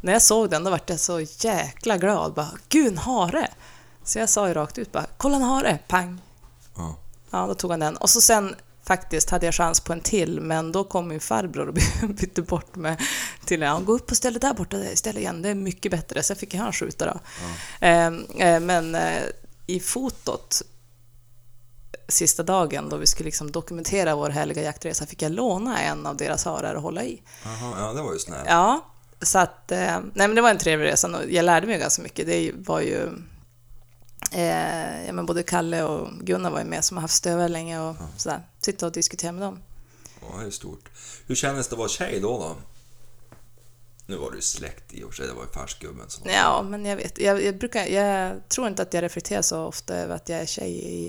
när 0.00 0.12
jag 0.12 0.22
såg 0.22 0.50
den 0.50 0.64
då 0.64 0.70
var 0.70 0.80
jag 0.86 1.00
så 1.00 1.20
jäkla 1.20 1.96
glad. 1.96 2.34
Bara, 2.34 2.50
Gud, 2.68 2.86
en 2.86 2.98
hare! 2.98 3.50
Så 4.04 4.18
jag 4.18 4.28
sa 4.28 4.48
ju 4.48 4.54
rakt 4.54 4.78
ut 4.78 4.92
bara, 4.92 5.06
kolla 5.16 5.36
en 5.36 5.42
hare! 5.42 5.78
Pang! 5.88 6.20
Ja. 6.76 6.96
Ja, 7.30 7.46
då 7.46 7.54
tog 7.54 7.70
han 7.70 7.80
den. 7.80 7.96
Och 7.96 8.10
så 8.10 8.20
sen 8.20 8.54
faktiskt 8.86 9.30
hade 9.30 9.46
jag 9.46 9.54
chans 9.54 9.80
på 9.80 9.92
en 9.92 10.00
till, 10.00 10.40
men 10.40 10.72
då 10.72 10.84
kom 10.84 11.08
min 11.08 11.20
farbror 11.20 11.68
och 11.68 11.74
bytte 12.08 12.42
bort 12.42 12.76
mig 12.76 12.96
till 13.44 13.62
en. 13.62 13.84
Gå 13.84 13.92
upp 13.92 14.10
och 14.10 14.16
ställ 14.16 14.34
där 14.34 14.54
borta 14.54 14.76
istället 14.76 15.20
igen, 15.20 15.42
det 15.42 15.48
är 15.48 15.54
mycket 15.54 15.92
bättre. 15.92 16.22
Sen 16.22 16.36
fick 16.36 16.54
han 16.54 16.72
skjuta 16.72 17.06
då. 17.06 17.20
Eh, 17.86 18.06
eh, 18.38 18.60
men 18.60 18.94
eh, 18.94 19.22
i 19.66 19.80
fotot 19.80 20.62
sista 22.08 22.42
dagen 22.42 22.88
då 22.88 22.96
vi 22.96 23.06
skulle 23.06 23.26
liksom 23.26 23.52
dokumentera 23.52 24.16
vår 24.16 24.30
härliga 24.30 24.62
jaktresa 24.62 25.06
fick 25.06 25.22
jag 25.22 25.32
låna 25.32 25.82
en 25.82 26.06
av 26.06 26.16
deras 26.16 26.44
harar 26.44 26.74
att 26.74 26.82
hålla 26.82 27.04
i. 27.04 27.22
Jaha, 27.44 27.74
ja 27.78 27.92
det 27.92 28.02
var 28.02 28.12
ju 28.12 28.18
snällt. 28.18 28.46
Ja, 28.48 28.84
så 29.22 29.38
att... 29.38 29.72
Eh, 29.72 29.78
nej, 29.78 30.28
men 30.28 30.34
det 30.34 30.42
var 30.42 30.50
en 30.50 30.58
trevlig 30.58 30.86
resa. 30.86 31.08
och 31.08 31.30
Jag 31.30 31.44
lärde 31.44 31.66
mig 31.66 31.78
ganska 31.78 32.02
mycket. 32.02 32.26
Det 32.26 32.52
var 32.54 32.80
ju... 32.80 33.08
Eh, 34.32 35.06
ja, 35.06 35.12
men 35.12 35.26
både 35.26 35.42
Kalle 35.42 35.82
och 35.82 36.08
Gunnar 36.20 36.50
var 36.50 36.58
ju 36.58 36.64
med 36.64 36.84
som 36.84 36.96
har 36.96 37.02
haft 37.02 37.14
stövare 37.14 37.48
länge 37.48 37.80
och 37.80 37.96
sådär. 38.16 38.40
Sitta 38.66 38.86
och 38.86 38.92
diskutera 38.92 39.32
med 39.32 39.42
dem. 39.42 39.62
Ja, 40.20 40.40
det 40.40 40.46
är 40.46 40.50
stort. 40.50 40.88
Hur 41.26 41.34
kändes 41.34 41.68
det 41.68 41.72
att 41.74 41.78
vara 41.78 41.88
tjej 41.88 42.20
då? 42.20 42.38
då? 42.38 42.56
Nu 44.06 44.16
var 44.16 44.30
du 44.30 44.40
släkt 44.40 44.94
i 44.94 45.04
och 45.04 45.08
för 45.08 45.16
sig, 45.16 45.26
det 45.26 45.32
var 45.32 45.42
ju 45.42 45.48
färskgubben 45.48 46.10
som... 46.10 46.30
Ja, 46.30 46.62
men 46.62 46.84
jag 46.84 46.96
vet. 46.96 47.18
Jag, 47.20 47.44
jag, 47.44 47.58
brukar, 47.58 47.84
jag 47.86 48.48
tror 48.48 48.68
inte 48.68 48.82
att 48.82 48.94
jag 48.94 49.02
reflekterar 49.02 49.42
så 49.42 49.64
ofta 49.64 49.94
över 49.96 50.14
att 50.14 50.28
jag 50.28 50.40
är 50.40 50.46
tjej 50.46 50.70
i, 50.70 51.08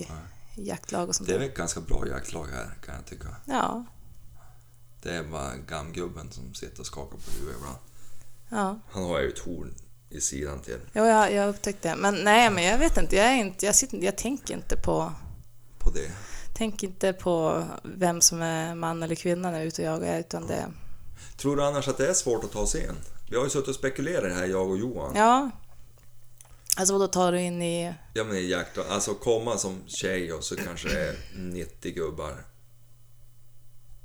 i 0.56 0.68
jaktlag 0.68 1.10
och 1.10 1.16
sånt 1.16 1.30
Det 1.30 1.36
är 1.36 1.40
väl 1.40 1.50
ett 1.50 1.58
ganska 1.58 1.82
bra 1.82 2.08
jaktlag 2.08 2.48
här, 2.48 2.70
kan 2.86 2.96
jag 2.96 3.06
tycka. 3.06 3.36
Ja, 3.46 3.86
Det 5.02 5.12
är 5.16 5.24
bara 5.24 5.56
gamgubben 5.56 6.32
som 6.32 6.54
sitter 6.54 6.80
och 6.80 6.86
skakar 6.86 7.18
på 7.18 7.32
huvudet 7.32 7.56
ibland. 7.58 7.78
ja. 8.50 8.80
Han 8.92 9.04
har 9.04 9.20
ju 9.20 9.30
ett 9.30 9.40
horn 9.40 9.74
i 10.10 10.22
sidan 10.22 10.60
till. 10.60 10.80
Jo, 10.94 11.06
jag, 11.06 11.34
jag 11.34 11.50
upptäckte 11.50 11.90
det. 11.90 11.96
Men 11.96 12.16
nej, 12.16 12.50
men 12.50 12.64
jag 12.64 12.78
vet 12.78 12.98
inte. 12.98 13.16
Jag, 13.16 13.26
är 13.26 13.36
inte, 13.36 13.66
jag, 13.66 13.76
sitter, 13.76 13.98
jag 13.98 14.18
tänker 14.18 14.54
inte 14.54 14.78
på 14.78 15.14
På 15.78 15.90
det. 15.90 16.12
Tänker 16.58 16.88
inte 16.88 17.14
på 17.14 17.64
vem 17.84 18.22
som 18.22 18.42
är 18.42 18.76
man 18.76 19.04
eller 19.04 19.16
kvinna 19.16 19.52
när 19.52 19.58
jag 19.58 19.64
är 19.64 19.68
ute 19.68 19.82
och 19.82 19.88
jagar, 19.88 20.20
utan 20.20 20.48
det... 20.48 20.66
Tror 21.38 21.56
du 21.56 21.64
annars 21.66 21.88
att 21.88 21.98
det 21.98 22.10
är 22.10 22.14
svårt 22.14 22.44
att 22.44 22.52
ta 22.52 22.68
sig 22.68 22.84
in? 22.84 22.96
Vi 23.30 23.38
har 23.38 23.44
ju 23.44 23.50
suttit 23.50 23.68
och 23.68 23.76
spekulerat 23.76 24.38
här, 24.38 24.46
jag 24.46 24.70
och 24.70 24.78
Johan. 24.78 25.16
Ja. 25.16 25.50
Alltså 26.78 26.94
vad 26.94 27.02
då 27.02 27.08
tar 27.08 27.32
du 27.32 27.42
in 27.42 27.62
i... 27.62 27.94
Ja 28.14 28.24
men 28.24 28.38
i 28.38 28.50
jakt, 28.50 28.78
alltså 28.78 29.14
komma 29.14 29.58
som 29.58 29.84
tjej 29.88 30.34
och 30.34 30.44
så 30.44 30.56
kanske 30.56 30.90
det 30.90 31.10
är 31.10 31.16
90 31.36 31.94
gubbar. 31.94 32.46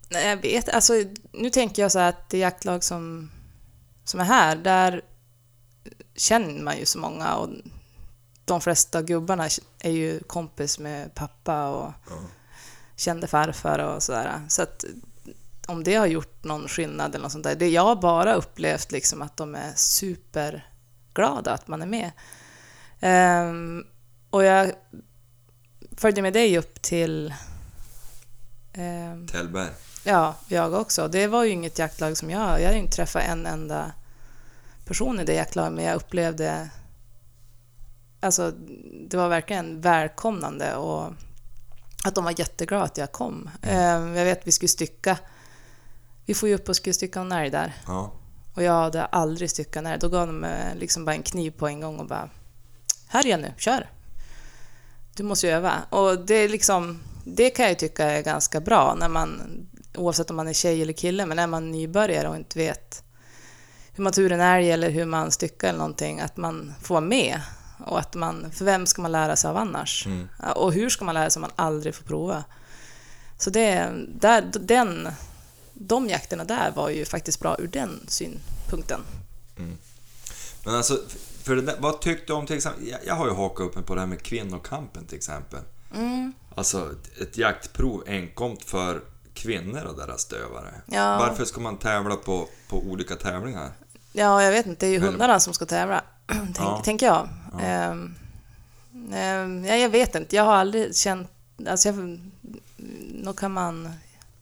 Nej, 0.08 0.28
jag 0.28 0.36
vet 0.36 0.68
Alltså, 0.68 0.92
nu 1.32 1.50
tänker 1.50 1.82
jag 1.82 1.92
så 1.92 1.98
här 1.98 2.08
att 2.08 2.28
det 2.28 2.38
jaktlag 2.38 2.84
som, 2.84 3.30
som 4.04 4.20
är 4.20 4.24
här, 4.24 4.56
där 4.56 5.02
känner 6.16 6.62
man 6.62 6.78
ju 6.78 6.86
så 6.86 6.98
många 6.98 7.34
och 7.34 7.48
de 8.44 8.60
flesta 8.60 9.02
gubbarna 9.02 9.48
är 9.80 9.90
ju 9.90 10.20
kompis 10.20 10.78
med 10.78 11.14
pappa 11.14 11.68
och 11.68 11.92
Ja. 12.10 12.16
Kände 13.02 13.26
farfar 13.26 13.78
och 13.78 14.02
sådär. 14.02 14.40
Så 14.48 14.62
att 14.62 14.84
om 15.66 15.84
det 15.84 15.94
har 15.94 16.06
gjort 16.06 16.44
någon 16.44 16.68
skillnad 16.68 17.14
eller 17.14 17.22
något 17.22 17.32
sånt 17.32 17.44
där. 17.44 17.54
Det 17.54 17.68
jag 17.68 17.82
har 17.82 17.96
bara 17.96 18.34
upplevt 18.34 18.92
liksom 18.92 19.22
att 19.22 19.36
de 19.36 19.54
är 19.54 19.72
superglada 19.76 21.52
att 21.52 21.68
man 21.68 21.82
är 21.82 21.86
med. 21.86 22.10
Ehm, 23.00 23.84
och 24.30 24.44
jag 24.44 24.72
följde 25.96 26.22
med 26.22 26.32
dig 26.32 26.58
upp 26.58 26.82
till 26.82 27.34
ehm, 28.72 29.26
Tällberg. 29.26 29.70
Ja, 30.04 30.34
jag 30.48 30.74
också. 30.74 31.08
Det 31.08 31.26
var 31.26 31.44
ju 31.44 31.50
inget 31.50 31.78
jaktlag 31.78 32.16
som 32.16 32.30
jag... 32.30 32.60
Jag 32.60 32.66
hade 32.66 32.72
ju 32.72 32.78
inte 32.78 32.96
träffat 32.96 33.22
en 33.22 33.46
enda 33.46 33.92
person 34.84 35.20
i 35.20 35.24
det 35.24 35.34
jaktlaget, 35.34 35.72
men 35.72 35.84
jag 35.84 35.96
upplevde... 35.96 36.70
Alltså, 38.20 38.50
det 39.08 39.16
var 39.16 39.28
verkligen 39.28 39.80
välkomnande 39.80 40.76
och 40.76 41.12
att 42.04 42.14
de 42.14 42.24
var 42.24 42.34
jätteglada 42.38 42.84
att 42.84 42.98
jag 42.98 43.12
kom. 43.12 43.50
Eh, 43.62 43.82
Jag 43.90 44.24
vet, 44.24 44.46
vi 44.46 44.52
skulle 44.52 44.68
stycka... 44.68 45.18
Vi 46.26 46.34
får 46.34 46.48
ju 46.48 46.54
upp 46.54 46.68
och 46.68 46.76
skulle 46.76 46.94
stycka 46.94 47.20
en 47.20 47.32
älg 47.32 47.50
där. 47.50 47.74
Ja. 47.86 48.12
Och 48.54 48.62
jag 48.62 48.72
hade 48.72 49.04
aldrig 49.04 49.50
styckat 49.50 49.76
en 49.76 49.86
älg. 49.86 50.00
Då 50.00 50.08
gav 50.08 50.26
de 50.26 50.40
mig 50.40 50.76
liksom 50.76 51.04
bara 51.04 51.14
en 51.14 51.22
kniv 51.22 51.50
på 51.50 51.66
en 51.68 51.80
gång 51.80 51.98
och 51.98 52.06
bara... 52.06 52.30
Här 53.06 53.26
igen 53.26 53.40
nu, 53.40 53.52
kör! 53.58 53.90
Du 55.16 55.22
måste 55.22 55.46
ju 55.46 55.52
öva. 55.52 55.72
Och 55.90 56.26
det 56.26 56.34
är 56.34 56.48
liksom... 56.48 57.02
Det 57.24 57.50
kan 57.50 57.66
jag 57.66 57.78
tycka 57.78 58.04
är 58.04 58.22
ganska 58.22 58.60
bra 58.60 58.94
när 58.98 59.08
man... 59.08 59.42
Oavsett 59.96 60.30
om 60.30 60.36
man 60.36 60.48
är 60.48 60.52
tjej 60.52 60.82
eller 60.82 60.92
kille, 60.92 61.26
men 61.26 61.38
är 61.38 61.46
man 61.46 61.70
nybörjare 61.70 62.28
och 62.28 62.36
inte 62.36 62.58
vet 62.58 63.02
hur 63.94 64.04
man 64.04 64.12
turar 64.12 64.34
en 64.34 64.40
älg 64.40 64.70
eller 64.70 64.90
hur 64.90 65.04
man 65.04 65.30
styckar 65.30 65.68
eller 65.68 65.78
någonting, 65.78 66.20
att 66.20 66.36
man 66.36 66.74
får 66.82 66.94
vara 66.94 67.04
med. 67.04 67.40
Och 67.86 67.98
att 67.98 68.14
man... 68.14 68.50
För 68.52 68.64
vem 68.64 68.86
ska 68.86 69.02
man 69.02 69.12
lära 69.12 69.36
sig 69.36 69.50
av 69.50 69.56
annars? 69.56 70.06
Mm. 70.06 70.28
Och 70.56 70.72
hur 70.72 70.88
ska 70.88 71.04
man 71.04 71.14
lära 71.14 71.30
sig 71.30 71.40
om 71.40 71.42
man 71.42 71.66
aldrig 71.66 71.94
får 71.94 72.04
prova? 72.04 72.44
Så 73.38 73.50
det... 73.50 73.92
Där, 74.08 74.50
den... 74.60 75.08
De 75.74 76.08
jakterna 76.08 76.44
där 76.44 76.72
var 76.76 76.88
ju 76.88 77.04
faktiskt 77.04 77.40
bra 77.40 77.56
ur 77.58 77.66
den 77.66 78.00
synpunkten. 78.08 79.00
Men 80.64 80.74
alltså, 80.74 80.98
för 81.42 81.56
där, 81.56 81.76
vad 81.78 82.00
tyckte 82.00 82.26
du 82.26 82.32
om 82.32 82.46
till 82.46 82.56
exempel, 82.56 82.88
jag, 82.88 83.00
jag 83.06 83.14
har 83.14 83.26
ju 83.26 83.32
hakat 83.32 83.66
upp 83.66 83.74
mig 83.74 83.84
på 83.84 83.94
det 83.94 84.00
här 84.00 84.08
med 84.08 84.22
kvinnokampen 84.22 85.06
till 85.06 85.16
exempel. 85.16 85.60
Mm. 85.94 86.32
Alltså 86.54 86.90
ett, 87.20 87.38
jaktprov 87.38 88.04
enkomt 88.06 88.64
för 88.64 89.00
kvinnor 89.34 89.84
och 89.84 89.96
deras 89.96 90.20
stövare. 90.20 90.74
Ja. 90.86 91.18
Varför 91.18 91.44
ska 91.44 91.60
man 91.60 91.76
tävla 91.76 92.16
på, 92.16 92.48
på 92.68 92.78
olika 92.78 93.16
tävlingar? 93.16 93.72
Ja, 94.12 94.42
jag 94.42 94.52
vet 94.52 94.66
inte. 94.66 94.86
Det 94.86 94.90
är 94.90 94.92
ju 94.92 95.00
hundarna 95.00 95.40
som 95.40 95.54
ska 95.54 95.66
tävla, 95.66 96.04
tänk, 96.54 96.84
tänker 96.84 97.06
jag. 97.06 97.28
Ja, 99.68 99.76
jag 99.76 99.88
vet 99.88 100.14
inte. 100.14 100.36
Jag 100.36 100.44
har 100.44 100.54
aldrig 100.54 100.96
känt... 100.96 101.30
Alltså 101.66 101.88
jag, 101.88 102.20
nog 103.12 103.38
kan 103.38 103.52
man... 103.52 103.90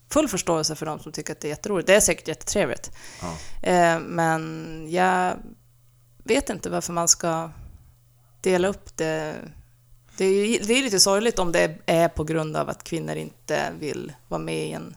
Full 0.09 0.27
förståelse 0.27 0.75
för 0.75 0.85
de 0.85 0.99
som 0.99 1.11
tycker 1.11 1.33
att 1.33 1.39
det 1.39 1.47
är 1.47 1.49
jätteroligt. 1.49 1.87
Det 1.87 1.95
är 1.95 1.99
säkert 1.99 2.27
jättetrevligt. 2.27 2.91
Ja. 3.21 3.37
Ehm, 3.61 4.03
men 4.03 4.85
jag 4.89 5.37
vet 6.23 6.49
inte 6.49 6.69
varför 6.69 6.93
man 6.93 7.07
ska 7.07 7.49
dela 8.41 8.67
upp 8.67 8.97
det. 8.97 9.35
Det 10.17 10.25
är, 10.25 10.45
ju, 10.45 10.59
det 10.59 10.73
är 10.73 10.83
lite 10.83 10.99
sorgligt 10.99 11.39
om 11.39 11.51
det 11.51 11.77
är 11.85 12.07
på 12.07 12.23
grund 12.23 12.57
av 12.57 12.69
att 12.69 12.83
kvinnor 12.83 13.15
inte 13.15 13.71
vill 13.79 14.13
vara 14.27 14.41
med 14.41 14.67
i 14.67 14.71
en 14.71 14.95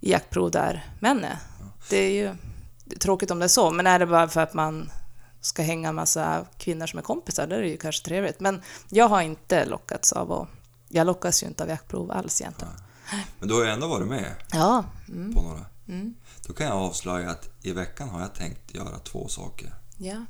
jaktprov 0.00 0.50
där 0.50 0.86
män 1.00 1.24
är. 1.24 1.36
Det 1.90 1.96
är 1.96 2.10
ju 2.10 2.34
tråkigt 2.98 3.30
om 3.30 3.38
det 3.38 3.44
är 3.44 3.48
så, 3.48 3.70
men 3.70 3.86
är 3.86 3.98
det 3.98 4.06
bara 4.06 4.28
för 4.28 4.40
att 4.40 4.54
man 4.54 4.90
ska 5.42 5.62
hänga 5.62 5.88
en 5.88 5.94
massa 5.94 6.46
kvinnor 6.58 6.86
som 6.86 6.98
är 6.98 7.02
kompisar, 7.02 7.46
då 7.46 7.56
är 7.56 7.60
det 7.60 7.68
ju 7.68 7.76
kanske 7.76 8.04
trevligt. 8.04 8.40
Men 8.40 8.62
jag 8.88 9.08
har 9.08 9.22
inte 9.22 9.64
lockats 9.64 10.12
av 10.12 10.32
att... 10.32 10.48
Jag 10.88 11.06
lockas 11.06 11.42
ju 11.42 11.46
inte 11.46 11.62
av 11.62 11.68
jaktprov 11.68 12.10
alls 12.10 12.40
egentligen. 12.40 12.74
Men 13.38 13.48
du 13.48 13.54
har 13.54 13.64
ju 13.64 13.70
ändå 13.70 13.88
varit 13.88 14.08
med 14.08 14.34
Ja. 14.52 14.84
Mm. 15.08 15.34
på 15.34 15.42
några. 15.42 15.66
Mm. 15.88 16.14
Då 16.46 16.52
kan 16.52 16.66
jag 16.66 16.76
avslöja 16.76 17.30
att 17.30 17.48
i 17.62 17.72
veckan 17.72 18.08
har 18.08 18.20
jag 18.20 18.34
tänkt 18.34 18.74
göra 18.74 18.98
två 18.98 19.28
saker. 19.28 19.74
Ja. 19.98 20.24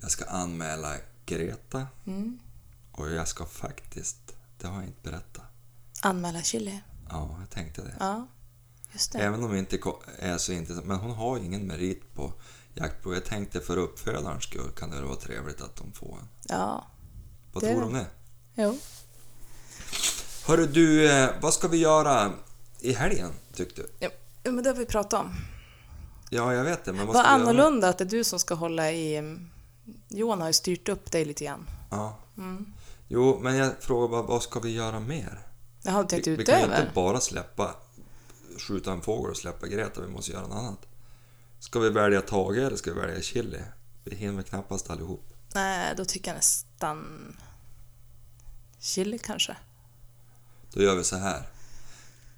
Jag 0.00 0.10
ska 0.10 0.24
anmäla 0.24 0.92
Greta 1.26 1.86
Mm. 2.06 2.38
och 2.92 3.10
jag 3.10 3.28
ska 3.28 3.44
faktiskt, 3.46 4.16
det 4.60 4.66
har 4.66 4.74
jag 4.74 4.84
inte 4.84 5.10
berättat. 5.10 5.44
Anmäla 6.02 6.42
chili. 6.42 6.80
Ja, 7.10 7.36
jag 7.40 7.50
tänkte 7.50 7.82
det. 7.82 7.94
Ja. 8.00 8.26
Även 9.14 9.44
om 9.44 9.50
vi 9.50 9.58
inte 9.58 9.78
är 10.18 10.38
så 10.38 10.52
intressant, 10.52 10.86
men 10.86 10.96
hon 10.96 11.10
har 11.10 11.38
ju 11.38 11.44
ingen 11.44 11.66
merit 11.66 12.14
på 12.14 12.32
jaktprov. 12.74 13.14
Jag 13.14 13.24
tänkte 13.24 13.60
för 13.60 13.76
uppfödarens 13.76 14.44
skull 14.44 14.70
kan 14.76 14.90
det 14.90 15.02
vara 15.02 15.16
trevligt 15.16 15.60
att 15.60 15.76
de 15.76 15.92
får 15.92 16.12
en. 16.20 16.28
Ja. 16.48 16.86
Vad 17.52 17.62
Det- 17.62 17.68
tror 17.70 17.80
du 17.80 17.86
om 17.86 17.92
det? 17.92 18.06
Jo. 18.54 18.78
Hörru 20.46 20.66
du, 20.66 21.10
eh, 21.12 21.30
vad 21.42 21.54
ska 21.54 21.68
vi 21.68 21.76
göra 21.78 22.32
i 22.80 22.92
helgen 22.92 23.32
tyckte 23.54 23.82
du? 23.82 23.88
Ja, 23.98 24.10
men 24.52 24.62
det 24.64 24.70
har 24.70 24.76
vi 24.76 24.86
pratat 24.86 25.20
om. 25.20 25.30
Ja, 26.30 26.54
jag 26.54 26.64
vet 26.64 26.84
det, 26.84 26.92
men 26.92 27.06
vad 27.06 27.16
Vad 27.16 27.26
annorlunda 27.26 27.88
att 27.88 27.98
det 27.98 28.04
är 28.04 28.08
du 28.08 28.24
som 28.24 28.38
ska 28.38 28.54
hålla 28.54 28.92
i... 28.92 29.16
mm, 29.16 29.50
Johan 30.08 30.40
har 30.40 30.46
ju 30.48 30.52
styrt 30.52 30.88
upp 30.88 31.12
dig 31.12 31.24
lite 31.24 31.44
grann. 31.44 31.66
Ja. 31.90 32.18
Mm. 32.38 32.66
Jo, 33.08 33.38
men 33.42 33.56
jag 33.56 33.72
frågar 33.80 34.08
bara, 34.08 34.22
vad 34.22 34.42
ska 34.42 34.60
vi 34.60 34.70
göra 34.72 35.00
mer? 35.00 35.46
Jag 35.82 35.92
har 35.92 36.04
tänkt 36.04 36.26
Vi, 36.26 36.36
vi 36.36 36.44
kan 36.44 36.58
ju 36.58 36.64
utöver. 36.64 36.80
inte 36.82 36.94
bara 36.94 37.20
släppa, 37.20 37.74
skjuta 38.58 38.92
en 38.92 39.02
fågel 39.02 39.30
och 39.30 39.36
släppa 39.36 39.66
Greta, 39.66 40.00
vi 40.00 40.08
måste 40.08 40.32
göra 40.32 40.46
något 40.46 40.58
annat. 40.58 40.86
Ska 41.58 41.80
vi 41.80 41.90
välja 41.90 42.20
Tage 42.20 42.56
eller 42.56 42.76
ska 42.76 42.94
vi 42.94 43.00
välja 43.00 43.22
Chili? 43.22 43.62
Vi 44.04 44.16
hinner 44.16 44.34
väl 44.34 44.44
knappast 44.44 44.90
allihop. 44.90 45.34
Nej, 45.54 45.94
då 45.96 46.04
tycker 46.04 46.30
jag 46.30 46.36
nästan... 46.36 47.36
Chili 48.78 49.18
kanske. 49.18 49.56
Då 50.72 50.82
gör 50.82 50.96
vi 50.96 51.04
så 51.04 51.16
här. 51.16 51.42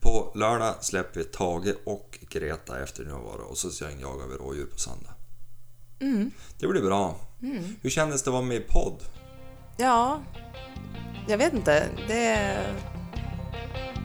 På 0.01 0.33
lördag 0.35 0.75
släpper 0.81 1.21
vi 1.21 1.25
Tage 1.25 1.75
och 1.85 2.19
Greta 2.31 2.83
efter 2.83 3.05
har 3.05 3.21
varit 3.21 3.51
och 3.51 3.59
så 3.59 3.71
sen 3.71 4.01
jagar 4.01 4.27
vi 4.27 4.35
rådjur 4.35 4.67
på 4.67 4.79
söndag. 4.79 5.15
Mm. 6.01 6.31
Det 6.59 6.67
blir 6.67 6.83
bra. 6.83 7.21
Mm. 7.43 7.77
Hur 7.83 7.91
kändes 7.91 8.23
det 8.23 8.31
att 8.31 8.33
vara 8.33 8.43
med 8.43 8.57
i 8.57 8.65
podd? 8.69 9.03
Ja, 9.77 10.23
jag 11.29 11.39
vet 11.39 11.53
inte. 11.53 11.89
Det 12.09 12.27
är 12.27 12.75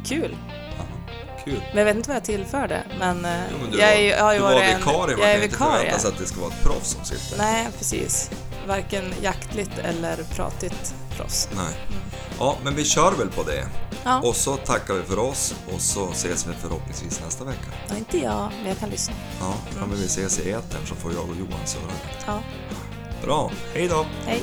kul. 0.05 0.37
Kul. 1.45 1.61
Men 1.69 1.77
jag 1.77 1.85
vet 1.85 1.95
inte 1.95 2.09
vad 2.09 2.15
jag 2.15 2.23
tillförde. 2.23 2.83
Men, 2.99 3.25
eh, 3.25 3.31
Jo, 3.51 3.57
men 3.61 3.79
jag, 3.79 3.87
var, 3.87 3.93
är 3.93 3.99
ju- 4.01 4.13
har 4.15 4.33
ju 4.33 4.37
du 4.39 4.43
var 4.43 4.53
varit 4.53 4.63
en- 4.69 4.77
vikarie, 4.79 5.17
man 5.17 5.29
Jag 5.29 5.33
kan 5.33 5.43
inte 5.43 5.57
förvänta 5.57 5.99
sig 5.99 6.09
att 6.11 6.17
det 6.17 6.25
ska 6.25 6.39
vara 6.41 6.51
ett 6.51 6.63
proffs 6.63 6.89
som 6.89 7.05
sitter. 7.05 7.37
Nej, 7.37 7.67
precis. 7.77 8.29
Varken 8.67 9.13
jaktligt 9.21 9.77
eller 9.77 10.15
pratigt 10.35 10.93
proffs. 11.17 11.49
Nej. 11.55 11.73
Ja, 12.39 12.57
men 12.63 12.75
vi 12.75 12.83
kör 12.85 13.11
väl 13.11 13.29
på 13.29 13.43
det. 13.43 13.67
Ja, 14.03 14.19
Och 14.21 14.35
så 14.35 14.55
tackar 14.57 14.93
vi 14.93 15.03
för 15.03 15.19
oss 15.19 15.55
och 15.73 15.81
så 15.81 16.09
ses 16.11 16.45
vi 16.47 16.53
förhoppningsvis 16.61 17.21
nästa 17.25 17.43
vecka. 17.43 17.65
ja, 17.89 17.95
inte 17.97 18.17
jag, 18.17 18.51
men 18.59 18.67
jag 18.69 18.79
kan 18.79 18.89
lyssna. 18.89 19.13
Ja, 19.39 19.53
ja 19.79 19.85
men 19.85 19.97
vi 19.99 20.05
ses 20.05 20.39
i 20.39 20.51
etern 20.51 20.85
så 20.87 20.95
får 20.95 21.13
jag 21.13 21.21
och 21.29 21.35
Johan 21.39 21.59
surra. 21.65 21.91
Ja, 22.27 22.39
Bra, 23.25 23.51
hej 23.73 23.87
då! 23.87 24.05
hej. 24.25 24.41